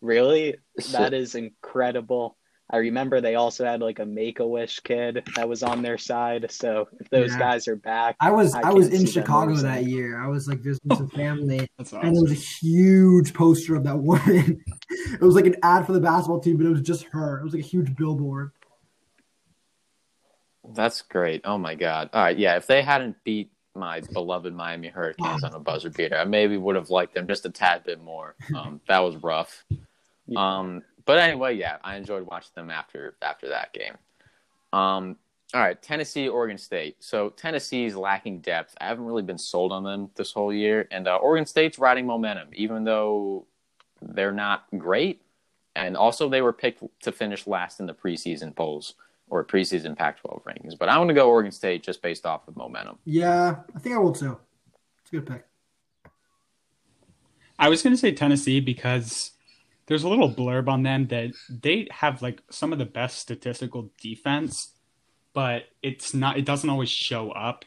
Really? 0.03 0.57
That 0.93 1.15
is 1.15 1.35
incredible. 1.35 2.37
I 2.73 2.77
remember 2.77 3.21
they 3.21 3.35
also 3.35 3.65
had 3.65 3.81
like 3.81 3.99
a 3.99 4.07
Make 4.07 4.39
a 4.39 4.47
Wish 4.47 4.79
kid 4.81 5.25
that 5.35 5.49
was 5.49 5.63
on 5.65 5.83
their 5.83 5.99
side. 5.99 6.51
So 6.51 6.89
if 7.01 7.09
those 7.11 7.33
Yeah. 7.33 7.39
guys 7.39 7.67
are 7.67 7.75
back, 7.77 8.15
I 8.21 8.31
was 8.31 8.55
I 8.55 8.61
I, 8.69 8.73
was 8.73 8.89
in 8.89 9.07
Chicago 9.07 9.51
losing. 9.53 9.69
that 9.69 9.85
year. 9.85 10.23
I 10.23 10.29
was 10.29 10.47
like 10.47 10.61
visiting 10.61 10.97
some 10.97 11.09
family, 11.17 11.69
That's 11.79 11.93
and 11.93 12.15
there 12.15 12.23
was 12.23 12.31
a 12.31 12.35
huge 12.35 13.35
poster 13.35 13.75
of 13.75 13.83
that 13.85 13.99
woman. 13.99 14.63
it 15.13 15.21
was 15.21 15.35
like 15.35 15.47
an 15.47 15.57
ad 15.65 15.85
for 15.85 15.93
the 15.93 16.01
basketball 16.01 16.39
team, 16.41 16.57
but 16.59 16.67
it 16.67 16.71
was 16.71 16.83
just 16.83 17.05
her. 17.05 17.41
It 17.41 17.45
was 17.45 17.55
like 17.55 17.65
a 17.65 17.67
huge 17.67 17.97
billboard. 17.97 18.53
That's 20.73 21.03
great. 21.03 21.41
Oh 21.45 21.59
my 21.59 21.75
god. 21.75 22.11
All 22.13 22.23
right, 22.23 22.39
yeah. 22.39 22.57
If 22.57 22.67
they 22.67 22.83
hadn't 22.83 23.17
beat 23.25 23.51
my 23.75 24.01
beloved 24.13 24.53
Miami 24.55 24.89
Hurricanes 24.89 25.43
on 25.43 25.55
a 25.55 25.59
buzzer 25.59 25.91
beater, 25.91 26.17
I 26.17 26.25
maybe 26.25 26.57
would 26.57 26.77
have 26.77 26.91
liked 26.91 27.15
them 27.15 27.27
just 27.27 27.47
a 27.47 27.51
tad 27.51 27.85
bit 27.85 28.01
more. 28.03 28.37
Um, 28.55 28.81
that 28.89 29.01
was 29.01 29.17
rough. 29.17 29.65
Um, 30.37 30.83
but 31.11 31.19
anyway, 31.19 31.57
yeah, 31.57 31.79
I 31.83 31.97
enjoyed 31.97 32.25
watching 32.25 32.53
them 32.55 32.71
after 32.71 33.17
after 33.21 33.49
that 33.49 33.73
game. 33.73 33.95
Um, 34.73 35.17
all 35.53 35.61
right, 35.61 35.83
Tennessee, 35.83 36.29
Oregon 36.29 36.57
State. 36.57 36.99
So 37.01 37.31
Tennessee's 37.31 37.97
lacking 37.97 38.43
depth. 38.43 38.77
I 38.81 38.87
haven't 38.87 39.05
really 39.05 39.25
been 39.25 39.37
sold 39.37 39.73
on 39.73 39.83
them 39.83 40.11
this 40.15 40.31
whole 40.31 40.53
year, 40.53 40.87
and 40.93 41.09
uh, 41.09 41.17
Oregon 41.17 41.47
State's 41.47 41.81
riding 41.81 42.07
momentum, 42.07 42.51
even 42.53 42.85
though 42.85 43.45
they're 44.01 44.31
not 44.31 44.67
great. 44.79 45.23
And 45.75 45.97
also, 45.97 46.29
they 46.29 46.43
were 46.43 46.53
picked 46.53 46.85
to 47.03 47.11
finish 47.11 47.49
last 47.49 47.81
in 47.81 47.87
the 47.87 47.95
preseason 47.95 48.55
polls 48.55 48.95
or 49.29 49.45
preseason 49.45 49.99
Pac-12 49.99 50.45
rankings. 50.45 50.79
But 50.79 50.91
I 50.91 50.99
want 50.99 51.09
to 51.09 51.15
go 51.15 51.29
Oregon 51.29 51.51
State 51.51 51.83
just 51.83 52.03
based 52.03 52.25
off 52.25 52.47
of 52.47 52.57
momentum. 52.57 52.99
Yeah, 53.05 53.57
I 53.75 53.81
think 53.81 53.97
I 53.97 53.99
will 53.99 54.13
too. 54.13 54.39
It's 55.03 55.13
a 55.13 55.17
good 55.17 55.27
pick. 55.27 55.45
I 57.59 57.69
was 57.69 57.83
going 57.83 57.95
to 57.95 58.01
say 58.01 58.13
Tennessee 58.13 58.61
because 58.61 59.33
there's 59.91 60.05
a 60.05 60.09
little 60.09 60.33
blurb 60.33 60.69
on 60.69 60.85
them 60.85 61.09
that 61.09 61.33
they 61.49 61.89
have 61.91 62.23
like 62.23 62.41
some 62.49 62.73
of 62.73 62.79
the 62.79 62.85
best 62.85 63.19
statistical 63.19 63.91
defense, 64.01 64.73
but 65.35 65.65
it's 65.83 66.15
not. 66.15 66.39
It 66.39 66.45
doesn't 66.45 66.71
always 66.71 66.89
show 66.89 67.33
up, 67.33 67.65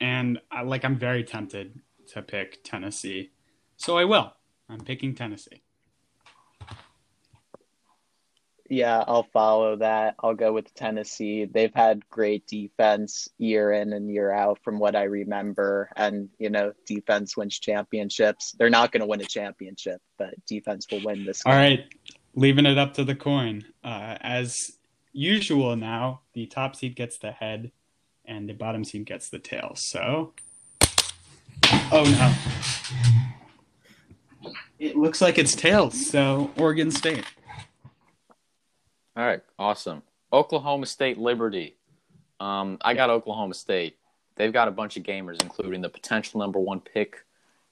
and 0.00 0.40
I, 0.50 0.62
like 0.62 0.84
I'm 0.84 0.98
very 0.98 1.22
tempted 1.22 1.78
to 2.14 2.22
pick 2.22 2.64
Tennessee, 2.64 3.30
so 3.76 3.96
I 3.96 4.06
will. 4.06 4.32
I'm 4.68 4.80
picking 4.80 5.14
Tennessee. 5.14 5.62
Yeah, 8.68 9.04
I'll 9.06 9.28
follow 9.32 9.76
that. 9.76 10.16
I'll 10.22 10.34
go 10.34 10.52
with 10.52 10.74
Tennessee. 10.74 11.44
They've 11.44 11.74
had 11.74 12.08
great 12.10 12.46
defense 12.46 13.28
year 13.38 13.72
in 13.72 13.92
and 13.92 14.10
year 14.10 14.32
out 14.32 14.58
from 14.64 14.78
what 14.78 14.96
I 14.96 15.04
remember. 15.04 15.90
And, 15.94 16.30
you 16.38 16.50
know, 16.50 16.72
defense 16.84 17.36
wins 17.36 17.58
championships. 17.58 18.56
They're 18.58 18.70
not 18.70 18.90
going 18.90 19.02
to 19.02 19.06
win 19.06 19.20
a 19.20 19.24
championship, 19.24 20.00
but 20.18 20.34
defense 20.46 20.86
will 20.90 21.02
win 21.04 21.24
this 21.24 21.42
All 21.46 21.52
game. 21.52 21.60
right, 21.60 21.94
leaving 22.34 22.66
it 22.66 22.76
up 22.76 22.94
to 22.94 23.04
the 23.04 23.14
coin. 23.14 23.64
Uh, 23.84 24.16
as 24.20 24.72
usual 25.12 25.76
now, 25.76 26.22
the 26.32 26.46
top 26.46 26.74
seed 26.74 26.96
gets 26.96 27.18
the 27.18 27.32
head, 27.32 27.70
and 28.24 28.48
the 28.48 28.52
bottom 28.52 28.84
seed 28.84 29.06
gets 29.06 29.28
the 29.28 29.38
tail. 29.38 29.72
So, 29.76 30.34
oh 31.92 32.34
no, 34.42 34.50
it 34.78 34.96
looks 34.96 35.20
like 35.20 35.38
it's 35.38 35.54
tails. 35.54 36.10
So 36.10 36.50
Oregon 36.56 36.90
State. 36.90 37.24
All 39.16 39.24
right, 39.24 39.42
awesome. 39.58 40.02
Oklahoma 40.32 40.84
State 40.84 41.16
Liberty. 41.16 41.76
Um, 42.38 42.76
I 42.82 42.92
got 42.92 43.08
Oklahoma 43.08 43.54
State. 43.54 43.96
They've 44.34 44.52
got 44.52 44.68
a 44.68 44.70
bunch 44.70 44.98
of 44.98 45.04
gamers, 45.04 45.42
including 45.42 45.80
the 45.80 45.88
potential 45.88 46.38
number 46.38 46.58
one 46.58 46.80
pick, 46.80 47.24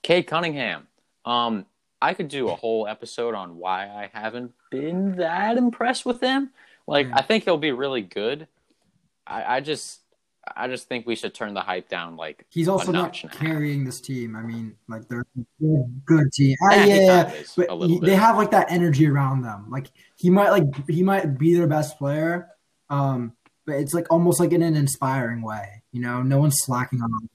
Cade 0.02 0.26
Cunningham. 0.26 0.86
Um, 1.26 1.66
I 2.00 2.14
could 2.14 2.28
do 2.28 2.48
a 2.48 2.54
whole 2.54 2.88
episode 2.88 3.34
on 3.34 3.58
why 3.58 3.84
I 3.84 4.10
haven't 4.12 4.52
been 4.70 5.16
that 5.16 5.58
impressed 5.58 6.06
with 6.06 6.20
him. 6.20 6.50
Like, 6.86 7.08
I 7.12 7.20
think 7.20 7.44
he'll 7.44 7.58
be 7.58 7.72
really 7.72 8.02
good. 8.02 8.48
I, 9.26 9.56
I 9.56 9.60
just, 9.60 10.00
I 10.56 10.68
just 10.68 10.88
think 10.88 11.06
we 11.06 11.16
should 11.16 11.34
turn 11.34 11.54
the 11.54 11.60
hype 11.60 11.88
down. 11.88 12.16
Like, 12.16 12.44
He's 12.50 12.68
also 12.68 12.92
not 12.92 13.02
notch 13.04 13.24
and 13.24 13.32
a 13.32 13.36
carrying 13.36 13.84
this 13.84 14.00
team. 14.00 14.36
I 14.36 14.42
mean, 14.42 14.76
like 14.88 15.08
they're 15.08 15.24
a 15.36 15.84
good 16.04 16.32
team. 16.32 16.56
Ah, 16.62 16.74
Yeah, 16.74 16.84
yeah, 16.84 16.94
yeah, 16.94 17.22
kind 17.24 17.34
of 17.34 17.40
is, 17.40 17.52
but 17.56 17.80
he- 17.88 18.00
they 18.00 18.14
have 18.16 18.36
like 18.36 18.50
that 18.50 18.70
energy 18.70 19.08
around 19.08 19.42
them. 19.42 19.66
Like 19.70 19.90
he 20.16 20.30
might 20.30 20.50
like 20.50 20.64
he 20.88 21.02
might 21.02 21.38
be 21.38 21.54
their 21.54 21.66
best 21.66 21.98
player, 21.98 22.48
um, 22.90 23.32
but 23.66 23.76
it's 23.76 23.94
like 23.94 24.06
almost 24.10 24.38
like 24.40 24.52
in 24.52 24.62
an 24.62 24.76
inspiring 24.76 25.40
way. 25.42 25.82
You 25.92 26.00
know, 26.00 26.22
no 26.22 26.38
one's 26.38 26.56
slacking 26.58 27.00
on 27.00 27.10
them. 27.10 27.28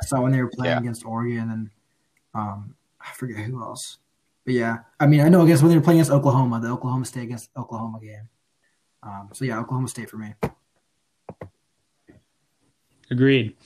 I 0.00 0.06
saw 0.06 0.20
when 0.20 0.32
they 0.32 0.42
were 0.42 0.50
playing 0.54 0.72
Yeah. 0.74 0.78
against 0.80 1.04
Oregon 1.04 1.50
and 1.50 1.70
um, 2.34 2.74
I 3.00 3.10
forget 3.12 3.38
who 3.38 3.62
else. 3.62 3.98
But 4.44 4.54
yeah, 4.54 4.78
I 5.00 5.06
mean, 5.06 5.20
I 5.20 5.28
know 5.28 5.42
against 5.42 5.62
when 5.62 5.70
they 5.70 5.76
were 5.78 5.82
playing 5.84 6.00
against 6.00 6.12
Oklahoma, 6.12 6.60
the 6.60 6.68
Oklahoma 6.68 7.04
State 7.06 7.22
against 7.24 7.48
Oklahoma 7.56 7.98
game. 8.00 8.28
Um, 9.02 9.30
so 9.32 9.44
yeah, 9.44 9.58
Oklahoma 9.58 9.88
State 9.88 10.10
for 10.10 10.18
me. 10.18 10.34
Agreed. 13.10 13.56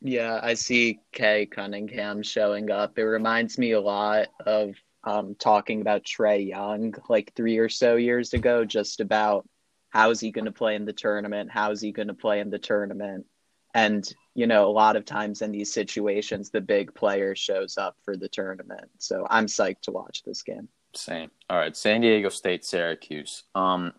Yeah, 0.00 0.38
I 0.42 0.54
see 0.54 1.00
Cade 1.12 1.50
Cunningham 1.50 2.22
showing 2.22 2.70
up. 2.70 2.98
It 2.98 3.04
reminds 3.04 3.58
me 3.58 3.72
a 3.72 3.80
lot 3.80 4.28
of 4.44 4.74
um, 5.04 5.34
talking 5.38 5.80
about 5.80 6.04
Trae 6.04 6.46
Young 6.46 6.94
like 7.08 7.32
three 7.34 7.58
or 7.58 7.68
so 7.68 7.96
years 7.96 8.32
ago, 8.32 8.64
just 8.64 9.00
about 9.00 9.48
how 9.90 10.10
is 10.10 10.20
he 10.20 10.30
going 10.30 10.44
to 10.44 10.52
play 10.52 10.74
in 10.74 10.84
the 10.84 10.92
tournament? 10.92 11.50
How 11.50 11.70
is 11.70 11.80
he 11.80 11.92
going 11.92 12.08
to 12.08 12.14
play 12.14 12.40
in 12.40 12.50
the 12.50 12.58
tournament? 12.58 13.26
And, 13.74 14.08
you 14.34 14.46
know, 14.46 14.68
a 14.68 14.72
lot 14.72 14.96
of 14.96 15.04
times 15.04 15.42
in 15.42 15.52
these 15.52 15.72
situations, 15.72 16.50
the 16.50 16.60
big 16.60 16.94
player 16.94 17.34
shows 17.34 17.76
up 17.76 17.96
for 18.04 18.16
the 18.16 18.28
tournament. 18.28 18.88
So 18.98 19.26
I'm 19.28 19.46
psyched 19.46 19.82
to 19.82 19.90
watch 19.90 20.22
this 20.24 20.42
game. 20.42 20.68
Same. 20.94 21.30
All 21.50 21.58
right, 21.58 21.76
San 21.76 22.00
Diego 22.00 22.28
State, 22.28 22.64
Syracuse. 22.64 23.44
Um, 23.54 23.92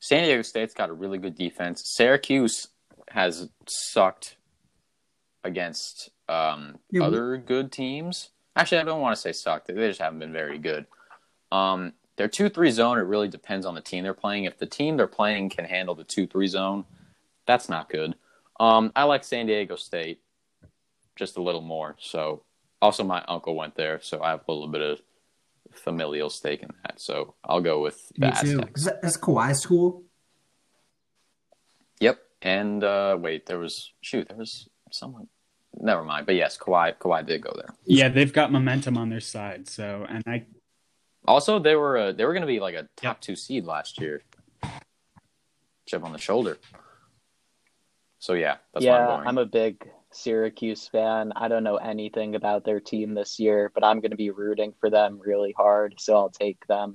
San 0.00 0.24
Diego 0.24 0.42
State's 0.42 0.74
got 0.74 0.90
a 0.90 0.92
really 0.92 1.18
good 1.18 1.36
defense. 1.36 1.82
Syracuse 1.84 2.68
has 3.08 3.48
sucked 3.66 4.36
against 5.44 6.10
um, 6.28 6.78
Yeah, 6.90 7.04
other 7.04 7.36
good 7.36 7.72
teams. 7.72 8.30
Actually, 8.56 8.78
I 8.78 8.84
don't 8.84 9.00
want 9.00 9.14
to 9.14 9.20
say 9.20 9.32
sucked. 9.32 9.68
They 9.68 9.74
just 9.74 10.00
haven't 10.00 10.18
been 10.18 10.32
very 10.32 10.58
good. 10.58 10.86
Um, 11.52 11.92
their 12.16 12.28
two-three 12.28 12.70
zone. 12.70 12.98
It 12.98 13.02
really 13.02 13.28
depends 13.28 13.66
on 13.66 13.74
the 13.74 13.80
team 13.80 14.02
they're 14.02 14.14
playing. 14.14 14.44
If 14.44 14.58
the 14.58 14.66
team 14.66 14.96
they're 14.96 15.06
playing 15.06 15.50
can 15.50 15.64
handle 15.64 15.94
the 15.94 16.04
two-three 16.04 16.46
zone, 16.46 16.84
that's 17.46 17.68
not 17.68 17.88
good. 17.88 18.14
Um, 18.58 18.92
I 18.96 19.04
like 19.04 19.22
San 19.24 19.46
Diego 19.46 19.76
State 19.76 20.20
just 21.14 21.36
a 21.36 21.42
little 21.42 21.60
more. 21.60 21.96
So, 22.00 22.42
also 22.80 23.04
my 23.04 23.22
uncle 23.28 23.54
went 23.54 23.74
there, 23.74 24.00
so 24.02 24.22
I 24.22 24.30
have 24.30 24.40
a 24.48 24.52
little 24.52 24.68
bit 24.68 24.82
of 24.82 25.00
familial 25.78 26.30
stake 26.30 26.62
in 26.62 26.70
that. 26.82 27.00
So 27.00 27.34
I'll 27.44 27.60
go 27.60 27.80
with 27.80 28.08
the 28.16 28.26
Me 28.26 28.32
too. 28.32 28.60
Aztecs. 28.60 28.80
Is 28.80 28.84
that, 28.86 29.02
that's 29.02 29.16
Kawhi 29.16 29.54
school. 29.56 30.04
Yep. 32.00 32.18
And 32.42 32.84
uh, 32.84 33.16
wait, 33.18 33.46
there 33.46 33.58
was 33.58 33.92
shoot, 34.00 34.28
there 34.28 34.36
was 34.36 34.68
someone. 34.90 35.28
Never 35.78 36.04
mind. 36.04 36.26
But 36.26 36.36
yes, 36.36 36.56
Kawhi 36.56 36.96
Kawhi 36.96 37.26
did 37.26 37.42
go 37.42 37.52
there. 37.54 37.74
Yeah, 37.84 38.08
they've 38.08 38.32
got 38.32 38.50
momentum 38.50 38.96
on 38.96 39.10
their 39.10 39.20
side. 39.20 39.68
So, 39.68 40.06
and 40.08 40.22
I 40.26 40.46
Also, 41.26 41.58
they 41.58 41.74
were 41.74 41.98
uh, 41.98 42.12
they 42.12 42.24
were 42.24 42.32
going 42.32 42.42
to 42.42 42.46
be 42.46 42.60
like 42.60 42.74
a 42.74 42.88
top 42.96 43.20
two 43.20 43.36
seed 43.36 43.64
last 43.64 44.00
year. 44.00 44.22
Chip 45.86 46.02
on 46.02 46.12
the 46.12 46.18
shoulder. 46.18 46.58
So 48.18 48.32
yeah, 48.32 48.56
that's 48.72 48.86
why 48.86 48.92
I'm 48.92 49.00
yeah, 49.00 49.16
going. 49.16 49.28
I'm 49.28 49.38
a 49.38 49.46
big 49.46 49.86
Syracuse 50.12 50.88
fan. 50.88 51.32
I 51.36 51.48
don't 51.48 51.64
know 51.64 51.76
anything 51.76 52.34
about 52.34 52.64
their 52.64 52.80
team 52.80 53.14
this 53.14 53.38
year, 53.38 53.70
but 53.74 53.84
I'm 53.84 54.00
going 54.00 54.10
to 54.12 54.16
be 54.16 54.30
rooting 54.30 54.72
for 54.80 54.90
them 54.90 55.20
really 55.24 55.52
hard. 55.56 55.96
So 55.98 56.16
I'll 56.16 56.30
take 56.30 56.66
them. 56.66 56.94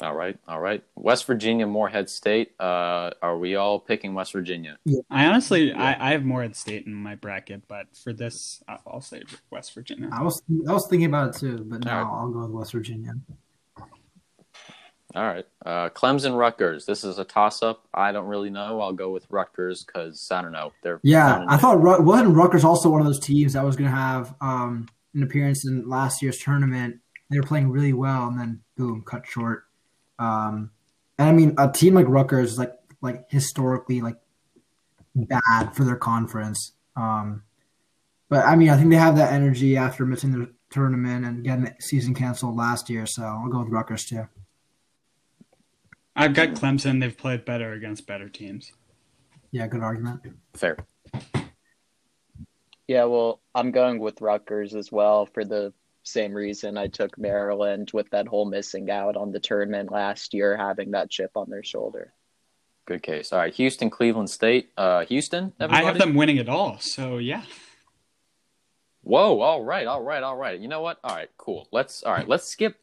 All 0.00 0.14
right, 0.14 0.38
all 0.46 0.60
right. 0.60 0.84
West 0.94 1.24
Virginia, 1.26 1.66
Morehead 1.66 2.08
State. 2.08 2.52
Uh, 2.60 3.10
are 3.20 3.36
we 3.36 3.56
all 3.56 3.80
picking 3.80 4.14
West 4.14 4.32
Virginia? 4.32 4.78
I 5.10 5.26
honestly, 5.26 5.72
I, 5.72 6.10
I 6.10 6.12
have 6.12 6.24
Morehead 6.24 6.54
State 6.54 6.86
in 6.86 6.94
my 6.94 7.16
bracket, 7.16 7.62
but 7.66 7.86
for 7.96 8.12
this, 8.12 8.62
I- 8.68 8.78
I'll 8.86 9.00
say 9.00 9.24
West 9.50 9.74
Virginia. 9.74 10.08
I 10.12 10.22
was 10.22 10.40
I 10.68 10.72
was 10.72 10.86
thinking 10.86 11.06
about 11.08 11.34
it 11.34 11.40
too, 11.40 11.64
but 11.64 11.84
no, 11.84 11.90
All 11.90 11.96
right. 12.04 12.10
I'll 12.12 12.28
go 12.30 12.40
with 12.42 12.50
West 12.50 12.72
Virginia. 12.72 13.14
All 15.14 15.24
right. 15.24 15.46
Uh, 15.64 15.88
Clemson, 15.88 16.36
Rutgers. 16.36 16.84
This 16.84 17.02
is 17.02 17.18
a 17.18 17.24
toss-up. 17.24 17.86
I 17.94 18.12
don't 18.12 18.26
really 18.26 18.50
know. 18.50 18.80
I'll 18.80 18.92
go 18.92 19.10
with 19.10 19.26
Rutgers 19.30 19.84
because 19.84 20.28
I 20.30 20.42
don't 20.42 20.52
know. 20.52 20.72
They're 20.82 21.00
Yeah, 21.02 21.44
I 21.48 21.56
thought 21.56 21.80
Ru- 21.80 22.02
wasn't 22.02 22.36
Rutgers 22.36 22.64
also 22.64 22.90
one 22.90 23.00
of 23.00 23.06
those 23.06 23.20
teams 23.20 23.54
that 23.54 23.64
was 23.64 23.74
going 23.74 23.90
to 23.90 23.96
have 23.96 24.34
um, 24.40 24.86
an 25.14 25.22
appearance 25.22 25.66
in 25.66 25.88
last 25.88 26.20
year's 26.20 26.38
tournament. 26.38 27.00
They 27.30 27.38
were 27.38 27.46
playing 27.46 27.70
really 27.70 27.94
well, 27.94 28.28
and 28.28 28.38
then 28.38 28.60
boom, 28.76 29.02
cut 29.06 29.26
short. 29.26 29.64
Um, 30.18 30.70
and 31.18 31.28
I 31.28 31.32
mean, 31.32 31.54
a 31.56 31.70
team 31.70 31.94
like 31.94 32.06
Rutgers 32.08 32.52
is 32.52 32.58
like 32.58 32.74
like 33.00 33.30
historically 33.30 34.00
like 34.00 34.16
bad 35.14 35.74
for 35.74 35.84
their 35.84 35.96
conference. 35.96 36.72
Um, 36.96 37.44
but 38.28 38.44
I 38.44 38.56
mean, 38.56 38.68
I 38.68 38.76
think 38.76 38.90
they 38.90 38.96
have 38.96 39.16
that 39.16 39.32
energy 39.32 39.76
after 39.76 40.04
missing 40.04 40.32
the 40.32 40.52
tournament 40.70 41.24
and 41.24 41.44
getting 41.44 41.64
the 41.64 41.74
season 41.80 42.14
canceled 42.14 42.56
last 42.56 42.90
year. 42.90 43.06
So 43.06 43.22
I'll 43.22 43.48
go 43.48 43.60
with 43.60 43.68
Rutgers 43.68 44.04
too. 44.04 44.28
I've 46.18 46.34
got 46.34 46.50
Clemson. 46.50 47.00
They've 47.00 47.16
played 47.16 47.44
better 47.44 47.72
against 47.72 48.06
better 48.06 48.28
teams. 48.28 48.72
Yeah, 49.50 49.66
good 49.66 49.82
argument. 49.82 50.20
fair. 50.54 50.76
Yeah, 52.86 53.04
well, 53.04 53.40
I'm 53.54 53.70
going 53.70 53.98
with 53.98 54.20
Rutgers 54.20 54.74
as 54.74 54.90
well 54.90 55.26
for 55.26 55.44
the 55.44 55.72
same 56.02 56.32
reason 56.32 56.76
I 56.76 56.86
took 56.88 57.18
Maryland 57.18 57.90
with 57.92 58.10
that 58.10 58.26
whole 58.26 58.46
missing 58.46 58.90
out 58.90 59.16
on 59.16 59.30
the 59.30 59.40
tournament 59.40 59.92
last 59.92 60.34
year, 60.34 60.56
having 60.56 60.90
that 60.92 61.10
chip 61.10 61.30
on 61.36 61.50
their 61.50 61.62
shoulder. 61.62 62.12
Good 62.86 63.02
case. 63.02 63.32
All 63.32 63.38
right. 63.38 63.54
Houston, 63.54 63.90
Cleveland 63.90 64.30
State. 64.30 64.70
Uh, 64.76 65.04
Houston. 65.04 65.52
I 65.60 65.82
have 65.82 65.98
them 65.98 66.14
winning 66.14 66.38
it 66.38 66.48
all. 66.48 66.78
So 66.78 67.18
yeah, 67.18 67.42
Whoa! 69.08 69.40
All 69.40 69.64
right, 69.64 69.86
all 69.86 70.02
right, 70.02 70.22
all 70.22 70.36
right. 70.36 70.60
You 70.60 70.68
know 70.68 70.82
what? 70.82 70.98
All 71.02 71.14
right, 71.14 71.30
cool. 71.38 71.66
Let's 71.72 72.02
all 72.02 72.12
right. 72.12 72.28
Let's 72.28 72.46
skip. 72.46 72.76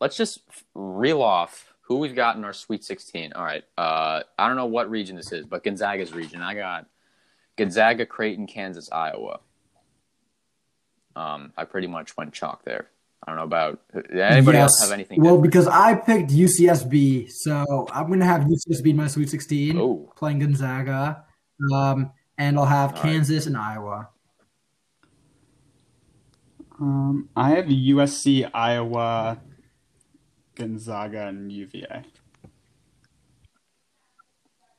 Let's 0.00 0.16
just 0.16 0.40
reel 0.74 1.22
off 1.22 1.67
who 1.88 1.96
we've 1.96 2.14
got 2.14 2.36
in 2.36 2.44
our 2.44 2.52
Sweet 2.52 2.84
16. 2.84 3.32
All 3.32 3.42
right. 3.42 3.64
Uh, 3.78 4.20
I 4.38 4.46
don't 4.46 4.56
know 4.56 4.66
what 4.66 4.90
region 4.90 5.16
this 5.16 5.32
is, 5.32 5.46
but 5.46 5.64
Gonzaga's 5.64 6.12
region. 6.12 6.42
I 6.42 6.52
got 6.52 6.86
Gonzaga, 7.56 8.04
Creighton, 8.04 8.46
Kansas, 8.46 8.90
Iowa. 8.92 9.40
Um, 11.16 11.54
I 11.56 11.64
pretty 11.64 11.86
much 11.86 12.14
went 12.14 12.34
chalk 12.34 12.62
there. 12.64 12.90
I 13.26 13.30
don't 13.30 13.36
know 13.36 13.44
about 13.44 13.80
did 13.94 14.20
anybody 14.20 14.58
else 14.58 14.80
have 14.82 14.92
anything. 14.92 15.20
Well, 15.22 15.36
different? 15.36 15.50
because 15.50 15.66
I 15.66 15.94
picked 15.94 16.30
UCSB, 16.30 17.30
so 17.30 17.88
I'm 17.90 18.08
going 18.08 18.20
to 18.20 18.26
have 18.26 18.42
UCSB 18.42 18.90
in 18.90 18.96
my 18.96 19.08
Sweet 19.08 19.30
16 19.30 19.78
oh, 19.78 20.12
playing 20.14 20.40
Gonzaga, 20.40 21.24
um, 21.74 22.12
and 22.36 22.58
I'll 22.58 22.66
have 22.66 22.90
All 22.90 22.96
right. 22.96 23.12
Kansas 23.12 23.46
and 23.46 23.56
Iowa. 23.56 24.10
um, 26.78 27.30
I 27.34 27.50
have 27.50 27.64
USC, 27.64 28.48
Iowa, 28.52 29.40
Gonzaga, 30.58 31.28
and 31.28 31.50
UVA. 31.50 32.02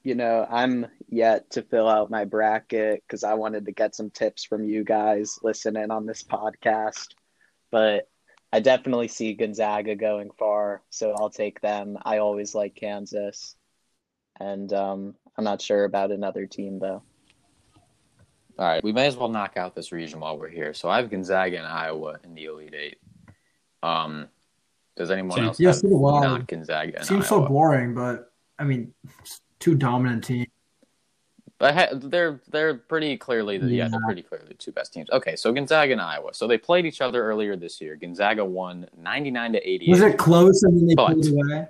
You 0.03 0.15
know, 0.15 0.45
I'm 0.49 0.88
yet 1.07 1.49
to 1.51 1.61
fill 1.61 1.88
out 1.88 2.09
my 2.09 2.25
bracket 2.25 3.03
because 3.05 3.23
I 3.23 3.34
wanted 3.36 3.65
to 3.65 3.71
get 3.71 3.95
some 3.95 4.09
tips 4.09 4.43
from 4.43 4.63
you 4.63 4.84
guys 4.84 5.39
listening 5.41 5.91
on 5.91 6.05
this 6.05 6.23
podcast. 6.23 7.15
But 7.71 8.09
I 8.51 8.59
definitely 8.59 9.07
see 9.07 9.34
Gonzaga 9.34 9.95
going 9.95 10.32
far, 10.38 10.82
so 10.89 11.13
I'll 11.17 11.30
take 11.30 11.61
them. 11.61 11.97
I 12.03 12.17
always 12.17 12.55
like 12.55 12.75
Kansas. 12.75 13.55
And 14.39 14.71
um, 14.73 15.15
I'm 15.38 15.43
not 15.43 15.61
sure 15.61 15.84
about 15.84 16.11
another 16.11 16.45
team, 16.45 16.80
though. 16.80 17.03
all 18.57 18.65
right. 18.65 18.84
We 18.84 18.91
may 18.91 19.07
as 19.07 19.17
well 19.17 19.30
knock 19.30 19.57
out 19.57 19.75
this 19.75 19.91
region 19.91 20.19
while 20.19 20.38
we're 20.38 20.49
here. 20.49 20.73
So 20.73 20.89
I 20.89 20.97
have 20.97 21.11
Gonzaga 21.11 21.57
and 21.57 21.67
Iowa 21.67 22.19
in 22.23 22.34
the 22.36 22.45
Elite 22.45 22.73
Eight. 22.73 22.97
Um, 23.84 24.30
does 25.00 25.10
anyone 25.10 25.32
Same. 25.38 25.45
else 25.45 25.60
Yeah, 25.60 25.70
have 25.70 25.78
so 25.78 25.88
do 25.88 26.06
I. 26.08 26.22
not 26.22 26.45
Gonzaga 26.47 26.97
and 26.97 27.06
Seems 27.08 27.32
Iowa? 27.32 27.43
so 27.43 27.47
boring, 27.47 27.95
but 27.95 28.32
I 28.60 28.66
mean, 28.66 28.93
it's 29.22 29.41
two 29.60 29.74
dominant 29.74 30.26
teams. 30.26 30.47
But 31.58 31.74
ha- 31.74 31.88
they're 31.93 32.41
they're 32.50 32.76
pretty 32.76 33.18
clearly 33.18 33.58
the, 33.58 33.68
yeah. 33.70 33.88
they're 33.89 34.00
pretty 34.06 34.22
clearly 34.24 34.47
the 34.50 34.54
two 34.54 34.72
best 34.72 34.93
teams. 34.93 35.10
Okay, 35.12 35.36
so 35.36 35.52
Gonzaga 35.52 35.91
and 35.93 36.02
Iowa. 36.02 36.34
So 36.34 36.47
they 36.47 36.58
played 36.58 36.86
each 36.86 37.02
other 37.02 37.24
earlier 37.24 37.56
this 37.56 37.82
year. 37.82 37.95
Gonzaga 37.95 38.43
won 38.45 38.88
ninety 38.97 39.32
nine 39.32 39.52
to 39.54 39.70
eighty. 39.70 39.89
Was 39.89 40.02
it 40.02 40.18
close 40.18 40.64
and 40.64 40.78
then 40.78 40.88
they 40.88 40.95
But- 40.95 41.14
pulled 41.14 41.26
it 41.26 41.32
away? 41.34 41.68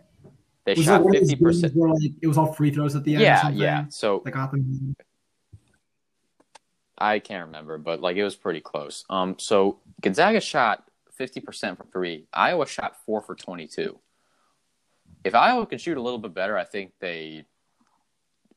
They 0.66 0.74
Was 0.74 0.86
shot 0.86 1.02
it 1.02 1.04
one 1.06 1.16
of 1.16 1.22
those 1.22 1.30
fifty 1.32 1.44
percent. 1.44 1.76
like 1.76 2.12
it 2.22 2.28
was 2.28 2.38
all 2.38 2.52
free 2.54 2.70
throws 2.72 2.96
at 2.96 3.04
the 3.04 3.14
end? 3.14 3.22
Yeah, 3.24 3.42
something? 3.42 3.62
yeah. 3.62 3.86
So 3.90 4.22
Like 4.26 4.34
Gotham. 4.36 4.96
I 6.98 7.20
can't 7.20 7.46
remember, 7.46 7.78
but 7.78 8.02
like 8.02 8.18
it 8.18 8.24
was 8.24 8.36
pretty 8.36 8.60
close. 8.62 9.06
Um, 9.10 9.36
so 9.40 9.80
Gonzaga 10.02 10.42
shot 10.42 10.84
fifty 11.20 11.42
percent 11.42 11.78
from 11.78 11.90
three. 11.92 12.26
Iowa 12.34 12.66
shot 12.66 12.96
four 13.06 13.22
for 13.22 13.36
twenty 13.36 13.68
two. 13.68 14.00
If 15.24 15.36
Iowa 15.36 15.68
can 15.68 15.78
shoot 15.78 15.98
a 15.98 16.02
little 16.02 16.18
bit 16.18 16.34
better, 16.34 16.58
I 16.58 16.64
think 16.64 16.94
they. 17.00 17.46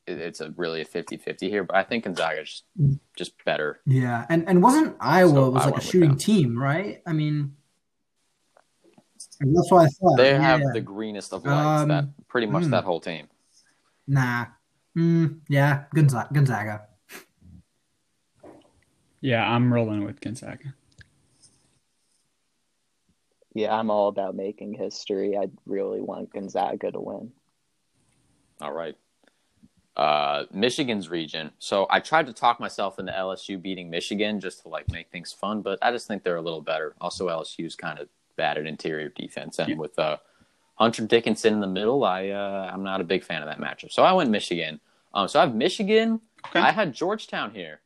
It's 0.05 0.41
a 0.41 0.51
really 0.57 0.81
a 0.81 0.85
50-50 0.85 1.43
here, 1.43 1.63
but 1.63 1.77
I 1.77 1.85
think 1.85 2.03
Gonzaga's 2.03 2.65
just, 2.77 3.01
just 3.17 3.45
better. 3.45 3.81
Yeah, 3.87 4.27
and 4.29 4.49
and 4.49 4.61
wasn't 4.61 4.97
Iowa 4.99 5.33
So 5.33 5.51
was 5.51 5.63
I 5.63 5.67
like 5.67 5.77
a 5.77 5.81
shooting 5.81 6.17
team, 6.17 6.59
right? 6.59 7.01
I 7.07 7.13
mean, 7.13 7.55
that's 9.39 9.71
what 9.71 9.87
I 9.87 9.89
thought. 9.89 10.17
They 10.17 10.31
yeah. 10.31 10.41
have 10.41 10.61
the 10.73 10.81
greenest 10.81 11.33
of 11.33 11.45
lights. 11.45 11.83
Um, 11.83 11.89
that 11.89 12.05
pretty 12.27 12.49
much 12.49 12.65
hmm. 12.65 12.71
that 12.71 12.85
whole 12.85 13.01
team. 13.01 13.29
nah. 14.09 14.47
Mm, 14.99 15.41
yeah, 15.49 15.85
Gonzaga. 15.95 16.35
Gonzaga. 16.35 16.83
Yeah, 19.21 19.49
I'm 19.49 19.73
rolling 19.73 20.05
with 20.05 20.21
Gonzaga. 20.21 20.75
Yeah, 23.55 23.75
I'm 23.77 23.91
all 23.91 24.09
about 24.09 24.35
making 24.35 24.75
history. 24.75 25.37
I 25.37 25.49
really 25.67 26.01
want 26.01 26.33
Gonzaga 26.33 26.91
to 26.93 27.01
win. 27.01 27.33
All 28.61 28.73
right. 28.73 28.97
Uh, 29.95 30.45
Michigan's 30.51 31.11
region. 31.11 31.51
So 31.59 31.87
I 31.91 32.01
tried 32.01 32.27
to 32.27 32.33
talk 32.33 32.59
myself 32.61 32.99
into 32.99 33.13
LSU 33.13 33.61
beating 33.61 33.91
Michigan 33.91 34.41
just 34.41 34.63
to 34.63 34.69
like 34.69 34.91
make 34.91 35.11
things 35.11 35.33
fun, 35.35 35.61
but 35.61 35.79
I 35.83 35.91
just 35.93 36.07
think 36.07 36.23
they're 36.23 36.37
a 36.37 36.43
little 36.43 36.63
better. 36.63 36.95
Also, 37.01 37.29
LSU's 37.29 37.75
kind 37.77 37.99
of 37.99 38.09
bad 38.37 38.57
at 38.57 38.67
interior 38.67 39.11
defense, 39.11 39.59
and 39.59 39.69
Yeah. 39.69 39.77
with 39.77 39.99
uh, 39.99 40.17
Hunter 40.77 41.07
Dickinson 41.07 41.53
in 41.53 41.61
the 41.61 41.67
middle, 41.67 42.05
I 42.05 42.29
uh, 42.31 42.71
I'm 42.73 42.83
not 42.83 43.03
a 43.03 43.05
big 43.05 43.23
fan 43.23 43.43
of 43.43 43.49
that 43.49 43.61
matchup. 43.61 43.93
So 43.93 44.03
I 44.03 44.15
went 44.15 44.31
Michigan. 44.31 44.81
Um, 45.13 45.29
so 45.29 45.41
I 45.41 45.45
have 45.45 45.55
Michigan. 45.55 46.23
Okay. 46.47 46.61
I 46.61 46.71
had 46.71 46.95
Georgetown 46.95 47.51
here, 47.53 47.81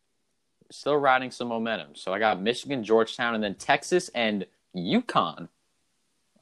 still 0.70 0.96
riding 0.96 1.32
some 1.32 1.48
momentum. 1.48 1.96
So 1.96 2.14
I 2.14 2.20
got 2.20 2.40
Michigan, 2.40 2.84
Georgetown, 2.84 3.34
and 3.34 3.42
then 3.42 3.56
Texas 3.56 4.08
and 4.14 4.46
UConn, 4.76 5.48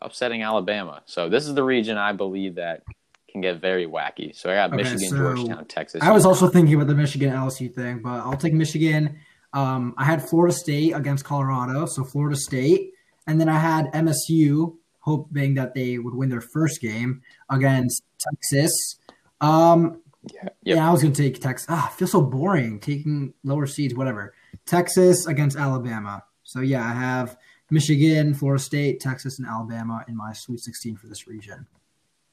upsetting 0.05 0.43
Alabama. 0.43 1.03
So 1.07 1.29
this 1.29 1.47
is 1.47 1.55
the 1.55 1.65
region 1.65 1.97
I 1.97 2.13
believe 2.13 2.57
that 2.57 2.83
can 3.31 3.41
get 3.41 3.61
very 3.61 3.87
wacky. 3.87 4.35
So 4.35 4.51
I 4.51 4.55
got 4.55 4.73
Okay, 4.73 4.83
Michigan, 4.83 5.09
so 5.11 5.17
Georgetown, 5.17 5.65
Texas. 5.67 6.03
I 6.03 6.13
was 6.13 6.25
also 6.25 6.49
thinking 6.49 6.75
about 6.75 6.87
the 6.87 6.95
Michigan 6.95 7.31
LSU 7.31 7.73
thing, 7.75 8.01
but 8.01 8.11
I'll 8.11 8.37
take 8.37 8.55
Michigan. 8.55 9.19
Um, 9.53 9.95
I 9.99 10.05
had 10.05 10.27
Florida 10.27 10.55
State 10.55 10.93
against 10.93 11.25
Colorado, 11.25 11.87
so 11.87 12.05
Florida 12.05 12.37
State, 12.37 12.93
and 13.27 13.41
then 13.41 13.49
I 13.49 13.59
had 13.59 13.93
MSU, 13.93 14.77
hoping 15.01 15.55
that 15.55 15.75
they 15.75 15.99
would 15.99 16.15
win 16.15 16.29
their 16.29 16.41
first 16.41 16.81
game 16.81 17.23
against 17.51 18.03
Texas. 18.19 18.99
Um, 19.41 20.01
yeah, 20.33 20.43
yep. 20.43 20.57
Yeah, 20.63 20.89
I 20.89 20.93
was 20.93 21.03
gonna 21.03 21.15
take 21.15 21.41
Texas. 21.41 21.67
Ah, 21.69 21.91
I 21.91 21.93
feel 21.97 22.09
so 22.09 22.23
boring 22.23 22.81
taking 22.81 23.35
lower 23.43 23.67
seeds, 23.67 23.95
whatever. 23.95 24.35
Texas 24.65 25.27
against 25.27 25.57
Alabama. 25.57 26.25
So 26.45 26.61
yeah, 26.61 26.85
I 26.85 26.93
have 26.93 27.37
Michigan, 27.71 28.35
Florida 28.35 28.63
State, 28.63 29.01
Texas, 29.01 29.39
and 29.39 29.49
Alabama 29.49 30.05
in 30.09 30.17
my 30.17 30.33
Sweet 30.33 30.61
16 30.61 30.97
for 30.97 31.07
this 31.07 31.27
region. 31.27 31.67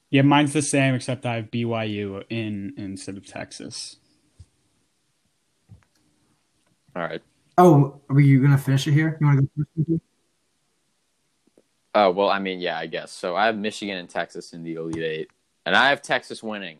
Yeah, 0.09 0.23
mine's 0.23 0.53
the 0.53 0.61
same 0.61 0.93
except 0.93 1.25
I 1.25 1.35
have 1.35 1.51
BYU 1.51 2.23
in 2.29 2.73
instead 2.75 3.15
of 3.15 3.25
Texas. 3.25 3.97
All 6.95 7.01
right. 7.01 7.21
Oh, 7.57 8.01
are 8.09 8.19
you 8.19 8.41
gonna 8.41 8.57
finish 8.57 8.87
it 8.87 8.91
here? 8.91 9.17
You 9.21 9.27
want 9.27 9.39
to 9.39 9.49
go 9.57 9.85
first? 9.87 10.01
Oh 11.93 12.11
well, 12.11 12.29
I 12.29 12.39
mean, 12.39 12.59
yeah, 12.59 12.77
I 12.77 12.87
guess. 12.87 13.11
So 13.11 13.35
I 13.35 13.45
have 13.45 13.57
Michigan 13.57 13.97
and 13.97 14.09
Texas 14.09 14.53
in 14.53 14.63
the 14.63 14.75
Elite 14.75 15.03
Eight, 15.03 15.29
and 15.65 15.75
I 15.75 15.89
have 15.89 16.01
Texas 16.01 16.43
winning 16.43 16.79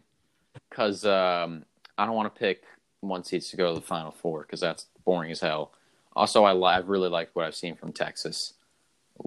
because 0.70 1.06
um, 1.06 1.64
I 1.98 2.06
don't 2.06 2.16
want 2.16 2.34
to 2.34 2.40
pick 2.40 2.64
one 3.02 3.24
seeds 3.24 3.50
to 3.50 3.58
go 3.58 3.74
to 3.74 3.80
the 3.80 3.86
Final 3.86 4.12
Four 4.12 4.42
because 4.42 4.60
that's 4.60 4.88
boring 5.06 5.32
as 5.32 5.40
hell. 5.40 5.74
Also, 6.14 6.44
I 6.44 6.54
li- 6.54 6.66
I've 6.66 6.90
really 6.90 7.10
liked 7.10 7.36
what 7.36 7.46
I've 7.46 7.56
seen 7.56 7.76
from 7.76 7.94
Texas, 7.94 8.54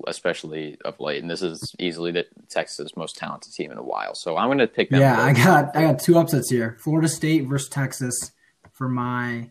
especially 0.07 0.77
of 0.85 1.01
late, 1.01 1.23
and 1.23 1.31
this 1.31 1.43
is 1.43 1.75
easily 1.79 2.13
the 2.13 2.27
Texas' 2.51 2.97
most 2.97 3.17
talented 3.17 3.53
team 3.53 3.73
in 3.73 3.79
a 3.79 3.83
while. 3.83 4.15
So 4.15 4.37
I'm 4.37 4.49
going 4.49 4.59
to 4.59 4.67
pick 4.67 4.91
them. 4.91 5.01
Yeah, 5.01 5.17
to 5.17 5.23
I 5.23 5.33
got 5.33 5.77
I 5.77 5.83
got 5.83 5.99
two 5.99 6.19
upsets 6.19 6.51
here: 6.51 6.77
Florida 6.81 7.09
State 7.09 7.47
versus 7.47 7.69
Texas 7.69 8.33
for 8.73 8.89
my 8.89 9.51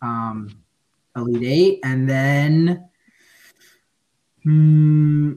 um, 0.00 0.62
Elite 1.16 1.42
Eight, 1.44 1.80
and 1.84 2.08
then 2.08 2.88
hmm, 4.42 5.32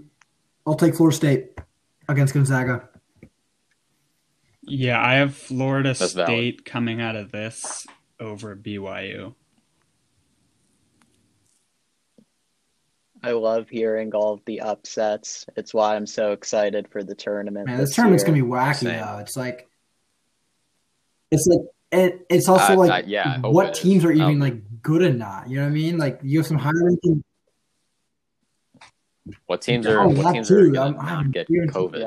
I'll 0.65 0.75
take 0.75 0.95
Florida 0.95 1.15
State 1.15 1.59
against 2.07 2.33
Gonzaga. 2.33 2.89
Yeah, 4.61 5.05
I 5.05 5.15
have 5.15 5.35
Florida 5.35 5.93
That's 5.93 6.13
valid. 6.13 6.29
State 6.29 6.65
coming 6.65 7.01
out 7.01 7.15
of 7.17 7.31
this 7.31 7.85
over 8.19 8.55
BYU. 8.55 9.35
I 13.23 13.31
love 13.31 13.69
hearing 13.69 14.13
all 14.13 14.33
of 14.33 14.41
the 14.45 14.59
upsets. 14.61 15.45
It's 15.55 15.73
why 15.73 15.95
I'm 15.95 16.05
so 16.05 16.33
excited 16.33 16.87
for 16.89 17.03
the 17.03 17.15
tournament. 17.15 17.67
Man, 17.67 17.77
this 17.77 17.89
this 17.89 17.95
tournament's 17.95 18.23
year. 18.23 18.33
gonna 18.35 18.43
be 18.43 18.49
wacky 18.49 18.75
Same. 18.75 18.99
though. 18.99 19.17
It's 19.19 19.37
like, 19.37 19.69
it's 21.31 21.47
like, 21.47 21.61
it, 21.91 22.25
it's 22.29 22.49
also 22.49 22.73
I- 22.73 22.75
like, 22.75 22.91
I- 22.91 23.07
yeah, 23.07 23.39
what 23.39 23.67
it 23.67 23.71
is. 23.77 23.79
teams 23.79 24.05
are 24.05 24.11
even 24.11 24.23
Um, 24.25 24.39
like 24.39 24.81
good 24.81 25.01
or 25.01 25.13
not? 25.13 25.49
You 25.49 25.57
know 25.57 25.63
what 25.63 25.69
I 25.69 25.71
mean? 25.73 25.97
Like 25.97 26.19
you 26.23 26.39
have 26.39 26.47
some 26.47 26.57
high 26.57 26.71
ranking. 26.73 27.23
What 29.45 29.61
teams 29.61 29.87
Oh, 29.87 29.91
are 29.99 30.07
what 30.09 30.33
teams 30.33 30.49
too. 30.49 30.57
are 30.57 30.67
gonna 30.69 30.97
I'm- 30.97 30.99
I'm 30.99 31.31
not 31.31 31.31
get. 31.31 31.47
COVID? 31.47 31.99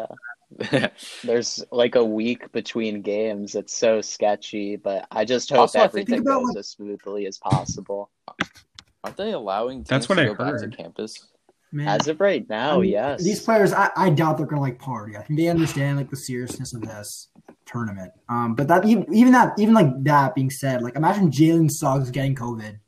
Yeah. 0.71 0.89
There's 1.25 1.65
like 1.73 1.95
a 1.95 2.05
week 2.05 2.53
between 2.53 3.01
games. 3.03 3.55
It's 3.55 3.75
so 3.75 4.01
sketchy, 4.03 4.77
but 4.77 5.07
I 5.11 5.25
just 5.25 5.49
hope 5.51 5.61
Also, 5.61 5.81
everything 5.81 6.21
about, 6.21 6.41
goes 6.41 6.49
like- 6.51 6.57
as 6.59 6.69
smoothly 6.69 7.27
as 7.27 7.39
possible. 7.39 8.11
Aren't 9.07 9.17
they 9.17 9.31
allowing 9.31 9.79
teams 9.79 9.89
That's 9.89 10.09
what 10.09 10.17
to 10.17 10.23
I 10.23 10.25
go 10.27 10.35
back 10.35 10.55
to 10.55 10.61
heard. 10.63 10.77
campus? 10.77 11.29
Man, 11.71 11.87
As 11.87 12.09
of 12.09 12.21
right 12.21 12.45
I 12.51 12.55
now, 12.55 12.81
mean, 12.81 12.91
yes. 12.91 13.23
These 13.23 13.43
players, 13.43 13.73
I, 13.73 13.91
I 13.97 14.11
doubt 14.11 14.37
they're 14.37 14.47
gonna 14.47 14.61
like 14.61 14.81
party. 14.81 15.17
I 15.17 15.23
think 15.23 15.39
they 15.39 15.47
understand 15.49 15.97
like 15.97 16.11
the 16.11 16.17
seriousness 16.17 16.75
of 16.75 16.83
this 16.83 17.29
tournament. 17.67 18.11
Um, 18.29 18.55
but 18.57 18.67
that 18.67 18.85
even, 18.85 19.07
even 19.15 19.33
that 19.33 19.53
even 19.59 19.75
like 19.75 20.03
that 20.05 20.35
being 20.35 20.51
said, 20.51 20.83
like 20.83 20.97
imagine 20.97 21.31
Jalen 21.31 21.71
Suggs 21.71 22.11
getting 22.11 22.35
COVID. 22.35 22.79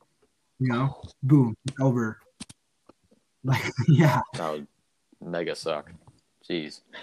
You 0.59 0.73
know, 0.73 1.01
boom, 1.23 1.55
it's 1.69 1.77
over. 1.81 2.19
Like 3.45 3.63
yeah, 3.89 4.21
That 4.35 4.53
would 4.53 4.67
mega 5.21 5.55
suck. 5.55 5.93
Jeez. 6.49 6.81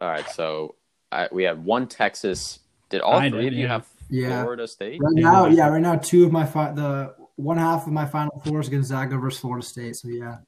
All 0.00 0.08
right, 0.08 0.28
so 0.30 0.74
I, 1.10 1.28
we 1.32 1.44
have 1.44 1.60
one 1.60 1.86
Texas. 1.88 2.58
Did 2.90 3.00
all 3.00 3.14
I 3.14 3.30
three 3.30 3.44
did, 3.44 3.52
of 3.54 3.58
you 3.58 3.64
yeah. 3.64 3.68
have 3.72 3.86
Yeah. 4.10 4.42
Florida 4.42 4.66
State? 4.66 5.00
right 5.02 5.14
now, 5.14 5.46
yeah, 5.46 5.68
right 5.68 5.82
now, 5.82 5.96
two 5.96 6.24
of 6.24 6.32
my 6.32 6.44
fi- 6.46 6.72
the 6.72 7.14
one 7.36 7.56
half 7.58 7.86
of 7.86 7.92
my 7.92 8.06
final 8.06 8.40
four 8.44 8.60
is 8.60 8.68
Gonzaga 8.68 9.16
versus 9.18 9.40
Florida 9.40 9.64
State. 9.66 9.96
So 9.96 10.08
yeah, 10.08 10.38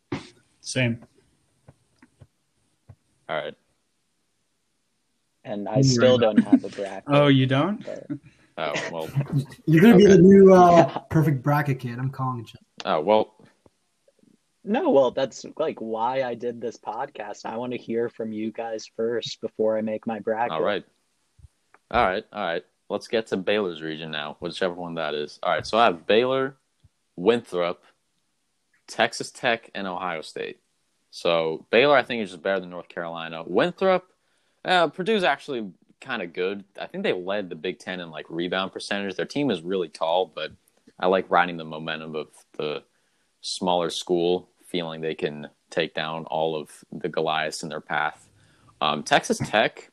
Same. 0.61 1.05
All 3.29 3.37
right. 3.37 3.55
and 5.45 5.69
I 5.69 5.77
You're 5.77 5.83
still 5.85 6.19
right. 6.19 6.37
don't 6.37 6.39
have 6.45 6.65
a 6.65 6.69
bracket. 6.69 7.05
Oh, 7.07 7.29
you 7.29 7.47
don't? 7.47 7.85
but- 7.85 8.07
Oh 8.59 8.73
well. 8.93 9.09
you're 9.67 9.81
gonna 9.81 9.97
be 9.97 10.05
the 10.07 10.19
new 10.19 10.53
uh, 10.53 10.99
perfect 11.11 11.43
bracket 11.43 11.79
kid. 11.79 11.99
I'm 11.99 12.11
calling 12.11 12.41
you. 12.41 12.59
Oh 12.85 13.01
well. 13.01 13.35
No, 14.65 14.91
well, 14.91 15.11
that's 15.13 15.47
like 15.57 15.79
why 15.81 16.23
I 16.25 16.35
did 16.35 16.61
this 16.61 16.77
podcast. 16.77 17.47
I 17.47 17.57
want 17.57 17.73
to 17.73 17.79
hear 17.79 18.11
from 18.11 18.33
you 18.33 18.53
guys 18.53 18.91
first 18.95 19.41
before 19.41 19.79
I 19.79 19.81
make 19.81 20.07
my 20.07 20.19
bracket. 20.19 20.53
All 20.53 20.63
right. 20.63 20.85
All 21.91 22.05
right. 22.05 22.25
All 22.33 22.43
right. 22.45 22.63
Let's 22.91 23.09
get 23.09 23.29
to 23.29 23.37
Baylor's 23.37 23.81
region 23.81 24.11
now, 24.11 24.37
whichever 24.41 24.75
one 24.75 24.95
that 24.95 25.15
is. 25.15 25.39
All 25.43 25.53
right. 25.53 25.67
So 25.67 25.79
I 25.79 25.85
have 25.85 26.07
Baylor, 26.07 26.57
Winthrop, 27.17 27.85
Texas 28.89 29.31
Tech, 29.31 29.71
and 29.75 29.87
Ohio 29.87 30.23
State. 30.23 30.59
So 31.11 31.67
Baylor, 31.71 31.97
I 31.97 32.03
think, 32.03 32.23
is 32.23 32.31
just 32.31 32.43
better 32.43 32.61
than 32.61 32.71
North 32.71 32.89
Carolina. 32.89 33.45
Winthrop, 33.47 34.09
uh, 34.65 34.89
Purdue's 34.89 35.23
actually 35.23 35.71
kind 36.01 36.21
of 36.21 36.33
good. 36.33 36.65
I 36.81 36.87
think 36.87 37.05
they 37.05 37.13
led 37.13 37.49
the 37.49 37.55
Big 37.55 37.79
Ten 37.79 38.01
in 38.01 38.11
like 38.11 38.27
rebound 38.29 38.73
percentage. 38.73 39.15
Their 39.15 39.25
team 39.25 39.51
is 39.51 39.63
really 39.63 39.89
tall, 39.89 40.27
but 40.35 40.51
I 40.99 41.07
like 41.07 41.31
riding 41.31 41.57
the 41.57 41.65
momentum 41.65 42.17
of 42.17 42.29
the 42.57 42.83
smaller 43.41 43.91
school, 43.91 44.49
feeling 44.67 45.01
they 45.01 45.15
can 45.15 45.49
take 45.71 45.95
down 45.95 46.25
all 46.25 46.57
of 46.57 46.85
the 46.91 47.09
Goliaths 47.09 47.63
in 47.63 47.69
their 47.69 47.81
path. 47.81 48.29
Um, 48.81 49.03
Texas 49.05 49.39
Tech, 49.39 49.90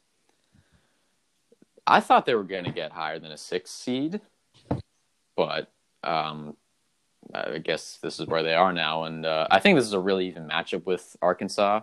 I 1.88 2.02
thought 2.02 2.26
they 2.26 2.36
were 2.36 2.44
going 2.44 2.66
to 2.66 2.72
get 2.72 2.92
higher 2.92 3.18
than 3.18 3.32
a 3.32 3.38
six 3.38 3.72
seed, 3.72 4.20
but 5.36 5.72
um, 6.04 6.58
I 7.34 7.60
guess 7.60 7.98
this 8.02 8.20
is 8.20 8.28
where 8.28 8.44
they 8.44 8.54
are 8.54 8.74
now. 8.74 9.06
And 9.06 9.26
uh, 9.26 9.48
I 9.50 9.60
think 9.60 9.78
this 9.78 9.86
is 9.86 9.94
a 9.94 10.00
really 10.00 10.28
even 10.28 10.48
matchup 10.48 10.86
with 10.86 11.16
Arkansas. 11.22 11.82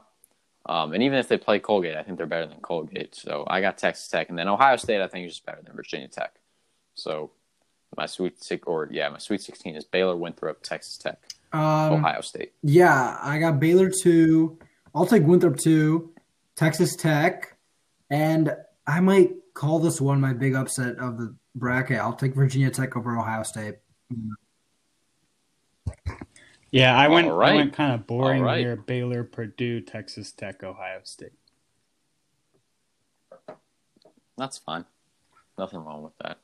Um, 0.66 0.92
and 0.92 1.02
even 1.02 1.18
if 1.18 1.28
they 1.28 1.36
play 1.36 1.58
Colgate, 1.58 1.96
I 1.96 2.02
think 2.02 2.16
they're 2.18 2.26
better 2.26 2.46
than 2.46 2.60
Colgate. 2.60 3.14
So 3.14 3.44
I 3.46 3.60
got 3.60 3.76
Texas 3.76 4.08
Tech, 4.08 4.28
and 4.28 4.38
then 4.38 4.48
Ohio 4.48 4.76
State. 4.76 5.00
I 5.00 5.08
think 5.08 5.26
is 5.26 5.32
just 5.32 5.46
better 5.46 5.60
than 5.62 5.74
Virginia 5.74 6.08
Tech. 6.08 6.34
So 6.94 7.30
my 7.96 8.06
sweet 8.06 8.42
six, 8.42 8.62
or 8.66 8.88
yeah, 8.90 9.08
my 9.10 9.18
sweet 9.18 9.42
sixteen 9.42 9.74
is 9.74 9.84
Baylor, 9.84 10.16
Winthrop, 10.16 10.62
Texas 10.62 10.96
Tech, 10.96 11.18
Um, 11.52 11.94
Ohio 11.94 12.22
State. 12.22 12.52
Yeah, 12.62 13.18
I 13.22 13.38
got 13.38 13.60
Baylor 13.60 13.90
two. 13.90 14.58
I'll 14.94 15.04
take 15.06 15.24
Winthrop 15.24 15.58
two, 15.58 16.14
Texas 16.56 16.96
Tech, 16.96 17.56
and 18.08 18.56
I 18.86 19.00
might 19.00 19.32
call 19.54 19.78
this 19.78 20.00
one 20.00 20.20
my 20.20 20.32
big 20.32 20.54
upset 20.54 20.98
of 20.98 21.16
the 21.18 21.34
bracket. 21.54 21.98
I'll 21.98 22.12
take 22.14 22.34
Virginia 22.34 22.70
Tech 22.70 22.96
over 22.96 23.16
Ohio 23.16 23.42
State. 23.44 23.76
Yeah, 26.70 26.96
I 26.96 27.06
went. 27.08 27.28
All 27.28 27.36
right. 27.36 27.52
I 27.52 27.56
went 27.56 27.72
kind 27.72 27.94
of 27.94 28.06
boring 28.06 28.40
All 28.40 28.46
right. 28.46 28.58
here. 28.58 28.76
Baylor, 28.76 29.22
Purdue, 29.22 29.80
Texas 29.80 30.32
Tech, 30.32 30.62
Ohio 30.64 31.00
State. 31.04 31.30
That's 34.36 34.58
fine. 34.58 34.84
Nothing 35.56 35.84
wrong 35.84 36.02
with 36.02 36.18
that. 36.22 36.38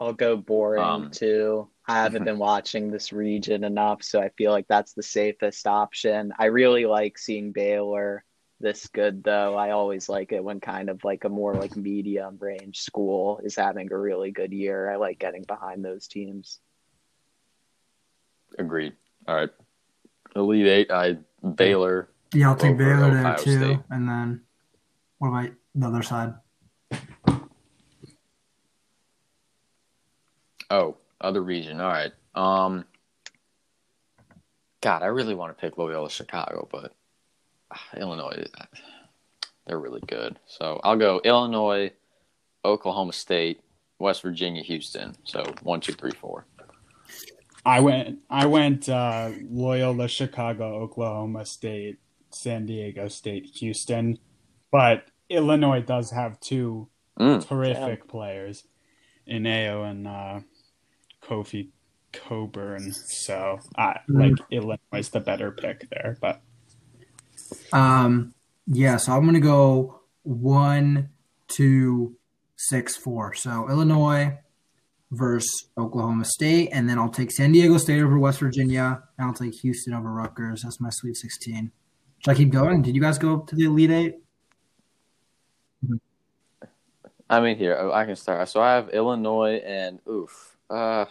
I'll 0.00 0.12
go 0.12 0.36
boring 0.36 0.82
Um, 0.82 1.10
too. 1.10 1.68
I 1.88 1.94
haven't 2.00 2.24
been 2.30 2.38
watching 2.38 2.90
this 2.90 3.12
region 3.12 3.64
enough, 3.64 4.04
so 4.04 4.20
I 4.20 4.28
feel 4.30 4.52
like 4.52 4.68
that's 4.68 4.92
the 4.92 5.02
safest 5.02 5.66
option. 5.66 6.32
I 6.38 6.44
really 6.46 6.86
like 6.86 7.18
seeing 7.18 7.50
Baylor 7.50 8.24
this 8.62 8.86
good 8.86 9.22
though. 9.22 9.56
I 9.56 9.72
always 9.72 10.08
like 10.08 10.32
it 10.32 10.42
when 10.42 10.60
kind 10.60 10.88
of 10.88 11.04
like 11.04 11.24
a 11.24 11.28
more 11.28 11.54
like 11.54 11.76
medium 11.76 12.38
range 12.40 12.80
school 12.80 13.40
is 13.44 13.56
having 13.56 13.92
a 13.92 13.98
really 13.98 14.30
good 14.30 14.52
year. 14.52 14.90
I 14.90 14.96
like 14.96 15.18
getting 15.18 15.42
behind 15.42 15.84
those 15.84 16.08
teams. 16.08 16.60
Agreed. 18.58 18.94
All 19.28 19.34
right. 19.34 19.50
Elite 20.34 20.66
Eight. 20.66 20.90
I 20.90 21.18
Baylor. 21.56 22.08
Yeah, 22.32 22.48
I'll 22.48 22.56
take 22.56 22.78
Baylor 22.78 23.10
there 23.10 23.20
Ohio 23.20 23.36
too. 23.36 23.58
State. 23.58 23.80
And 23.90 24.08
then 24.08 24.40
what 25.18 25.28
about 25.28 25.50
the 25.74 25.86
other 25.86 26.02
side? 26.02 26.34
Oh, 30.70 30.96
other 31.20 31.42
region. 31.42 31.80
All 31.80 31.90
right. 31.90 32.12
Um. 32.34 32.86
God, 34.80 35.02
I 35.02 35.06
really 35.06 35.36
want 35.36 35.56
to 35.56 35.60
pick 35.60 35.78
Loyola 35.78 36.10
Chicago, 36.10 36.68
but 36.72 36.92
Illinois, 37.96 38.44
they're 39.66 39.78
really 39.80 40.02
good. 40.06 40.38
So 40.46 40.80
I'll 40.84 40.96
go 40.96 41.20
Illinois, 41.24 41.92
Oklahoma 42.64 43.12
State, 43.12 43.60
West 43.98 44.22
Virginia, 44.22 44.62
Houston. 44.62 45.14
So 45.24 45.44
one, 45.62 45.80
two, 45.80 45.92
three, 45.92 46.12
four. 46.12 46.46
I 47.64 47.80
went. 47.80 48.18
I 48.28 48.46
went. 48.46 48.88
Uh, 48.88 49.30
Loyola, 49.48 50.08
Chicago, 50.08 50.76
Oklahoma 50.82 51.46
State, 51.46 51.98
San 52.30 52.66
Diego 52.66 53.06
State, 53.08 53.46
Houston, 53.56 54.18
but 54.72 55.04
Illinois 55.28 55.80
does 55.82 56.10
have 56.10 56.40
two 56.40 56.88
Mm. 57.20 57.46
terrific 57.46 58.08
players 58.08 58.64
in 59.26 59.42
Ayo 59.42 59.88
and 59.88 60.08
uh, 60.08 60.40
Kofi 61.22 61.68
Cockburn. 62.10 62.90
So 62.92 63.58
I 63.76 64.00
like 64.08 64.32
Illinois 64.50 64.78
is 64.94 65.10
the 65.10 65.20
better 65.20 65.50
pick 65.52 65.90
there, 65.90 66.16
but 66.22 66.40
Um, 67.72 68.34
yeah, 68.66 68.96
so 68.96 69.12
I'm 69.12 69.24
gonna 69.24 69.40
go 69.40 70.00
one, 70.22 71.10
two, 71.48 72.16
six, 72.56 72.96
four. 72.96 73.34
So 73.34 73.68
Illinois 73.68 74.38
versus 75.10 75.68
Oklahoma 75.76 76.24
State, 76.24 76.70
and 76.72 76.88
then 76.88 76.98
I'll 76.98 77.10
take 77.10 77.30
San 77.30 77.52
Diego 77.52 77.76
State 77.76 78.00
over 78.00 78.18
West 78.18 78.40
Virginia, 78.40 79.02
and 79.18 79.26
I'll 79.26 79.34
take 79.34 79.54
Houston 79.60 79.94
over 79.94 80.10
Rutgers. 80.10 80.62
That's 80.62 80.80
my 80.80 80.90
Sweet 80.90 81.16
16. 81.16 81.70
Should 82.18 82.30
I 82.30 82.34
keep 82.34 82.50
going? 82.50 82.82
Did 82.82 82.94
you 82.94 83.00
guys 83.00 83.18
go 83.18 83.40
to 83.40 83.54
the 83.54 83.64
Elite 83.64 83.90
Eight? 83.90 84.14
I 87.28 87.40
mean, 87.40 87.56
here 87.56 87.90
I 87.92 88.04
can 88.04 88.14
start. 88.14 88.46
So 88.48 88.60
I 88.60 88.74
have 88.74 88.90
Illinois 88.90 89.56
and 89.64 90.00
oof. 90.08 90.56
Uh, 90.68 91.06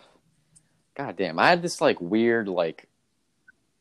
God 0.96 1.16
damn, 1.18 1.40
I 1.40 1.50
had 1.50 1.62
this 1.62 1.82
like 1.82 2.00
weird 2.00 2.48
like 2.48 2.88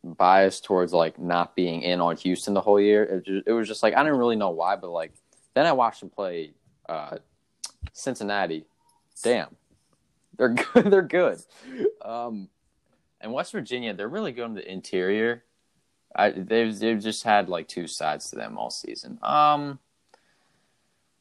bias 0.03 0.61
towards 0.61 0.93
like 0.93 1.19
not 1.19 1.55
being 1.55 1.83
in 1.83 2.01
on 2.01 2.17
Houston 2.17 2.55
the 2.55 2.61
whole 2.61 2.81
year. 2.81 3.05
It, 3.05 3.25
ju- 3.27 3.43
it 3.47 3.53
was 3.53 3.69
just 3.69 3.83
like 3.83 3.95
I 3.95 4.03
didn't 4.03 4.19
really 4.19 4.37
know 4.37 4.51
why, 4.51 4.77
but 4.77 4.91
like 4.91 5.13
then 5.55 5.67
I 5.67 5.73
watched 5.73 6.01
them 6.01 6.11
play 6.11 6.53
uh, 6.89 7.19
Cincinnati. 7.93 8.65
Damn, 9.23 9.55
they're 10.39 10.49
good. 10.75 10.91
they're 10.91 11.03
good. 11.03 11.39
Um, 12.03 12.49
and 13.21 13.33
West 13.33 13.53
Virginia, 13.53 13.93
they're 13.95 14.09
really 14.09 14.33
good 14.33 14.47
in 14.47 14.55
the 14.55 14.71
interior. 14.71 15.45
I 16.17 16.31
they've 16.31 16.77
they've 16.79 17.01
just 17.01 17.23
had 17.25 17.49
like 17.49 17.69
two 17.69 17.87
sides 17.87 18.31
to 18.31 18.37
them 18.37 18.59
all 18.59 18.71
season. 18.71 19.19
Um. 19.23 19.79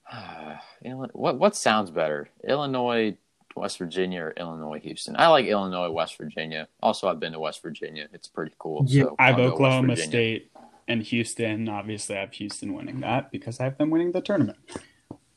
Illi- 0.83 1.09
What 1.13 1.37
what 1.37 1.55
sounds 1.55 1.91
better, 1.91 2.29
Illinois, 2.47 3.15
West 3.55 3.77
Virginia, 3.77 4.23
or 4.23 4.31
Illinois, 4.31 4.79
Houston? 4.79 5.15
I 5.17 5.27
like 5.27 5.45
Illinois, 5.45 5.89
West 5.89 6.17
Virginia. 6.17 6.67
Also, 6.81 7.07
I've 7.07 7.19
been 7.19 7.33
to 7.33 7.39
West 7.39 7.61
Virginia; 7.61 8.07
it's 8.13 8.27
pretty 8.27 8.53
cool. 8.59 8.85
Yeah, 8.87 9.03
so 9.03 9.15
I 9.19 9.27
have 9.27 9.35
I'll 9.35 9.37
go 9.37 9.43
West 9.45 9.53
Oklahoma 9.55 9.97
State 9.97 10.51
and 10.87 11.03
Houston. 11.03 11.69
Obviously, 11.69 12.17
I 12.17 12.21
have 12.21 12.33
Houston 12.33 12.73
winning 12.73 12.99
that 13.01 13.31
because 13.31 13.59
I 13.59 13.65
have 13.65 13.77
them 13.77 13.89
winning 13.89 14.11
the 14.11 14.21
tournament. 14.21 14.57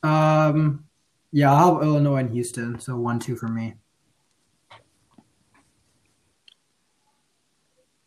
Um, 0.03 0.85
yeah, 1.31 1.53
I'll 1.53 1.75
have 1.77 1.85
Illinois 1.85 2.19
and 2.19 2.31
Houston. 2.31 2.81
So 2.81 2.97
one, 2.97 3.19
two 3.19 3.37
for 3.37 3.49
me. 3.49 3.75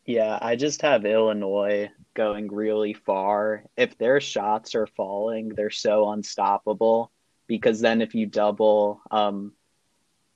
Yeah, 0.04 0.38
I 0.40 0.54
just 0.54 0.82
have 0.82 1.04
Illinois 1.04 1.90
going 2.14 2.52
really 2.52 2.94
far. 2.94 3.64
If 3.76 3.98
their 3.98 4.20
shots 4.20 4.74
are 4.76 4.86
falling, 4.86 5.48
they're 5.48 5.70
so 5.70 6.10
unstoppable 6.10 7.10
because 7.48 7.80
then 7.80 8.00
if 8.00 8.14
you 8.14 8.26
double 8.26 9.00
um 9.10 9.52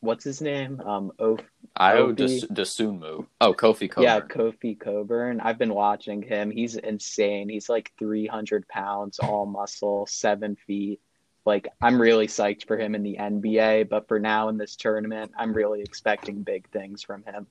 what's 0.01 0.24
his 0.24 0.40
name? 0.40 0.80
Um 0.80 1.12
o- 1.18 1.38
Ayo 1.78 2.14
Kofi. 2.14 2.46
Dosunmu. 2.53 3.26
Oh, 3.40 3.55
Kofi 3.55 3.88
Cockburn. 3.88 4.03
yeah, 4.05 4.20
Kofi 4.20 4.78
Cockburn. 4.78 5.40
I've 5.40 5.57
been 5.59 5.72
watching 5.72 6.20
him. 6.22 6.51
He's 6.51 6.76
insane. 6.76 7.48
He's 7.48 7.68
like 7.68 7.92
300 7.98 8.66
pounds, 8.68 9.18
all 9.20 9.46
muscle, 9.46 10.07
seven 10.07 10.57
feet. 10.66 11.01
Like, 11.46 11.68
I'm 11.80 11.98
really 12.01 12.26
psyched 12.26 12.66
for 12.66 12.76
him 12.78 12.94
in 12.94 13.03
the 13.03 13.16
NBA, 13.18 13.88
but 13.88 14.09
for 14.09 14.18
now 14.20 14.48
in 14.51 14.59
this 14.59 14.76
tournament, 14.76 15.32
I'm 15.38 15.55
really 15.55 15.80
expecting 15.80 16.42
big 16.42 16.68
things 16.70 17.03
from 17.03 17.22
him. 17.24 17.46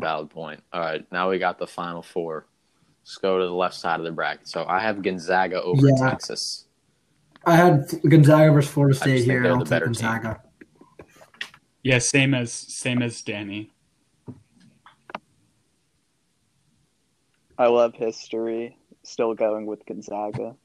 Valid 0.00 0.30
point. 0.30 0.62
All 0.72 0.80
right, 0.80 1.04
now 1.12 1.30
we 1.30 1.38
got 1.38 1.58
the 1.58 1.66
final 1.66 2.02
four. 2.02 2.46
Let's 3.02 3.16
go 3.18 3.38
to 3.38 3.44
the 3.44 3.52
left 3.52 3.74
side 3.74 3.98
of 4.00 4.04
the 4.04 4.12
bracket. 4.12 4.48
So 4.48 4.64
I 4.66 4.80
have 4.80 5.02
Gonzaga 5.02 5.62
over 5.62 5.88
Yeah. 5.88 6.10
Texas. 6.10 6.66
I 7.44 7.56
had 7.56 7.88
Gonzaga 8.08 8.52
versus 8.52 8.70
Florida 8.70 8.96
State 8.96 9.24
here, 9.24 9.42
they're 9.42 9.52
and 9.52 9.52
I'll 9.52 9.58
the 9.58 9.64
take 9.64 9.70
better 9.70 9.86
team. 9.86 9.94
Gonzaga. 9.94 10.42
Yeah, 11.82 11.98
same 11.98 12.34
as 12.34 12.52
same 12.52 13.00
as 13.02 13.22
Danny. 13.22 13.70
I 17.58 17.66
love 17.66 17.94
history. 17.94 18.76
Still 19.02 19.34
going 19.34 19.66
with 19.66 19.84
Gonzaga. 19.86 20.56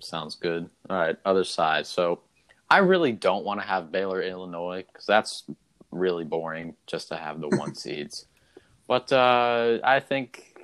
Sounds 0.00 0.34
good. 0.34 0.68
All 0.88 0.98
right, 0.98 1.16
other 1.24 1.44
side. 1.44 1.86
So 1.86 2.20
I 2.70 2.78
really 2.78 3.12
don't 3.12 3.44
want 3.44 3.60
to 3.60 3.66
have 3.66 3.90
Baylor, 3.90 4.22
Illinois, 4.22 4.84
because 4.86 5.06
that's 5.06 5.44
really 5.90 6.24
boring 6.24 6.74
just 6.86 7.08
to 7.08 7.16
have 7.16 7.40
the 7.40 7.48
one 7.56 7.74
seeds. 7.74 8.26
But 8.86 9.10
uh, 9.12 9.78
I 9.82 10.00
think 10.00 10.54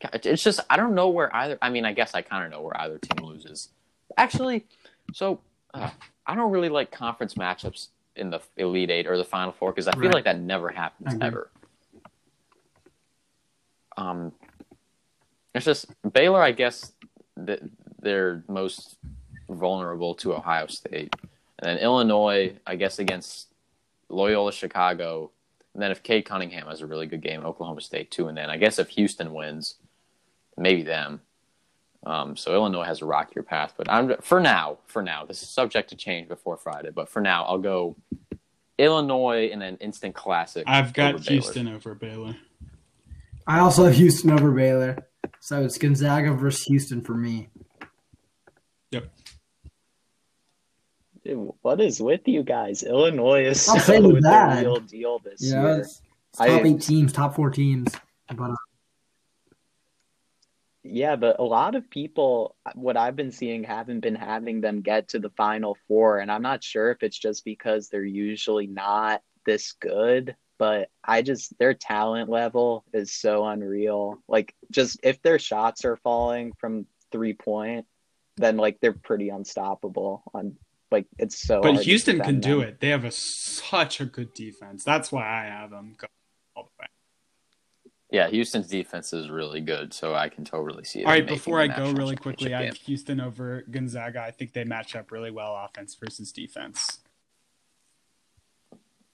it's 0.12 0.42
just 0.42 0.60
I 0.68 0.76
don't 0.76 0.94
know 0.94 1.10
where 1.10 1.34
either. 1.34 1.58
I 1.62 1.70
mean, 1.70 1.84
I 1.84 1.92
guess 1.92 2.14
I 2.14 2.22
kind 2.22 2.44
of 2.44 2.50
know 2.50 2.62
where 2.62 2.80
either 2.80 2.98
team 2.98 3.24
loses. 3.24 3.68
Actually, 4.16 4.66
so 5.12 5.40
uh, 5.74 5.90
I 6.26 6.34
don't 6.34 6.50
really 6.50 6.68
like 6.68 6.90
conference 6.90 7.34
matchups 7.34 7.88
in 8.16 8.30
the 8.30 8.40
Elite 8.56 8.90
Eight 8.90 9.06
or 9.06 9.16
the 9.16 9.24
Final 9.24 9.52
Four 9.52 9.72
because 9.72 9.88
I 9.88 9.92
feel 9.92 10.02
Right. 10.04 10.14
like 10.14 10.24
that 10.24 10.38
never 10.40 10.68
happens 10.70 11.16
ever. 11.20 11.50
Um, 13.96 14.32
it's 15.54 15.64
just 15.64 15.86
Baylor. 16.12 16.42
I 16.42 16.52
guess 16.52 16.92
th- 17.46 17.60
they're 18.00 18.42
most 18.48 18.96
vulnerable 19.48 20.14
to 20.16 20.34
Ohio 20.34 20.66
State, 20.66 21.14
and 21.58 21.68
then 21.68 21.78
Illinois. 21.78 22.54
I 22.66 22.76
guess 22.76 22.98
against 22.98 23.48
Loyola 24.08 24.52
Chicago, 24.52 25.30
and 25.74 25.82
then 25.82 25.90
if 25.90 26.02
Cade 26.02 26.24
Cunningham 26.24 26.66
has 26.68 26.80
a 26.80 26.86
really 26.86 27.06
good 27.06 27.20
game, 27.22 27.44
Oklahoma 27.44 27.80
State 27.82 28.10
too, 28.10 28.28
and 28.28 28.36
then 28.36 28.48
I 28.50 28.56
guess 28.56 28.78
if 28.78 28.88
Houston 28.90 29.34
wins, 29.34 29.76
maybe 30.56 30.82
them. 30.82 31.20
Um, 32.04 32.36
so 32.36 32.52
Illinois 32.52 32.84
has 32.84 33.00
a 33.00 33.04
rockier 33.04 33.42
path, 33.42 33.74
but 33.76 33.90
I'm 33.90 34.16
for 34.22 34.40
now. 34.40 34.78
For 34.86 35.02
now, 35.02 35.24
this 35.24 35.42
is 35.42 35.48
subject 35.50 35.90
to 35.90 35.96
change 35.96 36.28
before 36.28 36.56
Friday, 36.56 36.90
but 36.94 37.08
for 37.08 37.20
now, 37.22 37.44
I'll 37.44 37.58
go 37.58 37.96
Illinois 38.78 39.48
in 39.48 39.62
an 39.62 39.76
instant 39.76 40.14
classic. 40.14 40.64
I've 40.66 40.92
got 40.92 41.14
over 41.14 41.22
Baylor. 41.24 41.32
Houston 41.42 41.68
over 41.68 41.94
Baylor. 41.94 42.36
I 43.46 43.60
also 43.60 43.84
have 43.84 43.94
Houston 43.94 44.30
over 44.30 44.50
Baylor. 44.50 45.06
So 45.40 45.62
it's 45.62 45.78
Gonzaga 45.78 46.32
versus 46.32 46.62
Houston 46.64 47.00
for 47.02 47.14
me. 47.14 47.48
Dude, 51.24 51.52
what 51.62 51.80
is 51.80 52.00
with 52.00 52.26
you 52.26 52.42
guys? 52.42 52.82
Illinois 52.82 53.44
is 53.46 53.68
I'm 53.68 53.78
so 53.78 53.84
saying 53.84 54.02
the 54.02 54.60
real 54.60 54.80
deal 54.80 55.20
this 55.20 55.40
You 55.40 55.54
know, 55.54 55.66
year. 55.68 55.78
it's, 55.78 56.02
it's 56.32 56.40
I- 56.40 56.48
top 56.48 56.66
eight 56.66 56.82
teams, 56.82 57.12
top 57.12 57.36
four 57.36 57.48
teams. 57.50 57.94
But 58.34 58.50
uh, 58.50 58.54
Yeah, 60.84 61.14
but 61.14 61.38
a 61.38 61.44
lot 61.44 61.76
of 61.76 61.88
people, 61.88 62.56
uh, 62.66 62.72
what 62.74 62.96
I've 62.96 63.14
been 63.14 63.30
seeing, 63.30 63.62
haven't 63.62 64.00
been 64.00 64.16
having 64.16 64.60
them 64.60 64.80
get 64.80 65.08
to 65.08 65.20
the 65.20 65.30
final 65.30 65.76
four. 65.86 66.18
And 66.18 66.30
I'm 66.30 66.42
not 66.42 66.64
sure 66.64 66.90
if 66.90 67.02
it's 67.02 67.18
just 67.18 67.44
because 67.44 67.88
they're 67.88 68.04
usually 68.04 68.66
not 68.66 69.22
this 69.46 69.72
good, 69.72 70.34
but 70.58 70.90
I 71.04 71.22
just, 71.22 71.56
their 71.58 71.74
talent 71.74 72.28
level 72.28 72.84
is 72.92 73.12
so 73.12 73.46
unreal. 73.46 74.22
Like, 74.26 74.54
just 74.72 74.98
if 75.04 75.22
their 75.22 75.38
shots 75.38 75.84
are 75.84 75.96
falling 75.98 76.52
from 76.58 76.86
three 77.12 77.34
point, 77.34 77.86
then 78.36 78.56
like 78.56 78.80
they're 78.80 78.92
pretty 78.92 79.28
unstoppable. 79.28 80.24
On 80.34 80.56
like, 80.90 81.06
it's 81.16 81.38
so 81.38 81.60
But 81.60 81.82
Houston 81.82 82.16
can 82.16 82.40
defend 82.40 82.42
do 82.42 82.60
it. 82.60 82.80
They 82.80 82.88
have 82.88 83.04
a 83.04 83.12
such 83.12 84.00
a 84.00 84.04
good 84.04 84.34
defense. 84.34 84.82
That's 84.82 85.12
why 85.12 85.22
I 85.22 85.44
have 85.44 85.70
them 85.70 85.94
go 85.96 86.08
all 86.56 86.64
the 86.64 86.82
way. 86.82 86.88
Yeah, 88.12 88.28
Houston's 88.28 88.68
defense 88.68 89.14
is 89.14 89.30
really 89.30 89.62
good, 89.62 89.94
so 89.94 90.14
I 90.14 90.28
can 90.28 90.44
totally 90.44 90.84
see 90.84 91.00
it. 91.00 91.06
All 91.06 91.12
right, 91.12 91.26
before 91.26 91.62
I 91.62 91.66
go 91.66 91.92
really 91.92 92.14
quickly, 92.14 92.54
I 92.54 92.64
have 92.66 92.76
Houston 92.76 93.20
over 93.20 93.64
Gonzaga. 93.70 94.20
I 94.20 94.30
think 94.30 94.52
they 94.52 94.64
match 94.64 94.94
up 94.94 95.10
really 95.10 95.30
well 95.30 95.56
offense 95.56 95.94
versus 95.94 96.30
defense. 96.30 96.98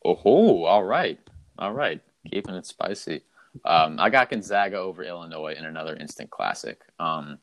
Oh, 0.04 0.64
all 0.64 0.82
right, 0.82 1.20
all 1.60 1.72
right, 1.72 2.00
keeping 2.28 2.56
it 2.56 2.66
spicy. 2.66 3.22
Um, 3.64 4.00
I 4.00 4.10
got 4.10 4.30
Gonzaga 4.30 4.78
over 4.78 5.04
Illinois 5.04 5.54
in 5.56 5.64
another 5.64 5.94
instant 5.94 6.30
classic. 6.30 6.80
Um, 6.98 7.38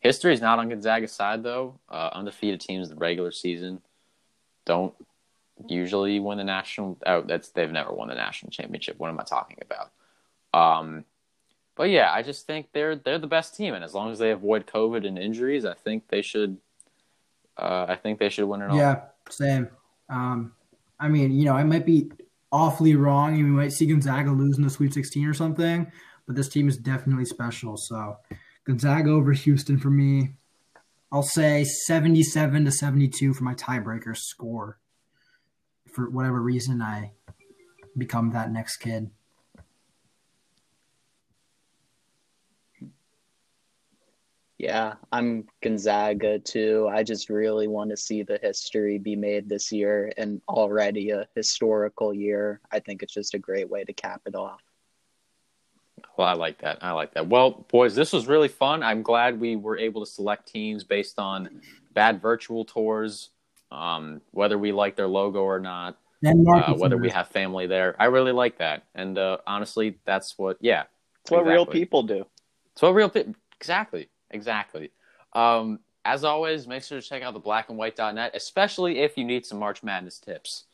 history 0.00 0.32
is 0.32 0.40
not 0.40 0.58
on 0.58 0.70
Gonzaga's 0.70 1.12
side 1.12 1.42
though. 1.42 1.78
Uh, 1.86 2.10
undefeated 2.14 2.62
teams 2.62 2.88
the 2.88 2.96
regular 2.96 3.30
season 3.30 3.82
don't 4.64 4.94
usually 5.68 6.18
win 6.18 6.38
the 6.38 6.44
national. 6.44 6.96
Oh, 7.04 7.20
that's 7.20 7.50
they've 7.50 7.70
never 7.70 7.92
won 7.92 8.08
the 8.08 8.14
national 8.14 8.52
championship. 8.52 8.98
What 8.98 9.10
am 9.10 9.20
I 9.20 9.24
talking 9.24 9.58
about? 9.60 9.90
Um, 10.54 11.04
but 11.74 11.90
yeah, 11.90 12.12
I 12.12 12.22
just 12.22 12.46
think 12.46 12.68
they're 12.72 12.96
they're 12.96 13.18
the 13.18 13.26
best 13.26 13.56
team, 13.56 13.74
and 13.74 13.84
as 13.84 13.94
long 13.94 14.12
as 14.12 14.18
they 14.18 14.30
avoid 14.30 14.66
COVID 14.66 15.06
and 15.06 15.18
injuries, 15.18 15.64
I 15.64 15.74
think 15.74 16.08
they 16.08 16.22
should. 16.22 16.56
Uh, 17.56 17.86
I 17.88 17.96
think 17.96 18.18
they 18.18 18.28
should 18.28 18.46
win 18.46 18.62
it 18.62 18.70
all. 18.70 18.76
yeah, 18.76 19.02
same. 19.30 19.68
Um, 20.08 20.52
I 20.98 21.08
mean, 21.08 21.32
you 21.32 21.44
know, 21.44 21.54
I 21.54 21.64
might 21.64 21.86
be 21.86 22.10
awfully 22.52 22.94
wrong, 22.94 23.34
and 23.34 23.44
we 23.44 23.50
might 23.50 23.72
see 23.72 23.86
Gonzaga 23.86 24.30
lose 24.30 24.56
in 24.56 24.64
the 24.64 24.70
Sweet 24.70 24.94
16 24.94 25.26
or 25.26 25.34
something, 25.34 25.90
but 26.26 26.36
this 26.36 26.48
team 26.48 26.68
is 26.68 26.76
definitely 26.76 27.24
special. 27.24 27.76
So 27.76 28.16
Gonzaga 28.64 29.10
over 29.10 29.32
Houston 29.32 29.78
for 29.78 29.90
me. 29.90 30.34
I'll 31.12 31.22
say 31.22 31.62
77 31.62 32.64
to 32.64 32.72
72 32.72 33.34
for 33.34 33.44
my 33.44 33.54
tiebreaker 33.54 34.16
score. 34.16 34.78
For 35.92 36.10
whatever 36.10 36.40
reason, 36.40 36.82
I 36.82 37.12
become 37.96 38.30
that 38.32 38.50
next 38.50 38.78
kid. 38.78 39.10
Yeah, 44.58 44.94
I'm 45.10 45.46
Gonzaga 45.62 46.38
too. 46.38 46.88
I 46.90 47.02
just 47.02 47.28
really 47.28 47.66
want 47.66 47.90
to 47.90 47.96
see 47.96 48.22
the 48.22 48.38
history 48.40 48.98
be 48.98 49.16
made 49.16 49.48
this 49.48 49.72
year 49.72 50.12
and 50.16 50.40
already 50.48 51.10
a 51.10 51.26
historical 51.34 52.14
year. 52.14 52.60
I 52.70 52.78
think 52.78 53.02
it's 53.02 53.12
just 53.12 53.34
a 53.34 53.38
great 53.38 53.68
way 53.68 53.82
to 53.84 53.92
cap 53.92 54.22
it 54.26 54.36
off. 54.36 54.60
Well, 56.16 56.28
I 56.28 56.34
like 56.34 56.60
that. 56.60 56.78
I 56.82 56.92
like 56.92 57.14
that. 57.14 57.26
Well, 57.26 57.66
boys, 57.68 57.96
this 57.96 58.12
was 58.12 58.28
really 58.28 58.46
fun. 58.48 58.84
I'm 58.84 59.02
glad 59.02 59.40
we 59.40 59.56
were 59.56 59.76
able 59.76 60.04
to 60.04 60.10
select 60.10 60.46
teams 60.46 60.84
based 60.84 61.18
on 61.18 61.60
bad 61.92 62.22
virtual 62.22 62.64
tours, 62.64 63.30
um, 63.72 64.20
whether 64.30 64.56
we 64.56 64.70
like 64.70 64.94
their 64.94 65.08
logo 65.08 65.40
or 65.40 65.58
not, 65.58 65.98
uh, 66.24 66.74
whether 66.74 66.96
we 66.96 67.10
have 67.10 67.26
family 67.28 67.66
there. 67.66 67.96
I 67.98 68.04
really 68.04 68.30
like 68.30 68.58
that. 68.58 68.84
And 68.94 69.18
uh, 69.18 69.38
honestly, 69.46 69.98
that's 70.04 70.38
what, 70.38 70.58
yeah, 70.60 70.84
It's 71.22 71.32
what 71.32 71.44
real 71.44 71.66
people 71.66 72.04
do. 72.04 72.24
It's 72.72 72.82
what 72.82 72.94
real 72.94 73.08
pe- 73.08 73.32
exactly, 73.56 74.08
exactly. 74.34 74.90
Um, 75.32 75.80
as 76.04 76.22
always, 76.22 76.66
make 76.66 76.82
sure 76.82 77.00
to 77.00 77.06
check 77.06 77.22
out 77.22 77.32
the 77.32 77.40
blackandwhite.net, 77.40 78.32
especially 78.34 78.98
if 78.98 79.16
you 79.16 79.24
need 79.24 79.46
some 79.46 79.58
March 79.58 79.82
Madness 79.82 80.18
tips. 80.18 80.64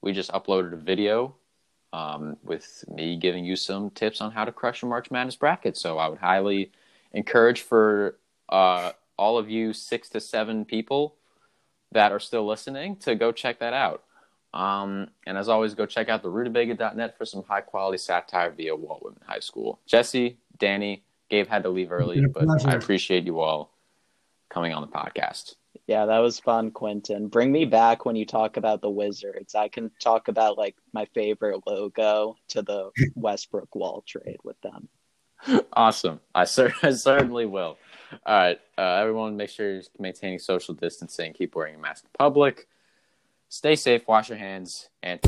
We 0.00 0.12
just 0.12 0.32
uploaded 0.32 0.72
a 0.72 0.76
video 0.76 1.36
um, 1.92 2.36
with 2.42 2.84
me 2.88 3.16
giving 3.16 3.44
you 3.44 3.54
some 3.54 3.90
tips 3.90 4.20
on 4.20 4.32
how 4.32 4.44
to 4.44 4.52
crush 4.52 4.82
your 4.82 4.88
March 4.88 5.10
Madness 5.10 5.36
bracket. 5.36 5.76
So 5.76 5.98
I 5.98 6.08
would 6.08 6.18
highly 6.18 6.72
encourage 7.12 7.62
for 7.62 8.18
uh, 8.48 8.92
all 9.16 9.38
of 9.38 9.48
you 9.48 9.72
six 9.72 10.08
to 10.10 10.20
seven 10.20 10.64
people 10.64 11.14
that 11.92 12.10
are 12.10 12.20
still 12.20 12.46
listening 12.46 12.96
to 12.96 13.14
go 13.14 13.30
check 13.30 13.60
that 13.60 13.74
out. 13.74 14.02
Um, 14.54 15.08
and 15.26 15.38
as 15.38 15.48
always, 15.48 15.74
go 15.74 15.86
check 15.86 16.08
out 16.08 16.22
the 16.22 16.28
rutabaga.net 16.30 17.16
for 17.16 17.24
some 17.24 17.44
high 17.44 17.60
quality 17.60 17.98
satire 17.98 18.50
via 18.50 18.74
Walt 18.74 19.02
Whitman 19.02 19.22
High 19.26 19.40
School. 19.40 19.80
Jesse, 19.86 20.38
Danny, 20.58 21.04
Gabe 21.32 21.48
had 21.48 21.62
to 21.62 21.70
leave 21.70 21.90
early, 21.90 22.22
but. 22.26 22.46
I 22.66 22.74
appreciate 22.74 23.24
you 23.24 23.40
all 23.40 23.72
coming 24.50 24.74
on 24.74 24.82
the 24.82 24.88
podcast. 24.88 25.54
Yeah, 25.86 26.04
that 26.04 26.18
was 26.18 26.38
fun, 26.38 26.70
Quentin. 26.70 27.28
Bring 27.28 27.50
me 27.50 27.64
back 27.64 28.04
when 28.04 28.16
you 28.16 28.26
talk 28.26 28.58
about 28.58 28.82
the 28.82 28.90
Wizards. 28.90 29.54
I 29.54 29.68
can 29.68 29.90
talk 29.98 30.28
about 30.28 30.58
like 30.58 30.76
my 30.92 31.06
favorite 31.14 31.62
logo 31.66 32.36
to 32.48 32.60
the 32.60 32.90
Westbrook 33.14 33.74
Wall 33.74 34.04
trade 34.06 34.36
with 34.44 34.60
them. 34.60 34.90
awesome. 35.72 36.20
I, 36.34 36.44
cer- 36.44 36.74
I 36.82 36.90
certainly 36.90 37.46
will. 37.46 37.78
All 38.26 38.36
right, 38.36 38.60
uh, 38.76 38.96
everyone, 38.96 39.38
make 39.38 39.48
sure 39.48 39.72
you're 39.72 39.82
maintaining 39.98 40.38
social 40.38 40.74
distancing. 40.74 41.32
Keep 41.32 41.56
wearing 41.56 41.76
a 41.76 41.78
mask 41.78 42.04
in 42.04 42.10
public. 42.18 42.68
Stay 43.48 43.74
safe. 43.74 44.06
Wash 44.06 44.28
your 44.28 44.36
hands 44.36 44.90
and. 45.02 45.18